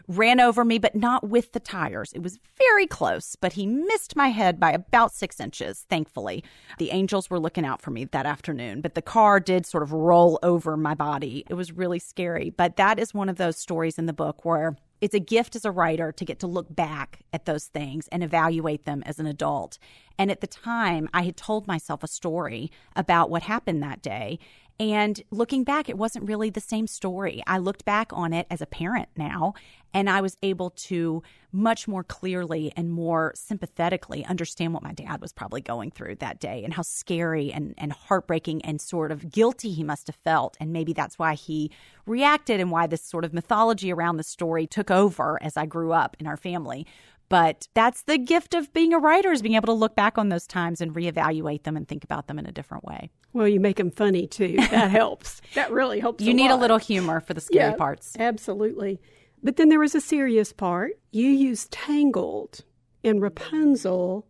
ran 0.07 0.39
over 0.39 0.63
me, 0.63 0.77
but 0.77 0.95
not 0.95 1.27
with 1.27 1.51
the 1.51 1.59
tires. 1.59 2.13
It 2.13 2.23
was 2.23 2.39
very 2.57 2.87
close, 2.87 3.35
but 3.35 3.53
he 3.53 3.65
missed 3.65 4.15
my 4.15 4.29
head 4.29 4.59
by 4.59 4.71
about 4.71 5.13
six 5.13 5.39
inches, 5.39 5.85
thankfully. 5.89 6.43
The 6.77 6.91
angels 6.91 7.29
were 7.29 7.39
looking 7.39 7.65
out 7.65 7.81
for 7.81 7.91
me 7.91 8.05
that 8.05 8.25
afternoon, 8.25 8.81
but 8.81 8.95
the 8.95 9.01
car 9.01 9.39
did 9.39 9.65
sort 9.65 9.83
of 9.83 9.91
roll 9.91 10.39
over 10.41 10.77
my 10.77 10.93
body. 10.93 11.43
It 11.49 11.55
was 11.55 11.71
really 11.71 11.99
scary. 11.99 12.49
But 12.49 12.77
that 12.77 12.99
is 12.99 13.13
one 13.13 13.29
of 13.29 13.37
those 13.37 13.57
stories 13.57 13.99
in 13.99 14.05
the 14.05 14.13
book 14.13 14.45
where 14.45 14.77
it's 14.99 15.13
a 15.13 15.19
gift 15.19 15.55
as 15.55 15.65
a 15.65 15.71
writer 15.71 16.11
to 16.11 16.25
get 16.25 16.39
to 16.39 16.47
look 16.47 16.73
back 16.73 17.19
at 17.31 17.45
those 17.45 17.65
things 17.65 18.07
and 18.07 18.23
evaluate 18.23 18.85
them 18.85 19.03
as 19.05 19.19
an 19.19 19.27
adult. 19.27 19.77
And 20.17 20.31
at 20.31 20.41
the 20.41 20.47
time, 20.47 21.07
I 21.13 21.23
had 21.23 21.37
told 21.37 21.67
myself 21.67 22.03
a 22.03 22.07
story 22.07 22.71
about 22.95 23.29
what 23.29 23.43
happened 23.43 23.83
that 23.83 24.01
day. 24.01 24.39
And 24.79 25.19
looking 25.31 25.63
back, 25.63 25.89
it 25.89 25.97
wasn't 25.97 26.27
really 26.27 26.51
the 26.51 26.61
same 26.61 26.85
story. 26.85 27.41
I 27.47 27.57
looked 27.57 27.83
back 27.83 28.11
on 28.13 28.31
it 28.31 28.45
as 28.51 28.61
a 28.61 28.67
parent 28.67 29.09
now, 29.17 29.55
and 29.91 30.07
I 30.07 30.21
was 30.21 30.37
able 30.43 30.69
to 30.69 31.23
much 31.51 31.87
more 31.87 32.03
clearly 32.03 32.71
and 32.75 32.91
more 32.91 33.31
sympathetically 33.35 34.23
understand 34.25 34.73
what 34.73 34.83
my 34.83 34.93
dad 34.93 35.19
was 35.19 35.33
probably 35.33 35.61
going 35.61 35.89
through 35.89 36.15
that 36.15 36.39
day 36.39 36.63
and 36.63 36.73
how 36.73 36.83
scary 36.83 37.51
and, 37.51 37.73
and 37.79 37.91
heartbreaking 37.91 38.63
and 38.63 38.79
sort 38.79 39.11
of 39.11 39.31
guilty 39.31 39.71
he 39.71 39.83
must 39.83 40.05
have 40.05 40.17
felt. 40.17 40.55
And 40.59 40.71
maybe 40.71 40.93
that's 40.93 41.17
why 41.17 41.33
he 41.33 41.71
reacted 42.05 42.59
and 42.59 42.69
why 42.69 42.85
this 42.85 43.01
sort 43.01 43.25
of 43.25 43.33
mythology 43.33 43.91
around 43.91 44.17
the 44.17 44.23
story 44.23 44.67
took 44.67 44.91
over 44.91 45.41
as 45.41 45.57
I 45.57 45.65
grew 45.65 45.93
up 45.93 46.15
in 46.19 46.27
our 46.27 46.37
family. 46.37 46.85
But 47.29 47.67
that's 47.73 48.03
the 48.03 48.17
gift 48.17 48.53
of 48.53 48.71
being 48.71 48.93
a 48.93 48.99
writer 48.99 49.31
is 49.31 49.41
being 49.41 49.55
able 49.55 49.67
to 49.67 49.73
look 49.73 49.95
back 49.95 50.17
on 50.17 50.29
those 50.29 50.47
times 50.47 50.79
and 50.79 50.95
reevaluate 50.95 51.63
them 51.63 51.75
and 51.75 51.87
think 51.87 52.03
about 52.03 52.27
them 52.27 52.39
in 52.39 52.45
a 52.45 52.51
different 52.51 52.85
way. 52.85 53.09
Well, 53.33 53.47
you 53.47 53.59
make 53.59 53.77
them 53.77 53.91
funny 53.91 54.27
too. 54.27 54.55
That 54.77 54.91
helps. 54.91 55.41
that 55.55 55.71
really 55.71 55.99
helps. 55.99 56.23
You 56.23 56.31
a 56.31 56.35
need 56.35 56.49
lot. 56.49 56.59
a 56.59 56.61
little 56.61 56.77
humor 56.77 57.19
for 57.19 57.33
the 57.33 57.41
scary 57.41 57.71
yeah, 57.71 57.75
parts. 57.75 58.15
Absolutely. 58.19 59.01
But 59.43 59.55
then 59.55 59.69
there 59.69 59.79
was 59.79 59.95
a 59.95 60.01
serious 60.01 60.53
part. 60.53 60.99
You 61.11 61.29
used 61.29 61.71
Tangled 61.71 62.63
and 63.03 63.21
Rapunzel 63.21 64.27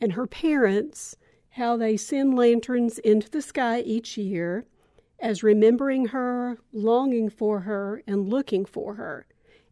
and 0.00 0.12
her 0.14 0.26
parents, 0.26 1.16
how 1.50 1.76
they 1.76 1.96
send 1.96 2.36
lanterns 2.36 2.98
into 2.98 3.30
the 3.30 3.42
sky 3.42 3.80
each 3.80 4.16
year 4.16 4.66
as 5.20 5.42
remembering 5.42 6.06
her, 6.06 6.58
longing 6.72 7.28
for 7.30 7.60
her, 7.60 8.02
and 8.06 8.28
looking 8.28 8.64
for 8.64 8.94
her 8.94 9.26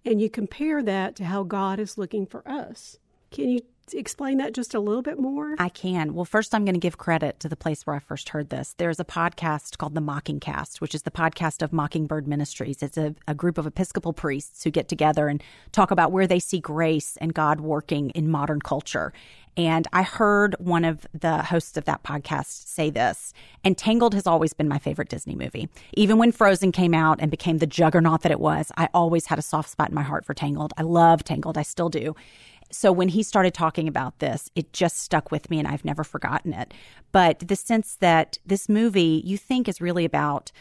and 0.04 0.20
you 0.20 0.30
compare 0.30 0.82
that 0.82 1.16
to 1.16 1.24
how 1.24 1.42
God 1.42 1.78
is 1.78 1.98
looking 1.98 2.26
for 2.26 2.46
us. 2.48 2.98
Can 3.30 3.48
you 3.48 3.60
explain 3.92 4.38
that 4.38 4.54
just 4.54 4.74
a 4.74 4.80
little 4.80 5.02
bit 5.02 5.18
more? 5.18 5.54
I 5.58 5.68
can. 5.68 6.14
Well, 6.14 6.24
first, 6.24 6.54
I'm 6.54 6.64
going 6.64 6.74
to 6.74 6.80
give 6.80 6.98
credit 6.98 7.40
to 7.40 7.48
the 7.48 7.56
place 7.56 7.86
where 7.86 7.96
I 7.96 7.98
first 7.98 8.30
heard 8.30 8.50
this. 8.50 8.74
There's 8.76 9.00
a 9.00 9.04
podcast 9.04 9.78
called 9.78 9.94
The 9.94 10.00
Mockingcast, 10.00 10.80
which 10.80 10.94
is 10.94 11.02
the 11.02 11.10
podcast 11.10 11.62
of 11.62 11.72
Mockingbird 11.72 12.26
Ministries. 12.26 12.82
It's 12.82 12.96
a, 12.96 13.14
a 13.26 13.34
group 13.34 13.58
of 13.58 13.66
Episcopal 13.66 14.12
priests 14.12 14.64
who 14.64 14.70
get 14.70 14.88
together 14.88 15.28
and 15.28 15.42
talk 15.72 15.90
about 15.90 16.12
where 16.12 16.26
they 16.26 16.38
see 16.38 16.60
grace 16.60 17.16
and 17.20 17.34
God 17.34 17.60
working 17.60 18.10
in 18.10 18.30
modern 18.30 18.60
culture. 18.60 19.12
And 19.66 19.86
I 19.92 20.02
heard 20.02 20.56
one 20.58 20.86
of 20.86 21.06
the 21.12 21.42
hosts 21.42 21.76
of 21.76 21.84
that 21.84 22.02
podcast 22.02 22.66
say 22.66 22.88
this. 22.88 23.34
And 23.62 23.76
Tangled 23.76 24.14
has 24.14 24.26
always 24.26 24.54
been 24.54 24.68
my 24.68 24.78
favorite 24.78 25.10
Disney 25.10 25.34
movie. 25.34 25.68
Even 25.92 26.16
when 26.16 26.32
Frozen 26.32 26.72
came 26.72 26.94
out 26.94 27.20
and 27.20 27.30
became 27.30 27.58
the 27.58 27.66
juggernaut 27.66 28.22
that 28.22 28.32
it 28.32 28.40
was, 28.40 28.72
I 28.78 28.88
always 28.94 29.26
had 29.26 29.38
a 29.38 29.42
soft 29.42 29.68
spot 29.68 29.90
in 29.90 29.94
my 29.94 30.02
heart 30.02 30.24
for 30.24 30.32
Tangled. 30.32 30.72
I 30.78 30.82
love 30.82 31.24
Tangled. 31.24 31.58
I 31.58 31.62
still 31.62 31.90
do. 31.90 32.16
So 32.70 32.90
when 32.90 33.08
he 33.08 33.22
started 33.22 33.52
talking 33.52 33.86
about 33.86 34.18
this, 34.20 34.50
it 34.54 34.72
just 34.72 34.96
stuck 35.00 35.30
with 35.30 35.50
me 35.50 35.58
and 35.58 35.68
I've 35.68 35.84
never 35.84 36.04
forgotten 36.04 36.54
it. 36.54 36.72
But 37.12 37.40
the 37.40 37.56
sense 37.56 37.96
that 37.96 38.38
this 38.46 38.66
movie 38.66 39.20
you 39.26 39.36
think 39.36 39.68
is 39.68 39.82
really 39.82 40.06
about 40.06 40.52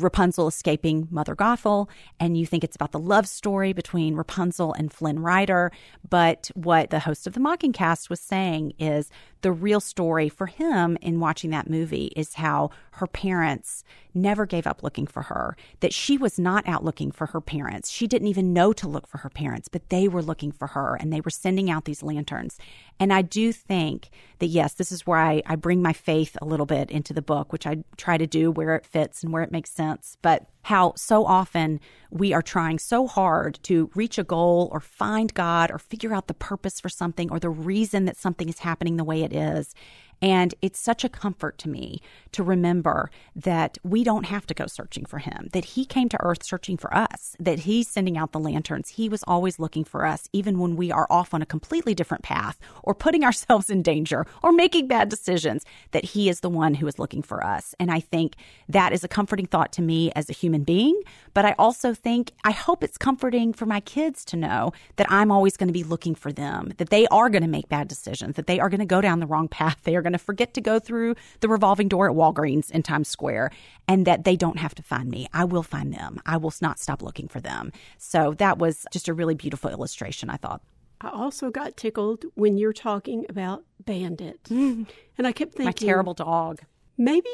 Rapunzel 0.00 0.48
escaping 0.48 1.08
Mother 1.10 1.34
Gothel, 1.36 1.88
and 2.18 2.36
you 2.36 2.46
think 2.46 2.64
it's 2.64 2.76
about 2.76 2.92
the 2.92 2.98
love 2.98 3.26
story 3.26 3.72
between 3.72 4.14
Rapunzel 4.14 4.72
and 4.72 4.92
Flynn 4.92 5.18
Rider. 5.18 5.70
But 6.08 6.50
what 6.54 6.90
the 6.90 7.00
host 7.00 7.26
of 7.26 7.34
the 7.34 7.40
Mockingcast 7.40 8.08
was 8.08 8.20
saying 8.20 8.72
is 8.78 9.10
the 9.42 9.52
real 9.52 9.80
story 9.80 10.28
for 10.28 10.46
him 10.46 10.96
in 11.02 11.20
watching 11.20 11.50
that 11.50 11.68
movie 11.68 12.12
is 12.16 12.34
how 12.34 12.70
her 12.92 13.06
parents 13.06 13.84
never 14.14 14.46
gave 14.46 14.66
up 14.66 14.82
looking 14.82 15.06
for 15.06 15.22
her, 15.22 15.56
that 15.80 15.92
she 15.92 16.16
was 16.16 16.38
not 16.38 16.66
out 16.68 16.84
looking 16.84 17.10
for 17.10 17.26
her 17.26 17.40
parents. 17.40 17.90
She 17.90 18.06
didn't 18.06 18.28
even 18.28 18.52
know 18.52 18.72
to 18.72 18.88
look 18.88 19.06
for 19.06 19.18
her 19.18 19.30
parents, 19.30 19.68
but 19.68 19.88
they 19.88 20.08
were 20.08 20.22
looking 20.22 20.52
for 20.52 20.68
her 20.68 20.96
and 20.96 21.12
they 21.12 21.20
were 21.20 21.30
sending 21.30 21.70
out 21.70 21.84
these 21.84 22.02
lanterns. 22.02 22.58
And 23.00 23.12
I 23.12 23.22
do 23.22 23.52
think 23.52 24.10
that, 24.38 24.46
yes, 24.46 24.74
this 24.74 24.92
is 24.92 25.06
where 25.06 25.18
I, 25.18 25.42
I 25.46 25.56
bring 25.56 25.82
my 25.82 25.92
faith 25.92 26.36
a 26.40 26.46
little 26.46 26.66
bit 26.66 26.90
into 26.90 27.12
the 27.12 27.22
book, 27.22 27.52
which 27.52 27.66
I 27.66 27.84
try 27.96 28.16
to 28.16 28.26
do 28.26 28.50
where 28.50 28.76
it 28.76 28.86
fits 28.86 29.22
and 29.22 29.32
where 29.32 29.42
it 29.42 29.52
makes 29.52 29.70
sense. 29.70 30.16
But 30.22 30.46
how 30.62 30.92
so 30.96 31.24
often 31.24 31.80
we 32.10 32.32
are 32.32 32.42
trying 32.42 32.78
so 32.78 33.06
hard 33.06 33.58
to 33.64 33.90
reach 33.94 34.18
a 34.18 34.24
goal 34.24 34.68
or 34.72 34.80
find 34.80 35.32
God 35.34 35.70
or 35.70 35.78
figure 35.78 36.14
out 36.14 36.28
the 36.28 36.34
purpose 36.34 36.80
for 36.80 36.88
something 36.88 37.30
or 37.30 37.40
the 37.40 37.50
reason 37.50 38.04
that 38.04 38.16
something 38.16 38.48
is 38.48 38.60
happening 38.60 38.96
the 38.96 39.04
way 39.04 39.22
it 39.22 39.32
is. 39.32 39.74
And 40.22 40.54
it's 40.62 40.78
such 40.78 41.02
a 41.02 41.08
comfort 41.08 41.58
to 41.58 41.68
me 41.68 42.00
to 42.30 42.44
remember 42.44 43.10
that 43.34 43.76
we 43.82 44.04
don't 44.04 44.26
have 44.26 44.46
to 44.46 44.54
go 44.54 44.66
searching 44.66 45.04
for 45.04 45.18
him, 45.18 45.48
that 45.52 45.64
he 45.64 45.84
came 45.84 46.08
to 46.08 46.22
earth 46.22 46.44
searching 46.44 46.76
for 46.76 46.94
us, 46.94 47.36
that 47.40 47.60
he's 47.60 47.88
sending 47.88 48.16
out 48.16 48.30
the 48.30 48.38
lanterns. 48.38 48.90
He 48.90 49.08
was 49.08 49.24
always 49.26 49.58
looking 49.58 49.84
for 49.84 50.06
us, 50.06 50.28
even 50.32 50.60
when 50.60 50.76
we 50.76 50.92
are 50.92 51.08
off 51.10 51.34
on 51.34 51.42
a 51.42 51.46
completely 51.46 51.92
different 51.92 52.22
path 52.22 52.58
or 52.84 52.94
putting 52.94 53.24
ourselves 53.32 53.68
in 53.68 53.82
danger 53.82 54.24
or 54.42 54.52
making 54.52 54.86
bad 54.86 55.08
decisions, 55.08 55.64
that 55.90 56.04
he 56.04 56.28
is 56.28 56.40
the 56.40 56.48
one 56.48 56.74
who 56.74 56.86
is 56.86 57.00
looking 57.00 57.22
for 57.22 57.44
us. 57.44 57.74
And 57.80 57.90
I 57.90 57.98
think 57.98 58.36
that 58.68 58.92
is 58.92 59.02
a 59.02 59.08
comforting 59.08 59.46
thought 59.46 59.72
to 59.72 59.82
me 59.82 60.12
as 60.12 60.30
a 60.30 60.32
human 60.32 60.62
being. 60.62 61.00
But 61.34 61.44
I 61.44 61.54
also 61.58 61.94
think, 61.94 62.32
I 62.44 62.52
hope 62.52 62.84
it's 62.84 62.98
comforting 62.98 63.52
for 63.52 63.66
my 63.66 63.80
kids 63.80 64.24
to 64.26 64.36
know 64.36 64.72
that 64.96 65.10
I'm 65.10 65.32
always 65.32 65.56
going 65.56 65.68
to 65.68 65.72
be 65.72 65.82
looking 65.82 66.14
for 66.14 66.30
them, 66.30 66.72
that 66.76 66.90
they 66.90 67.06
are 67.08 67.28
going 67.28 67.42
to 67.42 67.48
make 67.48 67.68
bad 67.68 67.88
decisions, 67.88 68.36
that 68.36 68.46
they 68.46 68.60
are 68.60 68.68
going 68.68 68.80
to 68.80 68.86
go 68.86 69.00
down 69.00 69.18
the 69.18 69.26
wrong 69.26 69.48
path. 69.48 69.78
They 69.82 69.96
are 69.96 70.02
going 70.02 70.11
going 70.12 70.18
to 70.18 70.24
forget 70.24 70.52
to 70.54 70.60
go 70.60 70.78
through 70.78 71.14
the 71.40 71.48
revolving 71.48 71.88
door 71.88 72.08
at 72.08 72.14
Walgreens 72.14 72.70
in 72.70 72.82
Times 72.82 73.08
Square 73.08 73.50
and 73.88 74.06
that 74.06 74.24
they 74.24 74.36
don't 74.36 74.58
have 74.58 74.74
to 74.74 74.82
find 74.82 75.08
me. 75.08 75.26
I 75.32 75.44
will 75.44 75.62
find 75.62 75.92
them. 75.92 76.20
I 76.26 76.36
will 76.36 76.52
not 76.60 76.78
stop 76.78 77.02
looking 77.02 77.28
for 77.28 77.40
them. 77.40 77.72
So 77.98 78.34
that 78.34 78.58
was 78.58 78.86
just 78.92 79.08
a 79.08 79.14
really 79.14 79.34
beautiful 79.34 79.70
illustration, 79.70 80.28
I 80.28 80.36
thought. 80.36 80.60
I 81.00 81.08
also 81.08 81.50
got 81.50 81.76
tickled 81.76 82.26
when 82.34 82.58
you're 82.58 82.74
talking 82.74 83.24
about 83.28 83.64
Bandit. 83.84 84.44
Mm. 84.44 84.86
And 85.16 85.26
I 85.26 85.32
kept 85.32 85.52
thinking, 85.52 85.66
My 85.66 85.72
terrible 85.72 86.14
dog. 86.14 86.60
Maybe 86.98 87.30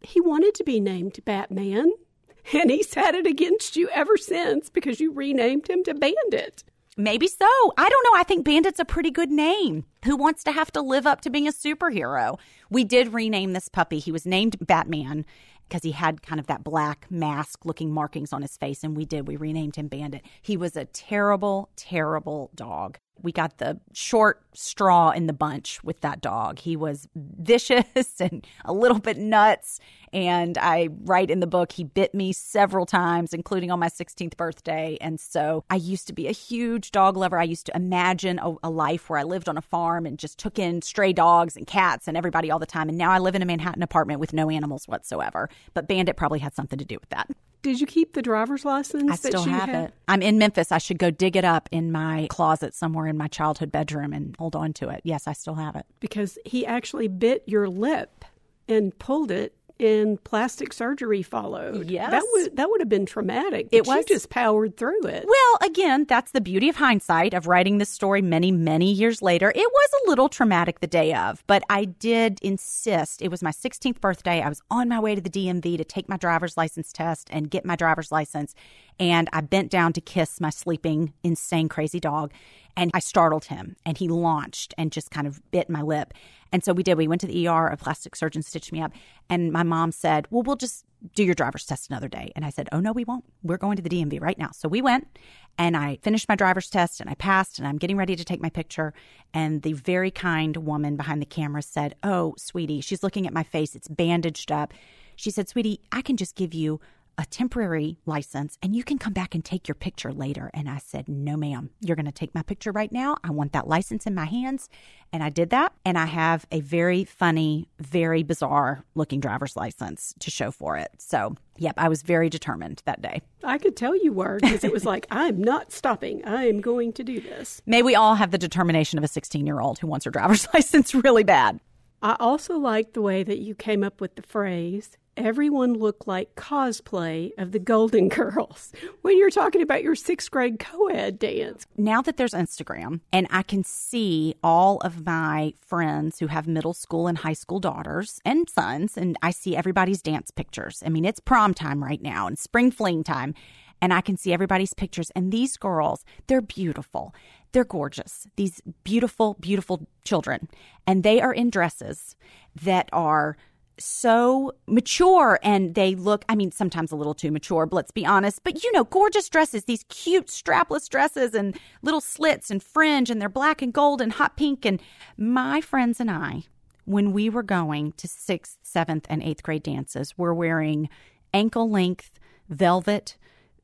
he 0.00 0.20
wanted 0.20 0.54
to 0.54 0.64
be 0.64 0.80
named 0.80 1.20
Batman, 1.24 1.92
and 2.52 2.70
he's 2.70 2.94
had 2.94 3.14
it 3.14 3.26
against 3.26 3.76
you 3.76 3.88
ever 3.90 4.16
since 4.16 4.70
because 4.70 4.98
you 4.98 5.12
renamed 5.12 5.68
him 5.68 5.84
to 5.84 5.94
Bandit. 5.94 6.64
Maybe 6.96 7.26
so. 7.26 7.46
I 7.78 7.88
don't 7.88 8.04
know. 8.04 8.20
I 8.20 8.22
think 8.22 8.44
Bandit's 8.44 8.78
a 8.78 8.84
pretty 8.84 9.10
good 9.10 9.30
name. 9.30 9.86
Who 10.04 10.14
wants 10.14 10.44
to 10.44 10.52
have 10.52 10.70
to 10.72 10.82
live 10.82 11.06
up 11.06 11.22
to 11.22 11.30
being 11.30 11.48
a 11.48 11.52
superhero? 11.52 12.38
We 12.68 12.84
did 12.84 13.14
rename 13.14 13.54
this 13.54 13.68
puppy. 13.68 13.98
He 13.98 14.12
was 14.12 14.26
named 14.26 14.56
Batman 14.60 15.24
because 15.68 15.82
he 15.84 15.92
had 15.92 16.20
kind 16.20 16.38
of 16.38 16.48
that 16.48 16.62
black 16.62 17.06
mask 17.10 17.64
looking 17.64 17.92
markings 17.92 18.32
on 18.32 18.42
his 18.42 18.58
face. 18.58 18.84
And 18.84 18.94
we 18.94 19.06
did. 19.06 19.26
We 19.26 19.36
renamed 19.36 19.76
him 19.76 19.88
Bandit. 19.88 20.22
He 20.42 20.58
was 20.58 20.76
a 20.76 20.84
terrible, 20.84 21.70
terrible 21.76 22.50
dog 22.54 22.98
we 23.22 23.32
got 23.32 23.58
the 23.58 23.78
short 23.92 24.42
straw 24.52 25.10
in 25.10 25.26
the 25.26 25.32
bunch 25.32 25.82
with 25.84 26.00
that 26.00 26.20
dog. 26.20 26.58
He 26.58 26.76
was 26.76 27.08
vicious 27.14 27.84
and 28.20 28.46
a 28.64 28.72
little 28.72 28.98
bit 28.98 29.16
nuts. 29.16 29.78
And 30.12 30.58
I 30.58 30.88
write 31.04 31.30
in 31.30 31.40
the 31.40 31.46
book, 31.46 31.72
he 31.72 31.84
bit 31.84 32.14
me 32.14 32.32
several 32.32 32.84
times, 32.84 33.32
including 33.32 33.70
on 33.70 33.78
my 33.78 33.88
16th 33.88 34.36
birthday. 34.36 34.98
And 35.00 35.18
so 35.18 35.64
I 35.70 35.76
used 35.76 36.06
to 36.08 36.12
be 36.12 36.26
a 36.28 36.32
huge 36.32 36.90
dog 36.90 37.16
lover. 37.16 37.38
I 37.38 37.44
used 37.44 37.66
to 37.66 37.76
imagine 37.76 38.38
a, 38.38 38.54
a 38.62 38.70
life 38.70 39.08
where 39.08 39.18
I 39.18 39.22
lived 39.22 39.48
on 39.48 39.56
a 39.56 39.62
farm 39.62 40.04
and 40.04 40.18
just 40.18 40.38
took 40.38 40.58
in 40.58 40.82
stray 40.82 41.12
dogs 41.12 41.56
and 41.56 41.66
cats 41.66 42.08
and 42.08 42.16
everybody 42.16 42.50
all 42.50 42.58
the 42.58 42.66
time. 42.66 42.88
And 42.88 42.98
now 42.98 43.10
I 43.10 43.18
live 43.18 43.34
in 43.34 43.42
a 43.42 43.46
Manhattan 43.46 43.82
apartment 43.82 44.20
with 44.20 44.32
no 44.32 44.50
animals 44.50 44.86
whatsoever. 44.86 45.48
But 45.74 45.88
Bandit 45.88 46.16
probably 46.16 46.40
had 46.40 46.54
something 46.54 46.78
to 46.78 46.84
do 46.84 46.98
with 47.00 47.08
that. 47.10 47.30
Did 47.62 47.80
you 47.80 47.86
keep 47.86 48.14
the 48.14 48.22
driver's 48.22 48.64
license? 48.64 49.10
I 49.10 49.14
still 49.14 49.44
have 49.44 49.68
had? 49.68 49.84
it. 49.86 49.94
I'm 50.08 50.20
in 50.20 50.36
Memphis. 50.36 50.72
I 50.72 50.78
should 50.78 50.98
go 50.98 51.10
dig 51.10 51.36
it 51.36 51.44
up 51.44 51.68
in 51.70 51.92
my 51.92 52.26
closet 52.28 52.74
somewhere 52.74 53.06
in 53.06 53.16
my 53.16 53.28
childhood 53.28 53.70
bedroom 53.70 54.12
and 54.12 54.34
hold 54.36 54.56
on 54.56 54.72
to 54.74 54.88
it. 54.88 55.00
Yes, 55.04 55.28
I 55.28 55.32
still 55.32 55.54
have 55.54 55.76
it. 55.76 55.86
Because 56.00 56.38
he 56.44 56.66
actually 56.66 57.06
bit 57.08 57.44
your 57.46 57.68
lip 57.68 58.24
and 58.68 58.96
pulled 58.98 59.30
it 59.30 59.54
and 59.80 60.22
plastic 60.24 60.72
surgery 60.72 61.22
followed. 61.22 61.90
Yes. 61.90 62.10
That 62.10 62.24
would 62.32 62.56
that 62.56 62.70
would 62.70 62.80
have 62.80 62.88
been 62.88 63.06
traumatic. 63.06 63.68
it 63.72 63.86
was 63.86 64.04
just 64.04 64.30
powered 64.30 64.76
through 64.76 65.06
it. 65.06 65.24
Well, 65.26 65.58
again, 65.68 66.04
that's 66.08 66.32
the 66.32 66.40
beauty 66.40 66.68
of 66.68 66.76
hindsight 66.76 67.34
of 67.34 67.46
writing 67.46 67.78
this 67.78 67.90
story 67.90 68.22
many, 68.22 68.52
many 68.52 68.92
years 68.92 69.22
later. 69.22 69.50
It 69.54 69.56
was 69.56 69.90
a 70.04 70.10
little 70.10 70.28
traumatic 70.28 70.80
the 70.80 70.86
day 70.86 71.14
of, 71.14 71.42
but 71.46 71.62
I 71.68 71.84
did 71.84 72.38
insist. 72.42 73.22
It 73.22 73.30
was 73.30 73.42
my 73.42 73.50
16th 73.50 74.00
birthday. 74.00 74.42
I 74.42 74.48
was 74.48 74.62
on 74.70 74.88
my 74.88 75.00
way 75.00 75.14
to 75.14 75.20
the 75.20 75.30
DMV 75.30 75.76
to 75.78 75.84
take 75.84 76.08
my 76.08 76.16
driver's 76.16 76.56
license 76.56 76.92
test 76.92 77.28
and 77.30 77.50
get 77.50 77.64
my 77.64 77.76
driver's 77.76 78.12
license. 78.12 78.54
And 79.00 79.28
I 79.32 79.40
bent 79.40 79.70
down 79.70 79.92
to 79.94 80.00
kiss 80.00 80.40
my 80.40 80.50
sleeping, 80.50 81.12
insane, 81.22 81.68
crazy 81.68 82.00
dog. 82.00 82.32
And 82.76 82.90
I 82.94 83.00
startled 83.00 83.46
him 83.46 83.76
and 83.84 83.98
he 83.98 84.08
launched 84.08 84.72
and 84.78 84.90
just 84.90 85.10
kind 85.10 85.26
of 85.26 85.42
bit 85.50 85.68
my 85.68 85.82
lip. 85.82 86.14
And 86.52 86.62
so 86.62 86.72
we 86.72 86.82
did. 86.82 86.96
We 86.96 87.08
went 87.08 87.20
to 87.22 87.26
the 87.26 87.48
ER. 87.48 87.66
A 87.66 87.76
plastic 87.76 88.14
surgeon 88.14 88.42
stitched 88.42 88.72
me 88.72 88.80
up. 88.80 88.92
And 89.28 89.52
my 89.52 89.62
mom 89.62 89.92
said, 89.92 90.26
Well, 90.30 90.42
we'll 90.42 90.56
just 90.56 90.84
do 91.14 91.24
your 91.24 91.34
driver's 91.34 91.66
test 91.66 91.90
another 91.90 92.08
day. 92.08 92.30
And 92.36 92.44
I 92.44 92.50
said, 92.50 92.68
Oh, 92.72 92.80
no, 92.80 92.92
we 92.92 93.04
won't. 93.04 93.24
We're 93.42 93.58
going 93.58 93.76
to 93.76 93.82
the 93.82 93.90
DMV 93.90 94.20
right 94.20 94.38
now. 94.38 94.50
So 94.52 94.68
we 94.68 94.82
went 94.82 95.18
and 95.58 95.76
I 95.76 95.98
finished 96.02 96.28
my 96.28 96.36
driver's 96.36 96.70
test 96.70 97.00
and 97.00 97.10
I 97.10 97.14
passed 97.14 97.58
and 97.58 97.66
I'm 97.66 97.78
getting 97.78 97.96
ready 97.96 98.16
to 98.16 98.24
take 98.24 98.40
my 98.40 98.50
picture. 98.50 98.92
And 99.34 99.62
the 99.62 99.72
very 99.72 100.10
kind 100.10 100.56
woman 100.58 100.96
behind 100.96 101.20
the 101.20 101.26
camera 101.26 101.62
said, 101.62 101.94
Oh, 102.02 102.34
sweetie, 102.38 102.80
she's 102.82 103.02
looking 103.02 103.26
at 103.26 103.32
my 103.32 103.42
face. 103.42 103.74
It's 103.74 103.88
bandaged 103.88 104.52
up. 104.52 104.72
She 105.16 105.30
said, 105.30 105.48
Sweetie, 105.48 105.80
I 105.90 106.02
can 106.02 106.16
just 106.16 106.36
give 106.36 106.54
you 106.54 106.80
a 107.18 107.24
temporary 107.26 107.98
license 108.06 108.58
and 108.62 108.74
you 108.74 108.82
can 108.82 108.98
come 108.98 109.12
back 109.12 109.34
and 109.34 109.44
take 109.44 109.68
your 109.68 109.74
picture 109.74 110.12
later. 110.12 110.50
And 110.54 110.68
I 110.68 110.78
said, 110.78 111.08
No, 111.08 111.36
ma'am, 111.36 111.70
you're 111.80 111.96
going 111.96 112.06
to 112.06 112.12
take 112.12 112.34
my 112.34 112.42
picture 112.42 112.72
right 112.72 112.90
now. 112.90 113.16
I 113.22 113.30
want 113.30 113.52
that 113.52 113.68
license 113.68 114.06
in 114.06 114.14
my 114.14 114.24
hands. 114.24 114.68
And 115.12 115.22
I 115.22 115.28
did 115.28 115.50
that. 115.50 115.72
And 115.84 115.98
I 115.98 116.06
have 116.06 116.46
a 116.50 116.60
very 116.60 117.04
funny, 117.04 117.68
very 117.78 118.22
bizarre 118.22 118.84
looking 118.94 119.20
driver's 119.20 119.56
license 119.56 120.14
to 120.20 120.30
show 120.30 120.50
for 120.50 120.76
it. 120.76 120.90
So, 120.98 121.36
yep, 121.58 121.74
I 121.76 121.88
was 121.88 122.02
very 122.02 122.30
determined 122.30 122.82
that 122.86 123.02
day. 123.02 123.20
I 123.44 123.58
could 123.58 123.76
tell 123.76 123.94
you 123.96 124.12
were 124.12 124.38
because 124.40 124.64
it 124.64 124.72
was 124.72 124.84
like, 124.84 125.06
I'm 125.10 125.42
not 125.42 125.72
stopping. 125.72 126.24
I 126.24 126.44
am 126.44 126.60
going 126.60 126.92
to 126.94 127.04
do 127.04 127.20
this. 127.20 127.60
May 127.66 127.82
we 127.82 127.94
all 127.94 128.14
have 128.14 128.30
the 128.30 128.38
determination 128.38 128.98
of 128.98 129.04
a 129.04 129.08
16 129.08 129.46
year 129.46 129.60
old 129.60 129.78
who 129.78 129.86
wants 129.86 130.04
her 130.06 130.10
driver's 130.10 130.48
license 130.54 130.94
really 130.94 131.24
bad. 131.24 131.60
I 132.02 132.16
also 132.18 132.58
like 132.58 132.94
the 132.94 133.02
way 133.02 133.22
that 133.22 133.38
you 133.38 133.54
came 133.54 133.84
up 133.84 134.00
with 134.00 134.16
the 134.16 134.22
phrase 134.22 134.96
everyone 135.16 135.74
looked 135.74 136.06
like 136.06 136.34
cosplay 136.34 137.30
of 137.38 137.52
the 137.52 137.58
Golden 137.58 138.08
Girls 138.10 138.72
when 139.02 139.18
you're 139.18 139.30
talking 139.30 139.62
about 139.62 139.82
your 139.82 139.94
sixth 139.94 140.30
grade 140.30 140.58
co 140.58 140.88
ed 140.88 141.18
dance. 141.18 141.66
Now 141.76 142.02
that 142.02 142.16
there's 142.16 142.32
Instagram 142.32 143.00
and 143.12 143.26
I 143.30 143.42
can 143.42 143.64
see 143.64 144.34
all 144.42 144.78
of 144.78 145.04
my 145.04 145.54
friends 145.60 146.18
who 146.18 146.28
have 146.28 146.46
middle 146.46 146.74
school 146.74 147.06
and 147.06 147.18
high 147.18 147.32
school 147.32 147.60
daughters 147.60 148.20
and 148.24 148.48
sons, 148.48 148.96
and 148.96 149.16
I 149.22 149.30
see 149.30 149.56
everybody's 149.56 150.02
dance 150.02 150.30
pictures. 150.30 150.82
I 150.84 150.88
mean, 150.88 151.04
it's 151.04 151.20
prom 151.20 151.54
time 151.54 151.82
right 151.82 152.02
now 152.02 152.26
and 152.26 152.38
spring 152.38 152.70
fling 152.70 153.04
time. 153.04 153.34
And 153.80 153.92
I 153.92 154.00
can 154.00 154.16
see 154.16 154.32
everybody's 154.32 154.74
pictures. 154.74 155.10
And 155.16 155.32
these 155.32 155.56
girls, 155.56 156.04
they're 156.28 156.40
beautiful. 156.40 157.12
They're 157.50 157.64
gorgeous. 157.64 158.28
These 158.36 158.60
beautiful, 158.84 159.36
beautiful 159.40 159.88
children. 160.04 160.48
And 160.86 161.02
they 161.02 161.20
are 161.20 161.32
in 161.32 161.50
dresses 161.50 162.14
that 162.54 162.88
are 162.92 163.36
so 163.78 164.52
mature 164.66 165.38
and 165.42 165.74
they 165.74 165.94
look, 165.94 166.24
I 166.28 166.34
mean, 166.34 166.52
sometimes 166.52 166.92
a 166.92 166.96
little 166.96 167.14
too 167.14 167.30
mature, 167.30 167.66
but 167.66 167.76
let's 167.76 167.90
be 167.90 168.06
honest. 168.06 168.44
But 168.44 168.62
you 168.62 168.72
know, 168.72 168.84
gorgeous 168.84 169.28
dresses, 169.28 169.64
these 169.64 169.84
cute 169.88 170.28
strapless 170.28 170.88
dresses 170.88 171.34
and 171.34 171.58
little 171.82 172.00
slits 172.00 172.50
and 172.50 172.62
fringe, 172.62 173.10
and 173.10 173.20
they're 173.20 173.28
black 173.28 173.62
and 173.62 173.72
gold 173.72 174.00
and 174.00 174.12
hot 174.12 174.36
pink. 174.36 174.64
And 174.64 174.80
my 175.16 175.60
friends 175.60 176.00
and 176.00 176.10
I, 176.10 176.44
when 176.84 177.12
we 177.12 177.28
were 177.28 177.42
going 177.42 177.92
to 177.92 178.08
sixth, 178.08 178.58
seventh, 178.62 179.06
and 179.08 179.22
eighth 179.22 179.42
grade 179.42 179.62
dances, 179.62 180.16
were 180.18 180.34
wearing 180.34 180.88
ankle 181.32 181.70
length 181.70 182.10
velvet 182.48 183.16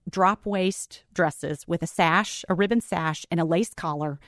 drop 0.09 0.47
waist 0.47 1.05
dresses 1.13 1.67
with 1.69 1.83
a 1.83 1.87
sash, 1.87 2.45
a 2.49 2.55
ribbon 2.55 2.81
sash, 2.81 3.27
and 3.31 3.41
a 3.41 3.45
lace 3.45 3.75
collar 3.75 4.19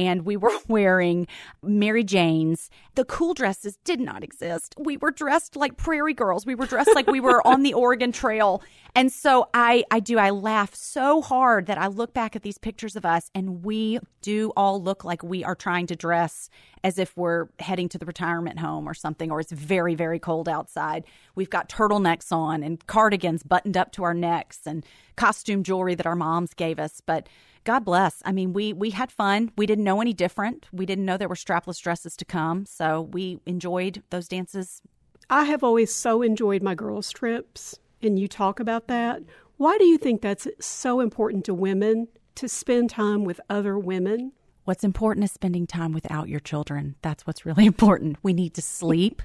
and 0.00 0.24
we 0.24 0.36
were 0.36 0.56
wearing 0.68 1.26
Mary 1.62 2.02
Jane's. 2.02 2.70
The 2.94 3.04
cool 3.04 3.34
dresses 3.34 3.76
did 3.84 4.00
not 4.00 4.24
exist. 4.24 4.74
We 4.78 4.96
were 4.96 5.10
dressed 5.10 5.56
like 5.56 5.76
prairie 5.76 6.14
girls. 6.14 6.46
We 6.46 6.54
were 6.54 6.66
dressed 6.66 6.94
like 6.94 7.06
we 7.06 7.20
were 7.20 7.46
on 7.46 7.62
the 7.62 7.74
Oregon 7.74 8.10
Trail. 8.10 8.62
And 8.94 9.12
so 9.12 9.48
I, 9.52 9.84
I 9.90 10.00
do, 10.00 10.18
I 10.18 10.30
laugh 10.30 10.74
so 10.74 11.20
hard 11.20 11.66
that 11.66 11.78
I 11.78 11.86
look 11.86 12.14
back 12.14 12.34
at 12.34 12.42
these 12.42 12.58
pictures 12.58 12.96
of 12.96 13.04
us 13.04 13.30
and 13.34 13.62
we 13.62 14.00
do 14.22 14.52
all 14.56 14.82
look 14.82 15.04
like 15.04 15.22
we 15.22 15.44
are 15.44 15.54
trying 15.54 15.86
to 15.88 15.96
dress 15.96 16.48
as 16.82 16.98
if 16.98 17.14
we're 17.16 17.48
heading 17.58 17.88
to 17.90 17.98
the 17.98 18.06
retirement 18.06 18.58
home 18.58 18.88
or 18.88 18.94
something, 18.94 19.30
or 19.30 19.38
it's 19.40 19.52
very, 19.52 19.94
very 19.94 20.18
cold 20.18 20.48
outside. 20.48 21.04
We've 21.34 21.50
got 21.50 21.68
turtlenecks 21.68 22.32
on 22.32 22.62
and 22.62 22.84
cardigans 22.86 23.42
buttoned 23.42 23.76
up 23.76 23.92
to 23.92 24.02
our 24.02 24.14
necks 24.14 24.60
and 24.66 24.84
costume 25.16 25.62
jewelry 25.62 25.94
that 25.94 26.06
our 26.06 26.16
moms 26.16 26.54
gave 26.54 26.78
us. 26.78 27.02
But 27.04 27.28
God 27.64 27.84
bless. 27.84 28.22
I 28.24 28.32
mean, 28.32 28.52
we 28.52 28.72
we 28.72 28.90
had 28.90 29.12
fun. 29.12 29.52
We 29.56 29.66
didn't 29.66 29.84
know 29.84 30.00
any 30.00 30.12
different. 30.12 30.66
We 30.72 30.86
didn't 30.86 31.04
know 31.04 31.16
there 31.16 31.28
were 31.28 31.34
strapless 31.34 31.80
dresses 31.80 32.16
to 32.16 32.24
come, 32.24 32.66
so 32.66 33.02
we 33.02 33.40
enjoyed 33.46 34.02
those 34.10 34.28
dances. 34.28 34.82
I 35.28 35.44
have 35.44 35.62
always 35.62 35.94
so 35.94 36.22
enjoyed 36.22 36.62
my 36.62 36.74
girls' 36.74 37.12
trips, 37.12 37.78
and 38.02 38.18
you 38.18 38.28
talk 38.28 38.60
about 38.60 38.88
that. 38.88 39.22
Why 39.58 39.76
do 39.78 39.84
you 39.84 39.98
think 39.98 40.22
that's 40.22 40.48
so 40.58 41.00
important 41.00 41.44
to 41.44 41.54
women 41.54 42.08
to 42.36 42.48
spend 42.48 42.90
time 42.90 43.24
with 43.24 43.40
other 43.50 43.78
women? 43.78 44.32
What's 44.70 44.84
important 44.84 45.24
is 45.24 45.32
spending 45.32 45.66
time 45.66 45.90
without 45.90 46.28
your 46.28 46.38
children. 46.38 46.94
That's 47.02 47.26
what's 47.26 47.44
really 47.44 47.66
important. 47.74 48.18
We 48.22 48.32
need 48.32 48.54
to 48.54 48.62
sleep 48.62 49.20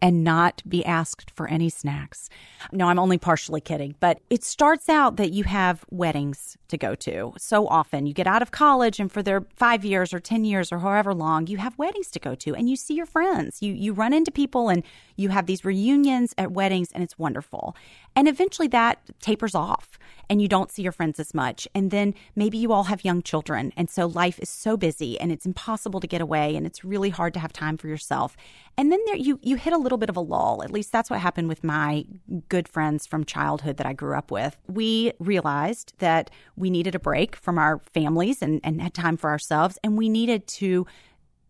and 0.00 0.22
not 0.22 0.62
be 0.68 0.84
asked 0.84 1.32
for 1.32 1.48
any 1.48 1.68
snacks. 1.68 2.30
No, 2.70 2.86
I'm 2.86 3.00
only 3.00 3.18
partially 3.18 3.60
kidding, 3.60 3.96
but 3.98 4.20
it 4.30 4.44
starts 4.44 4.88
out 4.88 5.16
that 5.16 5.32
you 5.32 5.42
have 5.44 5.84
weddings 5.90 6.56
to 6.68 6.78
go 6.78 6.94
to. 6.94 7.32
So 7.38 7.66
often 7.66 8.06
you 8.06 8.14
get 8.14 8.28
out 8.28 8.40
of 8.40 8.52
college 8.52 9.00
and 9.00 9.10
for 9.10 9.20
their 9.20 9.44
5 9.56 9.84
years 9.84 10.14
or 10.14 10.20
10 10.20 10.44
years 10.44 10.70
or 10.70 10.78
however 10.78 11.12
long, 11.12 11.48
you 11.48 11.56
have 11.56 11.76
weddings 11.76 12.12
to 12.12 12.20
go 12.20 12.36
to 12.36 12.54
and 12.54 12.70
you 12.70 12.76
see 12.76 12.94
your 12.94 13.06
friends. 13.06 13.62
You 13.62 13.72
you 13.72 13.92
run 13.92 14.12
into 14.12 14.30
people 14.30 14.68
and 14.68 14.84
you 15.16 15.30
have 15.30 15.46
these 15.46 15.64
reunions 15.64 16.34
at 16.38 16.52
weddings 16.52 16.92
and 16.92 17.02
it's 17.02 17.18
wonderful. 17.18 17.74
And 18.14 18.28
eventually 18.28 18.68
that 18.68 19.00
tapers 19.20 19.56
off 19.56 19.98
and 20.30 20.40
you 20.40 20.48
don't 20.48 20.70
see 20.70 20.82
your 20.82 20.92
friends 20.92 21.18
as 21.18 21.34
much. 21.34 21.66
And 21.74 21.90
then 21.90 22.14
maybe 22.36 22.58
you 22.58 22.72
all 22.72 22.84
have 22.84 23.04
young 23.04 23.22
children. 23.22 23.72
And 23.76 23.90
so 23.90 24.06
life 24.06 24.38
is 24.38 24.48
so 24.48 24.76
busy 24.84 25.18
and 25.18 25.32
it's 25.32 25.46
impossible 25.46 25.98
to 25.98 26.06
get 26.06 26.20
away 26.20 26.54
and 26.54 26.66
it's 26.66 26.84
really 26.84 27.08
hard 27.08 27.32
to 27.32 27.40
have 27.40 27.54
time 27.54 27.78
for 27.78 27.88
yourself. 27.88 28.36
And 28.76 28.92
then 28.92 29.00
there 29.06 29.16
you 29.16 29.40
you 29.42 29.56
hit 29.56 29.72
a 29.72 29.78
little 29.78 29.96
bit 29.96 30.10
of 30.10 30.16
a 30.18 30.20
lull. 30.20 30.62
At 30.62 30.70
least 30.70 30.92
that's 30.92 31.08
what 31.08 31.20
happened 31.20 31.48
with 31.48 31.64
my 31.64 32.04
good 32.50 32.68
friends 32.68 33.06
from 33.06 33.24
childhood 33.24 33.78
that 33.78 33.86
I 33.86 33.94
grew 33.94 34.14
up 34.14 34.30
with. 34.30 34.58
We 34.66 35.12
realized 35.18 35.94
that 36.00 36.30
we 36.54 36.68
needed 36.68 36.94
a 36.94 36.98
break 36.98 37.34
from 37.34 37.56
our 37.56 37.80
families 37.94 38.42
and, 38.42 38.60
and 38.62 38.82
had 38.82 38.92
time 38.92 39.16
for 39.16 39.30
ourselves 39.30 39.78
and 39.82 39.96
we 39.96 40.10
needed 40.10 40.46
to 40.60 40.86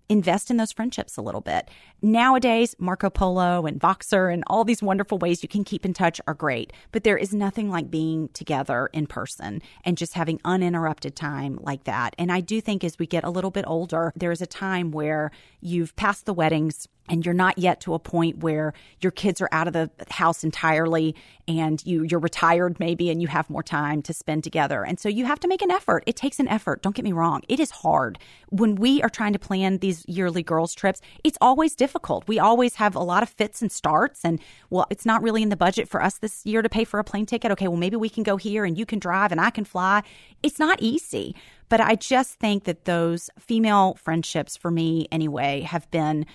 invest 0.08 0.50
in 0.50 0.56
those 0.56 0.72
friendships 0.72 1.16
a 1.16 1.22
little 1.22 1.40
bit. 1.40 1.70
Nowadays, 2.02 2.74
Marco 2.78 3.10
Polo 3.10 3.66
and 3.66 3.80
Voxer 3.80 4.32
and 4.32 4.44
all 4.46 4.64
these 4.64 4.82
wonderful 4.82 5.18
ways 5.18 5.42
you 5.42 5.48
can 5.48 5.64
keep 5.64 5.84
in 5.84 5.94
touch 5.94 6.20
are 6.26 6.34
great, 6.34 6.72
but 6.92 7.04
there 7.04 7.16
is 7.16 7.32
nothing 7.32 7.70
like 7.70 7.90
being 7.90 8.28
together 8.28 8.90
in 8.92 9.06
person 9.06 9.62
and 9.84 9.96
just 9.96 10.14
having 10.14 10.40
uninterrupted 10.44 11.16
time 11.16 11.58
like 11.62 11.84
that. 11.84 12.14
And 12.18 12.30
I 12.30 12.40
do 12.40 12.60
think 12.60 12.84
as 12.84 12.98
we 12.98 13.06
get 13.06 13.24
a 13.24 13.30
little 13.30 13.50
bit 13.50 13.64
older, 13.66 14.12
there 14.14 14.32
is 14.32 14.42
a 14.42 14.46
time 14.46 14.90
where 14.90 15.30
you've 15.60 15.96
passed 15.96 16.26
the 16.26 16.34
weddings 16.34 16.86
and 17.08 17.24
you're 17.24 17.34
not 17.34 17.58
yet 17.58 17.80
to 17.82 17.94
a 17.94 17.98
point 17.98 18.38
where 18.38 18.72
your 19.00 19.12
kids 19.12 19.40
are 19.40 19.48
out 19.52 19.66
of 19.66 19.72
the 19.72 19.90
house 20.10 20.42
entirely 20.42 21.14
and 21.46 21.84
you 21.84 22.02
you're 22.04 22.20
retired 22.20 22.80
maybe 22.80 23.10
and 23.10 23.20
you 23.20 23.28
have 23.28 23.50
more 23.50 23.62
time 23.62 24.00
to 24.02 24.14
spend 24.14 24.42
together. 24.42 24.84
And 24.84 24.98
so 24.98 25.08
you 25.08 25.26
have 25.26 25.40
to 25.40 25.48
make 25.48 25.62
an 25.62 25.70
effort. 25.70 26.04
It 26.06 26.16
takes 26.16 26.40
an 26.40 26.48
effort. 26.48 26.82
Don't 26.82 26.96
get 26.96 27.04
me 27.04 27.12
wrong. 27.12 27.42
It 27.48 27.60
is 27.60 27.70
hard. 27.70 28.18
When 28.48 28.76
we 28.76 29.02
are 29.02 29.10
trying 29.10 29.34
to 29.34 29.38
plan 29.38 29.78
these 29.78 30.04
yearly 30.08 30.42
girls 30.42 30.74
trips 30.74 31.00
it's 31.22 31.38
always 31.40 31.74
difficult. 31.74 32.26
We 32.26 32.38
always 32.38 32.76
have 32.76 32.94
a 32.94 33.00
lot 33.00 33.22
of 33.22 33.28
fits 33.28 33.60
and 33.60 33.70
starts 33.70 34.24
and 34.24 34.40
well 34.70 34.86
it's 34.90 35.04
not 35.04 35.22
really 35.22 35.42
in 35.42 35.50
the 35.50 35.56
budget 35.56 35.88
for 35.88 36.02
us 36.02 36.18
this 36.18 36.46
year 36.46 36.62
to 36.62 36.68
pay 36.68 36.84
for 36.84 36.98
a 36.98 37.04
plane 37.04 37.26
ticket. 37.26 37.50
Okay 37.52 37.68
well 37.68 37.76
maybe 37.76 37.96
we 37.96 38.08
can 38.08 38.22
go 38.22 38.36
here 38.36 38.64
and 38.64 38.78
you 38.78 38.86
can 38.86 38.98
drive 38.98 39.30
and 39.30 39.40
I 39.40 39.50
can 39.50 39.64
fly. 39.64 40.02
It's 40.42 40.58
not 40.58 40.80
easy. 40.80 41.34
But 41.68 41.80
I 41.80 41.96
just 41.96 42.38
think 42.38 42.64
that 42.64 42.84
those 42.84 43.30
female 43.38 43.94
friendships 43.94 44.56
for 44.56 44.70
me 44.70 45.08
anyway 45.10 45.62
have 45.62 45.90
been 45.90 46.26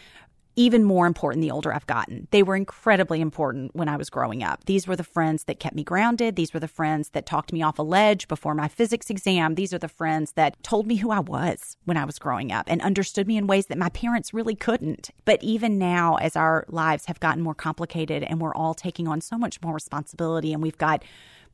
even 0.59 0.83
more 0.83 1.07
important 1.07 1.41
the 1.41 1.51
older 1.51 1.73
I've 1.73 1.87
gotten. 1.87 2.27
They 2.31 2.43
were 2.43 2.57
incredibly 2.57 3.21
important 3.21 3.73
when 3.73 3.87
I 3.87 3.95
was 3.95 4.09
growing 4.09 4.43
up. 4.43 4.65
These 4.65 4.89
were 4.89 4.97
the 4.97 5.05
friends 5.05 5.45
that 5.45 5.61
kept 5.61 5.73
me 5.73 5.85
grounded. 5.85 6.35
These 6.35 6.53
were 6.53 6.59
the 6.59 6.67
friends 6.67 7.11
that 7.11 7.25
talked 7.25 7.53
me 7.53 7.61
off 7.61 7.79
a 7.79 7.81
ledge 7.81 8.27
before 8.27 8.53
my 8.53 8.67
physics 8.67 9.09
exam. 9.09 9.55
These 9.55 9.73
are 9.73 9.77
the 9.77 9.87
friends 9.87 10.33
that 10.33 10.61
told 10.61 10.85
me 10.85 10.97
who 10.97 11.11
I 11.11 11.21
was 11.21 11.77
when 11.85 11.95
I 11.95 12.03
was 12.03 12.19
growing 12.19 12.51
up 12.51 12.65
and 12.67 12.81
understood 12.81 13.25
me 13.25 13.37
in 13.37 13.47
ways 13.47 13.67
that 13.67 13.77
my 13.77 13.87
parents 13.87 14.33
really 14.33 14.53
couldn't. 14.53 15.11
But 15.23 15.41
even 15.41 15.77
now, 15.77 16.15
as 16.15 16.35
our 16.35 16.65
lives 16.67 17.05
have 17.05 17.21
gotten 17.21 17.41
more 17.41 17.55
complicated 17.55 18.23
and 18.23 18.41
we're 18.41 18.53
all 18.53 18.73
taking 18.73 19.07
on 19.07 19.21
so 19.21 19.37
much 19.37 19.61
more 19.61 19.73
responsibility 19.73 20.51
and 20.51 20.61
we've 20.61 20.77
got 20.77 21.05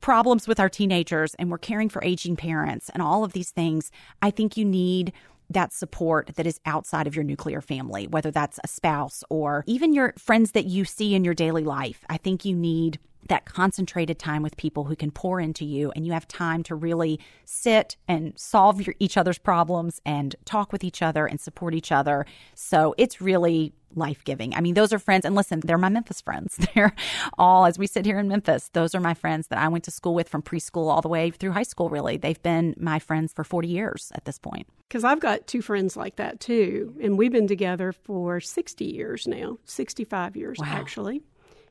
problems 0.02 0.48
with 0.48 0.60
our 0.60 0.68
teenagers 0.68 1.36
and 1.36 1.52
we're 1.52 1.60
caring 1.60 1.90
for 1.90 2.04
aging 2.04 2.38
parents 2.38 2.90
and 2.90 3.04
all 3.04 3.24
of 3.24 3.34
these 3.34 3.52
things, 3.52 3.92
I 4.24 4.32
think 4.32 4.58
you 4.58 4.66
need 4.66 5.14
that 5.50 5.74
support 5.74 6.32
that 6.36 6.48
is 6.48 6.60
outside 6.66 7.08
of 7.08 7.16
your 7.16 7.24
nuclear 7.24 7.62
family, 7.62 8.08
whether 8.08 8.32
that's 8.32 8.60
a 8.64 8.68
spouse 8.68 9.24
or 9.30 9.64
even 9.68 9.94
your 9.94 10.14
friends 10.18 10.52
that 10.52 10.66
you 10.66 10.86
see 10.86 11.16
in 11.16 11.24
your 11.24 11.34
daily 11.34 11.64
life. 11.64 12.04
I 12.10 12.18
think 12.18 12.46
you 12.46 12.56
need 12.56 13.00
that 13.28 13.46
concentrated 13.46 14.20
time 14.20 14.44
with 14.44 14.58
people 14.58 14.86
who 14.86 14.96
can 14.96 15.12
pour 15.12 15.40
into 15.40 15.66
you 15.66 15.92
and 15.96 16.06
you 16.06 16.14
have 16.14 16.28
time 16.28 16.64
to 16.64 16.76
really 16.76 17.20
sit 17.44 17.98
and 18.08 18.34
solve 18.38 18.86
your, 18.86 18.96
each 19.00 19.18
other's 19.18 19.38
problems 19.38 20.02
and 20.06 20.36
talk 20.46 20.72
with 20.72 20.84
each 20.84 21.02
other 21.02 21.26
and 21.26 21.40
support 21.40 21.74
each 21.74 21.92
other. 21.92 22.26
So 22.54 22.94
it's 22.98 23.22
really 23.22 23.74
life 23.96 24.24
giving. 24.24 24.54
I 24.54 24.62
mean, 24.62 24.74
those 24.74 24.94
are 24.94 25.00
friends. 25.00 25.26
And 25.26 25.36
listen, 25.36 25.62
they're 25.62 25.78
my 25.78 25.90
Memphis 25.90 26.22
friends. 26.22 26.58
They're 26.76 26.94
all, 27.38 27.66
as 27.66 27.80
we 27.80 27.88
sit 27.88 28.06
here 28.06 28.20
in 28.20 28.28
Memphis, 28.28 28.70
those 28.74 28.94
are 28.94 29.00
my 29.00 29.14
friends 29.14 29.48
that 29.48 29.60
I 29.60 29.68
went 29.68 29.86
to 29.86 29.92
school 29.92 30.14
with 30.14 30.28
from 30.28 30.42
preschool 30.42 30.90
all 30.90 31.02
the 31.02 31.08
way 31.08 31.32
through 31.32 31.52
high 31.52 31.64
school, 31.64 31.90
really. 31.90 32.18
They've 32.18 32.42
been 32.42 32.76
my 32.78 33.00
friends 33.00 33.32
for 33.34 33.44
40 33.44 33.68
years 33.68 34.12
at 34.16 34.26
this 34.26 34.38
point. 34.38 34.68
Because 34.88 35.04
I've 35.04 35.20
got 35.20 35.48
two 35.48 35.62
friends 35.62 35.96
like 35.96 36.18
that 36.18 36.40
too. 36.40 36.96
And 37.02 37.18
we've 37.18 37.32
been 37.32 37.48
together 37.48 37.92
for 37.92 38.40
60 38.40 38.86
years 38.86 39.28
now, 39.28 39.60
65 39.66 40.36
years 40.36 40.58
wow. 40.60 40.66
actually. 40.68 41.22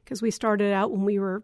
Because 0.05 0.23
we 0.23 0.31
started 0.31 0.73
out 0.73 0.91
when 0.91 1.05
we 1.05 1.19
were, 1.19 1.43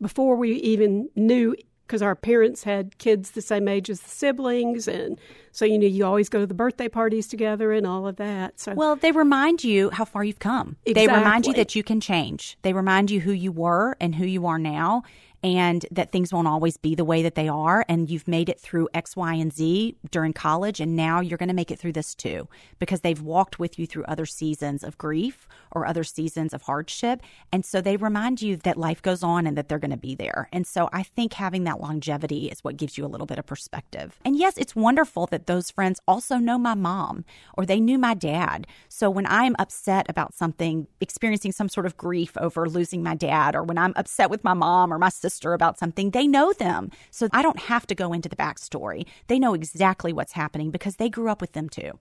before 0.00 0.36
we 0.36 0.52
even 0.52 1.08
knew 1.14 1.54
because 1.90 2.02
our 2.02 2.14
parents 2.14 2.62
had 2.62 2.96
kids 2.98 3.32
the 3.32 3.42
same 3.42 3.66
age 3.66 3.90
as 3.90 3.98
the 3.98 4.08
siblings 4.08 4.86
and 4.86 5.18
so 5.50 5.64
you 5.64 5.76
know 5.76 5.88
you 5.88 6.06
always 6.06 6.28
go 6.28 6.38
to 6.38 6.46
the 6.46 6.54
birthday 6.54 6.88
parties 6.88 7.26
together 7.26 7.72
and 7.72 7.84
all 7.84 8.06
of 8.06 8.14
that 8.14 8.60
so 8.60 8.72
well 8.74 8.94
they 8.94 9.10
remind 9.10 9.64
you 9.64 9.90
how 9.90 10.04
far 10.04 10.22
you've 10.22 10.38
come 10.38 10.76
exactly. 10.86 10.92
they 10.94 11.12
remind 11.12 11.46
you 11.48 11.52
that 11.52 11.74
you 11.74 11.82
can 11.82 12.00
change 12.00 12.56
they 12.62 12.72
remind 12.72 13.10
you 13.10 13.18
who 13.18 13.32
you 13.32 13.50
were 13.50 13.96
and 14.00 14.14
who 14.14 14.24
you 14.24 14.46
are 14.46 14.58
now 14.58 15.02
and 15.42 15.86
that 15.90 16.12
things 16.12 16.32
won't 16.32 16.48
always 16.48 16.76
be 16.76 16.94
the 16.94 17.04
way 17.04 17.22
that 17.22 17.34
they 17.34 17.48
are. 17.48 17.84
And 17.88 18.10
you've 18.10 18.28
made 18.28 18.48
it 18.48 18.60
through 18.60 18.88
X, 18.92 19.16
Y, 19.16 19.34
and 19.34 19.52
Z 19.52 19.96
during 20.10 20.32
college. 20.32 20.80
And 20.80 20.96
now 20.96 21.20
you're 21.20 21.38
going 21.38 21.48
to 21.48 21.54
make 21.54 21.70
it 21.70 21.78
through 21.78 21.92
this 21.94 22.14
too, 22.14 22.48
because 22.78 23.00
they've 23.00 23.20
walked 23.22 23.58
with 23.58 23.78
you 23.78 23.86
through 23.86 24.04
other 24.04 24.26
seasons 24.26 24.84
of 24.84 24.98
grief 24.98 25.48
or 25.72 25.86
other 25.86 26.04
seasons 26.04 26.52
of 26.52 26.62
hardship. 26.62 27.22
And 27.50 27.64
so 27.64 27.80
they 27.80 27.96
remind 27.96 28.42
you 28.42 28.56
that 28.56 28.76
life 28.76 29.00
goes 29.00 29.22
on 29.22 29.46
and 29.46 29.56
that 29.56 29.68
they're 29.68 29.78
going 29.78 29.90
to 29.90 29.96
be 29.96 30.14
there. 30.14 30.48
And 30.52 30.66
so 30.66 30.90
I 30.92 31.02
think 31.02 31.32
having 31.32 31.64
that 31.64 31.80
longevity 31.80 32.48
is 32.48 32.62
what 32.62 32.76
gives 32.76 32.98
you 32.98 33.06
a 33.06 33.08
little 33.08 33.26
bit 33.26 33.38
of 33.38 33.46
perspective. 33.46 34.18
And 34.24 34.36
yes, 34.36 34.58
it's 34.58 34.76
wonderful 34.76 35.26
that 35.28 35.46
those 35.46 35.70
friends 35.70 36.00
also 36.06 36.36
know 36.36 36.58
my 36.58 36.74
mom 36.74 37.24
or 37.56 37.64
they 37.64 37.80
knew 37.80 37.98
my 37.98 38.14
dad. 38.14 38.66
So 38.88 39.08
when 39.08 39.26
I'm 39.26 39.56
upset 39.58 40.06
about 40.10 40.34
something, 40.34 40.86
experiencing 41.00 41.52
some 41.52 41.68
sort 41.68 41.86
of 41.86 41.96
grief 41.96 42.36
over 42.36 42.68
losing 42.68 43.02
my 43.02 43.14
dad, 43.14 43.54
or 43.54 43.62
when 43.62 43.78
I'm 43.78 43.94
upset 43.96 44.28
with 44.28 44.44
my 44.44 44.54
mom 44.54 44.92
or 44.92 44.98
my 44.98 45.08
sister, 45.08 45.29
sister 45.30 45.54
about 45.54 45.78
something, 45.78 46.10
they 46.10 46.26
know 46.26 46.52
them. 46.52 46.90
So 47.10 47.28
I 47.32 47.42
don't 47.42 47.60
have 47.60 47.86
to 47.86 47.94
go 47.94 48.12
into 48.12 48.28
the 48.28 48.36
backstory. 48.36 49.06
They 49.28 49.38
know 49.38 49.54
exactly 49.54 50.12
what's 50.12 50.32
happening 50.32 50.70
because 50.70 50.96
they 50.96 51.08
grew 51.08 51.30
up 51.30 51.40
with 51.40 51.52
them 51.52 51.68
too. 51.68 51.98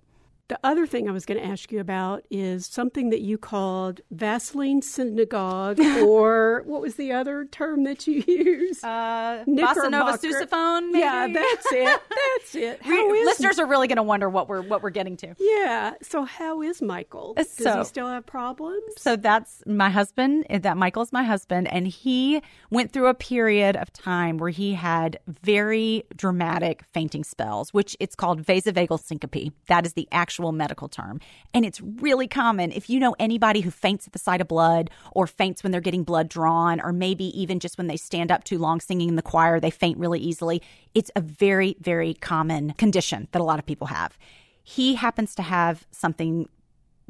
The 0.50 0.60
other 0.64 0.88
thing 0.88 1.08
I 1.08 1.12
was 1.12 1.28
going 1.28 1.40
to 1.40 1.46
ask 1.46 1.72
you 1.72 1.80
about 1.80 2.26
is 2.32 2.66
something 2.66 3.12
that 3.12 3.22
you 3.22 3.38
called 3.38 4.02
Vaseline 4.10 4.82
synagogue, 4.82 5.80
or 6.04 6.64
what 6.66 6.82
was 6.82 6.96
the 6.96 7.12
other 7.12 7.46
term 7.46 7.84
that 7.84 8.08
you 8.08 8.24
used? 8.28 8.84
Uh, 8.84 9.44
Bossa 9.48 9.92
Nova 9.92 10.18
sousaphone. 10.18 10.88
Maybe? 10.88 11.00
Yeah, 11.00 11.28
that's 11.28 11.72
it. 11.72 12.02
That's 12.10 12.56
it. 12.56 12.82
Re- 12.88 13.26
listeners 13.26 13.60
are 13.60 13.68
really 13.68 13.88
going 13.88 13.98
to 13.98 14.04
wonder 14.04 14.28
what 14.28 14.50
we're 14.50 14.64
what 14.64 14.82
we're 14.82 14.90
getting 14.90 15.18
to. 15.18 15.36
Yeah. 15.38 15.94
So 16.02 16.24
how 16.24 16.64
is 16.64 16.82
Michael? 16.82 17.36
Does 17.36 17.52
so, 17.52 17.78
he 17.78 17.84
still 17.86 18.08
have 18.08 18.26
problems? 18.26 18.82
So 18.98 19.16
that's 19.16 19.62
my 19.68 19.92
husband. 19.92 20.48
That 20.50 20.78
Michael's 20.78 21.12
my 21.12 21.24
husband, 21.24 21.72
and 21.72 21.88
he 21.88 22.42
went 22.72 22.92
through 22.92 23.08
a 23.08 23.14
period 23.14 23.76
of 23.76 23.94
time 23.94 24.38
where 24.38 24.50
he 24.50 24.74
had 24.74 25.20
very 25.28 26.06
dramatic 26.16 26.86
fainting 26.92 27.24
spells, 27.24 27.72
which 27.72 27.96
it's 28.00 28.16
called 28.16 28.42
vasovagal 28.42 29.00
syncope. 29.00 29.54
That 29.68 29.86
is 29.86 29.94
the 29.94 30.08
actual 30.12 30.39
actual 30.40 30.52
medical 30.54 30.88
term. 30.88 31.20
And 31.54 31.66
it's 31.66 31.82
really 31.82 32.28
common. 32.28 32.72
If 32.72 32.90
you 32.90 33.00
know 33.00 33.14
anybody 33.20 33.60
who 33.60 33.72
faints 33.72 34.08
at 34.08 34.14
the 34.14 34.20
sight 34.20 34.40
of 34.40 34.48
blood 34.48 34.90
or 35.12 35.28
faints 35.28 35.64
when 35.64 35.72
they're 35.72 35.82
getting 35.82 36.04
blood 36.04 36.30
drawn, 36.30 36.80
or 36.80 36.94
maybe 36.94 37.26
even 37.40 37.60
just 37.60 37.78
when 37.78 37.88
they 37.88 37.98
stand 37.98 38.32
up 38.32 38.46
too 38.46 38.58
long 38.58 38.80
singing 38.80 39.10
in 39.10 39.18
the 39.18 39.22
choir, 39.22 39.60
they 39.60 39.70
faint 39.70 39.98
really 39.98 40.20
easily. 40.20 40.62
It's 40.96 41.12
a 41.18 41.22
very, 41.22 41.76
very 41.82 42.14
common 42.14 42.72
condition 42.74 43.28
that 43.34 43.42
a 43.42 43.44
lot 43.44 43.60
of 43.60 43.66
people 43.66 43.88
have 43.88 44.18
he 44.62 44.94
happens 44.94 45.34
to 45.34 45.42
have 45.42 45.88
something 45.90 46.48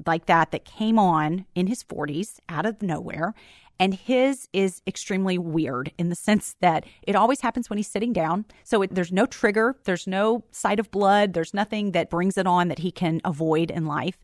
like 0.06 0.28
that 0.28 0.52
that 0.52 0.64
came 0.64 0.98
on 0.98 1.46
in 1.56 1.68
his 1.68 1.84
40s 1.84 2.40
out 2.48 2.66
of 2.66 2.82
nowhere. 2.82 3.34
And 3.80 3.94
his 3.94 4.50
is 4.52 4.82
extremely 4.86 5.38
weird 5.38 5.94
in 5.98 6.10
the 6.10 6.16
sense 6.16 6.56
that 6.60 6.86
it 7.04 7.16
always 7.16 7.40
happens 7.42 7.70
when 7.70 7.78
he's 7.78 7.88
sitting 7.88 8.12
down. 8.12 8.46
So 8.64 8.82
it, 8.82 8.94
there's 8.94 9.12
no 9.12 9.26
trigger, 9.26 9.78
there's 9.86 10.06
no 10.06 10.44
sight 10.52 10.80
of 10.80 10.92
blood, 10.92 11.34
there's 11.34 11.54
nothing 11.54 11.94
that 11.94 12.10
brings 12.10 12.38
it 12.38 12.46
on 12.46 12.68
that 12.68 12.80
he 12.80 12.92
can 12.92 13.22
avoid 13.24 13.72
in 13.72 13.86
life. 13.86 14.18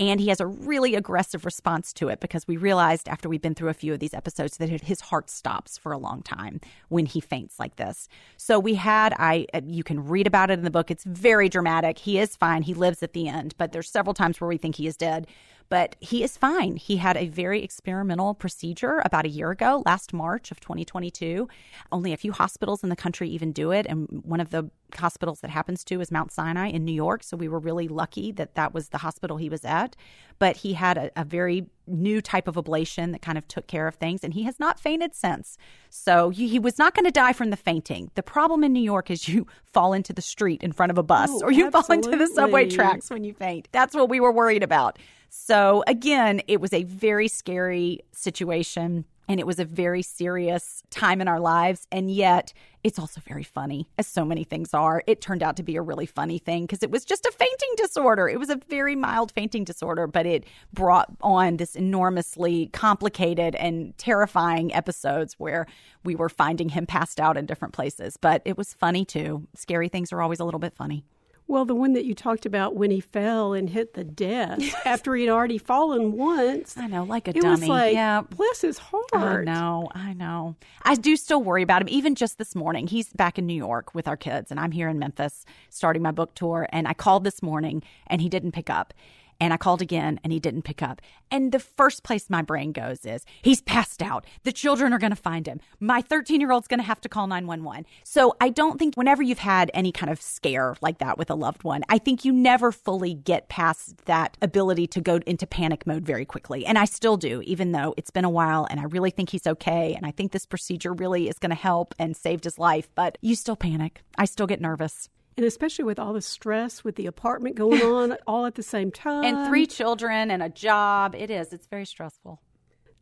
And 0.00 0.18
he 0.18 0.28
has 0.28 0.40
a 0.40 0.46
really 0.46 0.94
aggressive 0.94 1.44
response 1.44 1.92
to 1.94 2.08
it 2.08 2.18
because 2.18 2.48
we 2.48 2.56
realized 2.56 3.08
after 3.08 3.28
we've 3.28 3.42
been 3.42 3.54
through 3.54 3.68
a 3.68 3.74
few 3.74 3.92
of 3.92 4.00
these 4.00 4.14
episodes 4.14 4.56
that 4.56 4.68
his 4.68 5.00
heart 5.00 5.30
stops 5.30 5.76
for 5.76 5.92
a 5.92 5.98
long 5.98 6.22
time 6.22 6.60
when 6.88 7.06
he 7.06 7.20
faints 7.20 7.60
like 7.60 7.76
this. 7.76 8.08
So 8.36 8.58
we 8.58 8.74
had, 8.74 9.14
I, 9.18 9.46
you 9.64 9.84
can 9.84 10.04
read 10.04 10.26
about 10.26 10.50
it 10.50 10.54
in 10.54 10.64
the 10.64 10.70
book. 10.70 10.90
It's 10.90 11.04
very 11.04 11.48
dramatic. 11.48 11.98
He 11.98 12.18
is 12.18 12.34
fine. 12.34 12.62
He 12.62 12.74
lives 12.74 13.02
at 13.02 13.12
the 13.12 13.28
end, 13.28 13.54
but 13.58 13.72
there's 13.72 13.90
several 13.90 14.14
times 14.14 14.40
where 14.40 14.48
we 14.48 14.56
think 14.56 14.76
he 14.76 14.86
is 14.86 14.96
dead 14.96 15.26
but 15.72 15.96
he 16.00 16.22
is 16.22 16.36
fine. 16.36 16.76
He 16.76 16.98
had 16.98 17.16
a 17.16 17.28
very 17.28 17.62
experimental 17.62 18.34
procedure 18.34 19.00
about 19.06 19.24
a 19.24 19.30
year 19.30 19.50
ago, 19.50 19.82
last 19.86 20.12
March 20.12 20.50
of 20.50 20.60
2022. 20.60 21.48
Only 21.90 22.12
a 22.12 22.18
few 22.18 22.30
hospitals 22.30 22.82
in 22.82 22.90
the 22.90 22.94
country 22.94 23.30
even 23.30 23.52
do 23.52 23.70
it. 23.70 23.86
And 23.86 24.06
one 24.22 24.40
of 24.40 24.50
the 24.50 24.68
hospitals 24.94 25.40
that 25.40 25.48
happens 25.48 25.82
to 25.84 26.02
is 26.02 26.10
Mount 26.10 26.30
Sinai 26.30 26.68
in 26.68 26.84
New 26.84 26.92
York. 26.92 27.22
So 27.22 27.38
we 27.38 27.48
were 27.48 27.58
really 27.58 27.88
lucky 27.88 28.32
that 28.32 28.54
that 28.54 28.74
was 28.74 28.90
the 28.90 28.98
hospital 28.98 29.38
he 29.38 29.48
was 29.48 29.64
at. 29.64 29.96
But 30.38 30.58
he 30.58 30.74
had 30.74 30.98
a, 30.98 31.10
a 31.16 31.24
very 31.24 31.64
new 31.86 32.20
type 32.20 32.48
of 32.48 32.56
ablation 32.56 33.12
that 33.12 33.22
kind 33.22 33.38
of 33.38 33.48
took 33.48 33.66
care 33.66 33.88
of 33.88 33.94
things. 33.94 34.22
And 34.22 34.34
he 34.34 34.42
has 34.42 34.60
not 34.60 34.78
fainted 34.78 35.14
since. 35.14 35.56
So 35.88 36.28
he, 36.28 36.48
he 36.48 36.58
was 36.58 36.78
not 36.78 36.94
going 36.94 37.06
to 37.06 37.10
die 37.10 37.32
from 37.32 37.48
the 37.48 37.56
fainting. 37.56 38.10
The 38.14 38.22
problem 38.22 38.62
in 38.62 38.74
New 38.74 38.82
York 38.82 39.10
is 39.10 39.26
you 39.26 39.46
fall 39.64 39.94
into 39.94 40.12
the 40.12 40.20
street 40.20 40.62
in 40.62 40.72
front 40.72 40.92
of 40.92 40.98
a 40.98 41.02
bus 41.02 41.30
oh, 41.32 41.44
or 41.44 41.50
you 41.50 41.68
absolutely. 41.68 42.02
fall 42.02 42.12
into 42.12 42.26
the 42.26 42.34
subway 42.34 42.68
tracks 42.68 43.08
when 43.08 43.24
you 43.24 43.32
faint. 43.32 43.68
That's 43.72 43.94
what 43.94 44.10
we 44.10 44.20
were 44.20 44.32
worried 44.32 44.62
about. 44.62 44.98
So, 45.34 45.82
again, 45.86 46.42
it 46.46 46.60
was 46.60 46.74
a 46.74 46.82
very 46.82 47.26
scary 47.26 48.00
situation 48.12 49.06
and 49.28 49.40
it 49.40 49.46
was 49.46 49.58
a 49.58 49.64
very 49.64 50.02
serious 50.02 50.82
time 50.90 51.22
in 51.22 51.26
our 51.26 51.40
lives. 51.40 51.86
And 51.90 52.10
yet, 52.10 52.52
it's 52.84 52.98
also 52.98 53.22
very 53.26 53.42
funny, 53.42 53.88
as 53.96 54.06
so 54.06 54.26
many 54.26 54.44
things 54.44 54.74
are. 54.74 55.02
It 55.06 55.22
turned 55.22 55.42
out 55.42 55.56
to 55.56 55.62
be 55.62 55.76
a 55.76 55.80
really 55.80 56.04
funny 56.04 56.38
thing 56.38 56.64
because 56.64 56.82
it 56.82 56.90
was 56.90 57.06
just 57.06 57.24
a 57.24 57.32
fainting 57.32 57.70
disorder. 57.78 58.28
It 58.28 58.38
was 58.38 58.50
a 58.50 58.60
very 58.68 58.94
mild 58.94 59.32
fainting 59.32 59.64
disorder, 59.64 60.06
but 60.06 60.26
it 60.26 60.44
brought 60.74 61.08
on 61.22 61.56
this 61.56 61.76
enormously 61.76 62.66
complicated 62.74 63.54
and 63.54 63.96
terrifying 63.96 64.74
episodes 64.74 65.36
where 65.38 65.66
we 66.04 66.14
were 66.14 66.28
finding 66.28 66.68
him 66.68 66.84
passed 66.84 67.18
out 67.18 67.38
in 67.38 67.46
different 67.46 67.72
places. 67.72 68.18
But 68.18 68.42
it 68.44 68.58
was 68.58 68.74
funny 68.74 69.06
too. 69.06 69.48
Scary 69.54 69.88
things 69.88 70.12
are 70.12 70.20
always 70.20 70.40
a 70.40 70.44
little 70.44 70.60
bit 70.60 70.74
funny. 70.74 71.06
Well, 71.46 71.64
the 71.64 71.74
one 71.74 71.92
that 71.92 72.04
you 72.04 72.14
talked 72.14 72.46
about 72.46 72.76
when 72.76 72.90
he 72.90 73.00
fell 73.00 73.52
and 73.52 73.68
hit 73.68 73.94
the 73.94 74.04
desk 74.04 74.74
after 74.86 75.14
he'd 75.14 75.28
already 75.28 75.58
fallen 75.58 76.12
once. 76.12 76.76
I 76.78 76.86
know, 76.86 77.04
like 77.04 77.28
a 77.28 77.30
it 77.36 77.42
dummy. 77.42 77.60
was 77.60 77.68
like, 77.68 77.94
yeah. 77.94 78.22
bless 78.22 78.62
his 78.62 78.78
heart. 78.78 79.04
I 79.12 79.44
know, 79.44 79.90
I 79.94 80.14
know. 80.14 80.56
I 80.82 80.94
do 80.94 81.16
still 81.16 81.42
worry 81.42 81.62
about 81.62 81.82
him. 81.82 81.88
Even 81.88 82.14
just 82.14 82.38
this 82.38 82.54
morning, 82.54 82.86
he's 82.86 83.12
back 83.12 83.38
in 83.38 83.46
New 83.46 83.54
York 83.54 83.94
with 83.94 84.08
our 84.08 84.16
kids, 84.16 84.50
and 84.50 84.58
I'm 84.58 84.72
here 84.72 84.88
in 84.88 84.98
Memphis 84.98 85.44
starting 85.68 86.02
my 86.02 86.12
book 86.12 86.34
tour. 86.34 86.68
And 86.72 86.88
I 86.88 86.94
called 86.94 87.24
this 87.24 87.42
morning, 87.42 87.82
and 88.06 88.22
he 88.22 88.28
didn't 88.28 88.52
pick 88.52 88.70
up. 88.70 88.94
And 89.42 89.52
I 89.52 89.56
called 89.56 89.82
again 89.82 90.20
and 90.22 90.32
he 90.32 90.38
didn't 90.38 90.62
pick 90.62 90.84
up. 90.84 91.02
And 91.28 91.50
the 91.50 91.58
first 91.58 92.04
place 92.04 92.30
my 92.30 92.42
brain 92.42 92.70
goes 92.70 93.04
is 93.04 93.24
he's 93.42 93.60
passed 93.60 94.00
out. 94.00 94.24
The 94.44 94.52
children 94.52 94.92
are 94.92 95.00
going 95.00 95.10
to 95.10 95.16
find 95.16 95.48
him. 95.48 95.58
My 95.80 96.00
13 96.00 96.40
year 96.40 96.52
old's 96.52 96.68
going 96.68 96.78
to 96.78 96.86
have 96.86 97.00
to 97.00 97.08
call 97.08 97.26
911. 97.26 97.84
So 98.04 98.36
I 98.40 98.50
don't 98.50 98.78
think 98.78 98.94
whenever 98.94 99.20
you've 99.20 99.40
had 99.40 99.68
any 99.74 99.90
kind 99.90 100.12
of 100.12 100.22
scare 100.22 100.76
like 100.80 100.98
that 100.98 101.18
with 101.18 101.28
a 101.28 101.34
loved 101.34 101.64
one, 101.64 101.82
I 101.88 101.98
think 101.98 102.24
you 102.24 102.32
never 102.32 102.70
fully 102.70 103.14
get 103.14 103.48
past 103.48 104.04
that 104.04 104.38
ability 104.40 104.86
to 104.86 105.00
go 105.00 105.16
into 105.26 105.44
panic 105.44 105.88
mode 105.88 106.06
very 106.06 106.24
quickly. 106.24 106.64
And 106.64 106.78
I 106.78 106.84
still 106.84 107.16
do, 107.16 107.42
even 107.42 107.72
though 107.72 107.94
it's 107.96 108.10
been 108.12 108.24
a 108.24 108.30
while 108.30 108.68
and 108.70 108.78
I 108.78 108.84
really 108.84 109.10
think 109.10 109.30
he's 109.30 109.48
okay. 109.48 109.94
And 109.94 110.06
I 110.06 110.12
think 110.12 110.30
this 110.30 110.46
procedure 110.46 110.92
really 110.92 111.28
is 111.28 111.40
going 111.40 111.50
to 111.50 111.56
help 111.56 111.96
and 111.98 112.16
saved 112.16 112.44
his 112.44 112.60
life. 112.60 112.88
But 112.94 113.18
you 113.20 113.34
still 113.34 113.56
panic. 113.56 114.02
I 114.16 114.24
still 114.24 114.46
get 114.46 114.60
nervous. 114.60 115.08
And 115.36 115.46
especially 115.46 115.84
with 115.84 115.98
all 115.98 116.12
the 116.12 116.22
stress 116.22 116.84
with 116.84 116.96
the 116.96 117.06
apartment 117.06 117.56
going 117.56 117.82
on 117.82 118.16
all 118.26 118.46
at 118.46 118.54
the 118.54 118.62
same 118.62 118.90
time. 118.90 119.24
And 119.24 119.48
three 119.48 119.66
children 119.66 120.30
and 120.30 120.42
a 120.42 120.48
job. 120.48 121.14
It 121.14 121.30
is. 121.30 121.52
It's 121.52 121.66
very 121.66 121.86
stressful. 121.86 122.40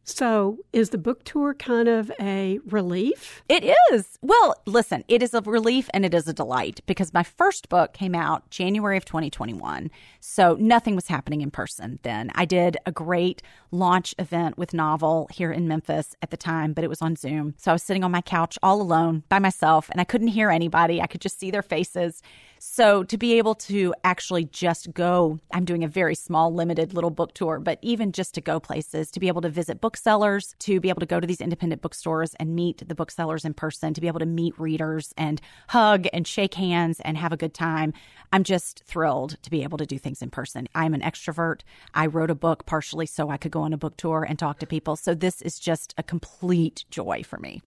So, 0.05 0.59
is 0.73 0.91
the 0.91 0.99
book 0.99 1.25
tour 1.25 1.55
kind 1.55 1.87
of 1.87 2.11
a 2.19 2.59
relief? 2.67 3.43
It 3.49 3.77
is. 3.93 4.19
Well, 4.23 4.57
listen, 4.67 5.05
it 5.09 5.23
is 5.23 5.35
a 5.35 5.41
relief 5.43 5.89
and 5.93 6.05
it 6.05 6.15
is 6.15 6.27
a 6.27 6.33
delight 6.33 6.81
because 6.87 7.13
my 7.13 7.23
first 7.23 7.69
book 7.69 7.93
came 7.93 8.15
out 8.15 8.49
January 8.51 8.97
of 8.97 9.05
2021. 9.05 9.91
So, 10.19 10.57
nothing 10.59 10.97
was 10.97 11.09
happening 11.09 11.43
in 11.43 11.51
person 11.51 12.01
then. 12.03 12.33
I 12.35 12.45
did 12.45 12.79
a 12.87 12.93
great 12.93 13.43
launch 13.71 14.15
event 14.19 14.59
with 14.59 14.75
Novel 14.75 15.29
here 15.33 15.53
in 15.53 15.69
Memphis 15.69 16.17
at 16.23 16.31
the 16.31 16.37
time, 16.37 16.73
but 16.73 16.83
it 16.83 16.91
was 16.91 17.03
on 17.03 17.15
Zoom. 17.15 17.55
So, 17.59 17.71
I 17.71 17.75
was 17.75 17.83
sitting 17.83 18.03
on 18.03 18.11
my 18.11 18.23
couch 18.23 18.59
all 18.63 18.81
alone 18.81 19.23
by 19.29 19.39
myself 19.39 19.91
and 19.91 20.01
I 20.01 20.05
couldn't 20.05 20.29
hear 20.29 20.51
anybody. 20.51 21.01
I 21.01 21.07
could 21.07 21.21
just 21.21 21.39
see 21.39 21.51
their 21.51 21.63
faces. 21.63 22.23
So 22.63 23.05
to 23.05 23.17
be 23.17 23.39
able 23.39 23.55
to 23.55 23.95
actually 24.05 24.45
just 24.45 24.93
go, 24.93 25.39
I'm 25.51 25.65
doing 25.65 25.83
a 25.83 25.89
very 25.89 26.15
small, 26.15 26.53
limited 26.53 26.93
little 26.93 27.09
book 27.09 27.33
tour, 27.33 27.59
but 27.59 27.79
even 27.81 28.13
just 28.13 28.35
to 28.35 28.43
go 28.43 28.61
places, 28.61 29.11
to 29.13 29.21
be 29.21 29.29
able 29.29 29.41
to 29.41 29.49
visit 29.49 29.81
booksellers, 29.91 30.55
to 30.61 30.79
be 30.79 30.89
able 30.89 31.01
to 31.01 31.07
go 31.07 31.19
to 31.19 31.27
these 31.27 31.41
independent 31.41 31.83
bookstores 31.83 32.35
and 32.39 32.55
meet 32.55 32.87
the 32.87 32.95
booksellers 32.95 33.45
in 33.45 33.53
person, 33.53 33.93
to 33.93 34.01
be 34.01 34.07
able 34.07 34.21
to 34.21 34.27
meet 34.27 34.57
readers 34.57 35.13
and 35.17 35.41
hug 35.67 36.07
and 36.13 36.29
shake 36.29 36.55
hands 36.55 37.01
and 37.01 37.19
have 37.19 37.33
a 37.33 37.37
good 37.37 37.53
time. 37.53 37.93
I'm 38.33 38.45
just 38.45 38.85
thrilled 38.85 39.37
to 39.43 39.51
be 39.51 39.65
able 39.65 39.79
to 39.79 39.87
do 39.87 39.99
things 39.99 40.23
in 40.23 40.31
person. 40.31 40.69
I'm 40.77 40.95
an 40.95 41.01
extrovert. 41.01 41.63
I 41.93 42.07
wrote 42.07 42.31
a 42.31 42.37
book 42.37 42.67
partially 42.67 43.07
so 43.07 43.31
I 43.31 43.37
could 43.37 43.51
go 43.51 43.63
on 43.63 43.73
a 43.73 43.77
book 43.77 43.97
tour 43.97 44.23
and 44.23 44.39
talk 44.39 44.61
to 44.61 44.67
people. 44.67 44.95
So 44.95 45.13
this 45.13 45.43
is 45.43 45.59
just 45.59 45.93
a 45.99 46.05
complete 46.05 46.85
joy 46.89 47.25
for 47.25 47.41
me. 47.41 47.63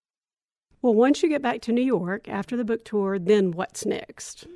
Well, 0.82 0.94
once 0.94 1.22
you 1.24 1.28
get 1.28 1.42
back 1.42 1.60
to 1.64 1.74
New 1.74 1.82
York 1.84 2.30
after 2.30 2.56
the 2.56 2.64
book 2.64 2.86
tour, 2.86 3.20
then 3.20 3.52
what's 3.52 3.86
next? 3.86 4.48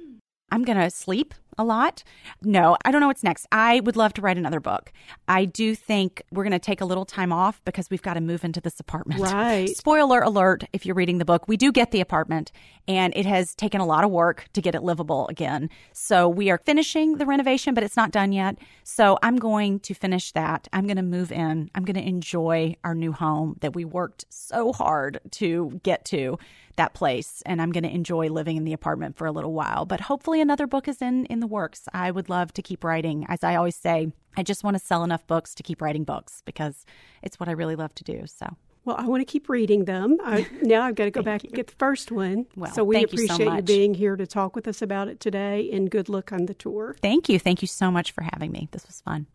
I'm 0.51 0.63
going 0.63 0.77
to 0.77 0.89
sleep 0.89 1.33
a 1.57 1.63
lot. 1.63 2.03
No, 2.41 2.77
I 2.85 2.91
don't 2.91 3.01
know 3.01 3.07
what's 3.07 3.23
next. 3.23 3.47
I 3.51 3.79
would 3.81 3.95
love 3.95 4.13
to 4.13 4.21
write 4.21 4.37
another 4.37 4.59
book. 4.59 4.91
I 5.27 5.45
do 5.45 5.75
think 5.75 6.21
we're 6.31 6.43
going 6.43 6.51
to 6.51 6.59
take 6.59 6.81
a 6.81 6.85
little 6.85 7.05
time 7.05 7.31
off 7.31 7.61
because 7.65 7.89
we've 7.89 8.01
got 8.01 8.13
to 8.13 8.21
move 8.21 8.43
into 8.43 8.61
this 8.61 8.79
apartment. 8.79 9.21
Right. 9.21 9.69
Spoiler 9.69 10.21
alert 10.21 10.63
if 10.73 10.85
you're 10.85 10.95
reading 10.95 11.17
the 11.17 11.25
book, 11.25 11.47
we 11.47 11.57
do 11.57 11.71
get 11.71 11.91
the 11.91 12.01
apartment 12.01 12.51
and 12.87 13.13
it 13.15 13.25
has 13.25 13.55
taken 13.55 13.81
a 13.81 13.85
lot 13.85 14.03
of 14.03 14.11
work 14.11 14.45
to 14.53 14.61
get 14.61 14.75
it 14.75 14.83
livable 14.83 15.27
again. 15.27 15.69
So 15.93 16.29
we 16.29 16.49
are 16.49 16.59
finishing 16.65 17.17
the 17.17 17.25
renovation, 17.25 17.73
but 17.73 17.83
it's 17.83 17.97
not 17.97 18.11
done 18.11 18.31
yet. 18.31 18.57
So 18.83 19.17
I'm 19.23 19.37
going 19.37 19.79
to 19.81 19.93
finish 19.93 20.31
that. 20.33 20.67
I'm 20.71 20.85
going 20.85 20.97
to 20.97 21.03
move 21.03 21.31
in. 21.31 21.69
I'm 21.75 21.83
going 21.83 21.95
to 21.95 22.07
enjoy 22.07 22.75
our 22.83 22.95
new 22.95 23.11
home 23.11 23.57
that 23.61 23.75
we 23.75 23.85
worked 23.85 24.25
so 24.29 24.71
hard 24.73 25.19
to 25.31 25.79
get 25.83 26.05
to 26.05 26.37
that 26.77 26.93
place 26.93 27.41
and 27.45 27.61
I'm 27.61 27.71
going 27.71 27.83
to 27.83 27.93
enjoy 27.93 28.29
living 28.29 28.55
in 28.55 28.63
the 28.63 28.73
apartment 28.73 29.17
for 29.17 29.27
a 29.27 29.31
little 29.31 29.53
while. 29.53 29.85
But 29.85 30.01
hopefully 30.01 30.39
another 30.39 30.67
book 30.67 30.87
is 30.87 31.01
in 31.01 31.25
in 31.25 31.39
the 31.39 31.46
works. 31.47 31.83
I 31.93 32.11
would 32.11 32.29
love 32.29 32.53
to 32.53 32.61
keep 32.61 32.83
writing. 32.83 33.25
As 33.29 33.43
I 33.43 33.55
always 33.55 33.75
say, 33.75 34.11
I 34.35 34.43
just 34.43 34.63
want 34.63 34.77
to 34.77 34.83
sell 34.83 35.03
enough 35.03 35.25
books 35.27 35.55
to 35.55 35.63
keep 35.63 35.81
writing 35.81 36.03
books 36.03 36.41
because 36.45 36.85
it's 37.23 37.39
what 37.39 37.49
I 37.49 37.53
really 37.53 37.75
love 37.75 37.95
to 37.95 38.03
do. 38.03 38.23
So 38.25 38.55
well, 38.87 38.95
I 38.97 39.05
want 39.05 39.19
to 39.19 39.25
keep 39.25 39.49
reading 39.49 39.83
them. 39.83 40.17
I, 40.23 40.47
now 40.61 40.83
I've 40.83 40.95
got 40.95 41.05
to 41.05 41.11
go 41.11 41.21
back 41.21 41.43
and 41.43 41.53
get 41.53 41.67
the 41.67 41.75
first 41.75 42.09
one. 42.09 42.45
Well, 42.55 42.71
so 42.71 42.85
we 42.85 42.95
thank 42.95 43.11
you 43.11 43.27
so 43.27 43.33
appreciate 43.33 43.55
you, 43.55 43.61
being 43.63 43.93
here 43.93 44.15
to 44.15 44.25
talk 44.25 44.55
with 44.55 44.65
us 44.65 44.81
about 44.81 45.09
it 45.09 45.19
today, 45.19 45.69
and 45.73 45.91
good 45.91 46.07
luck 46.07 46.31
on 46.31 46.45
the 46.45 46.53
tour. 46.53 46.95
thank 47.01 47.27
you. 47.27 47.37
Thank 47.37 47.61
you 47.61 47.67
so 47.67 47.91
much 47.91 48.11
for 48.11 48.23
having 48.23 48.51
me. 48.51 48.69
This 48.71 48.87
was 48.87 49.01
fun. 49.01 49.27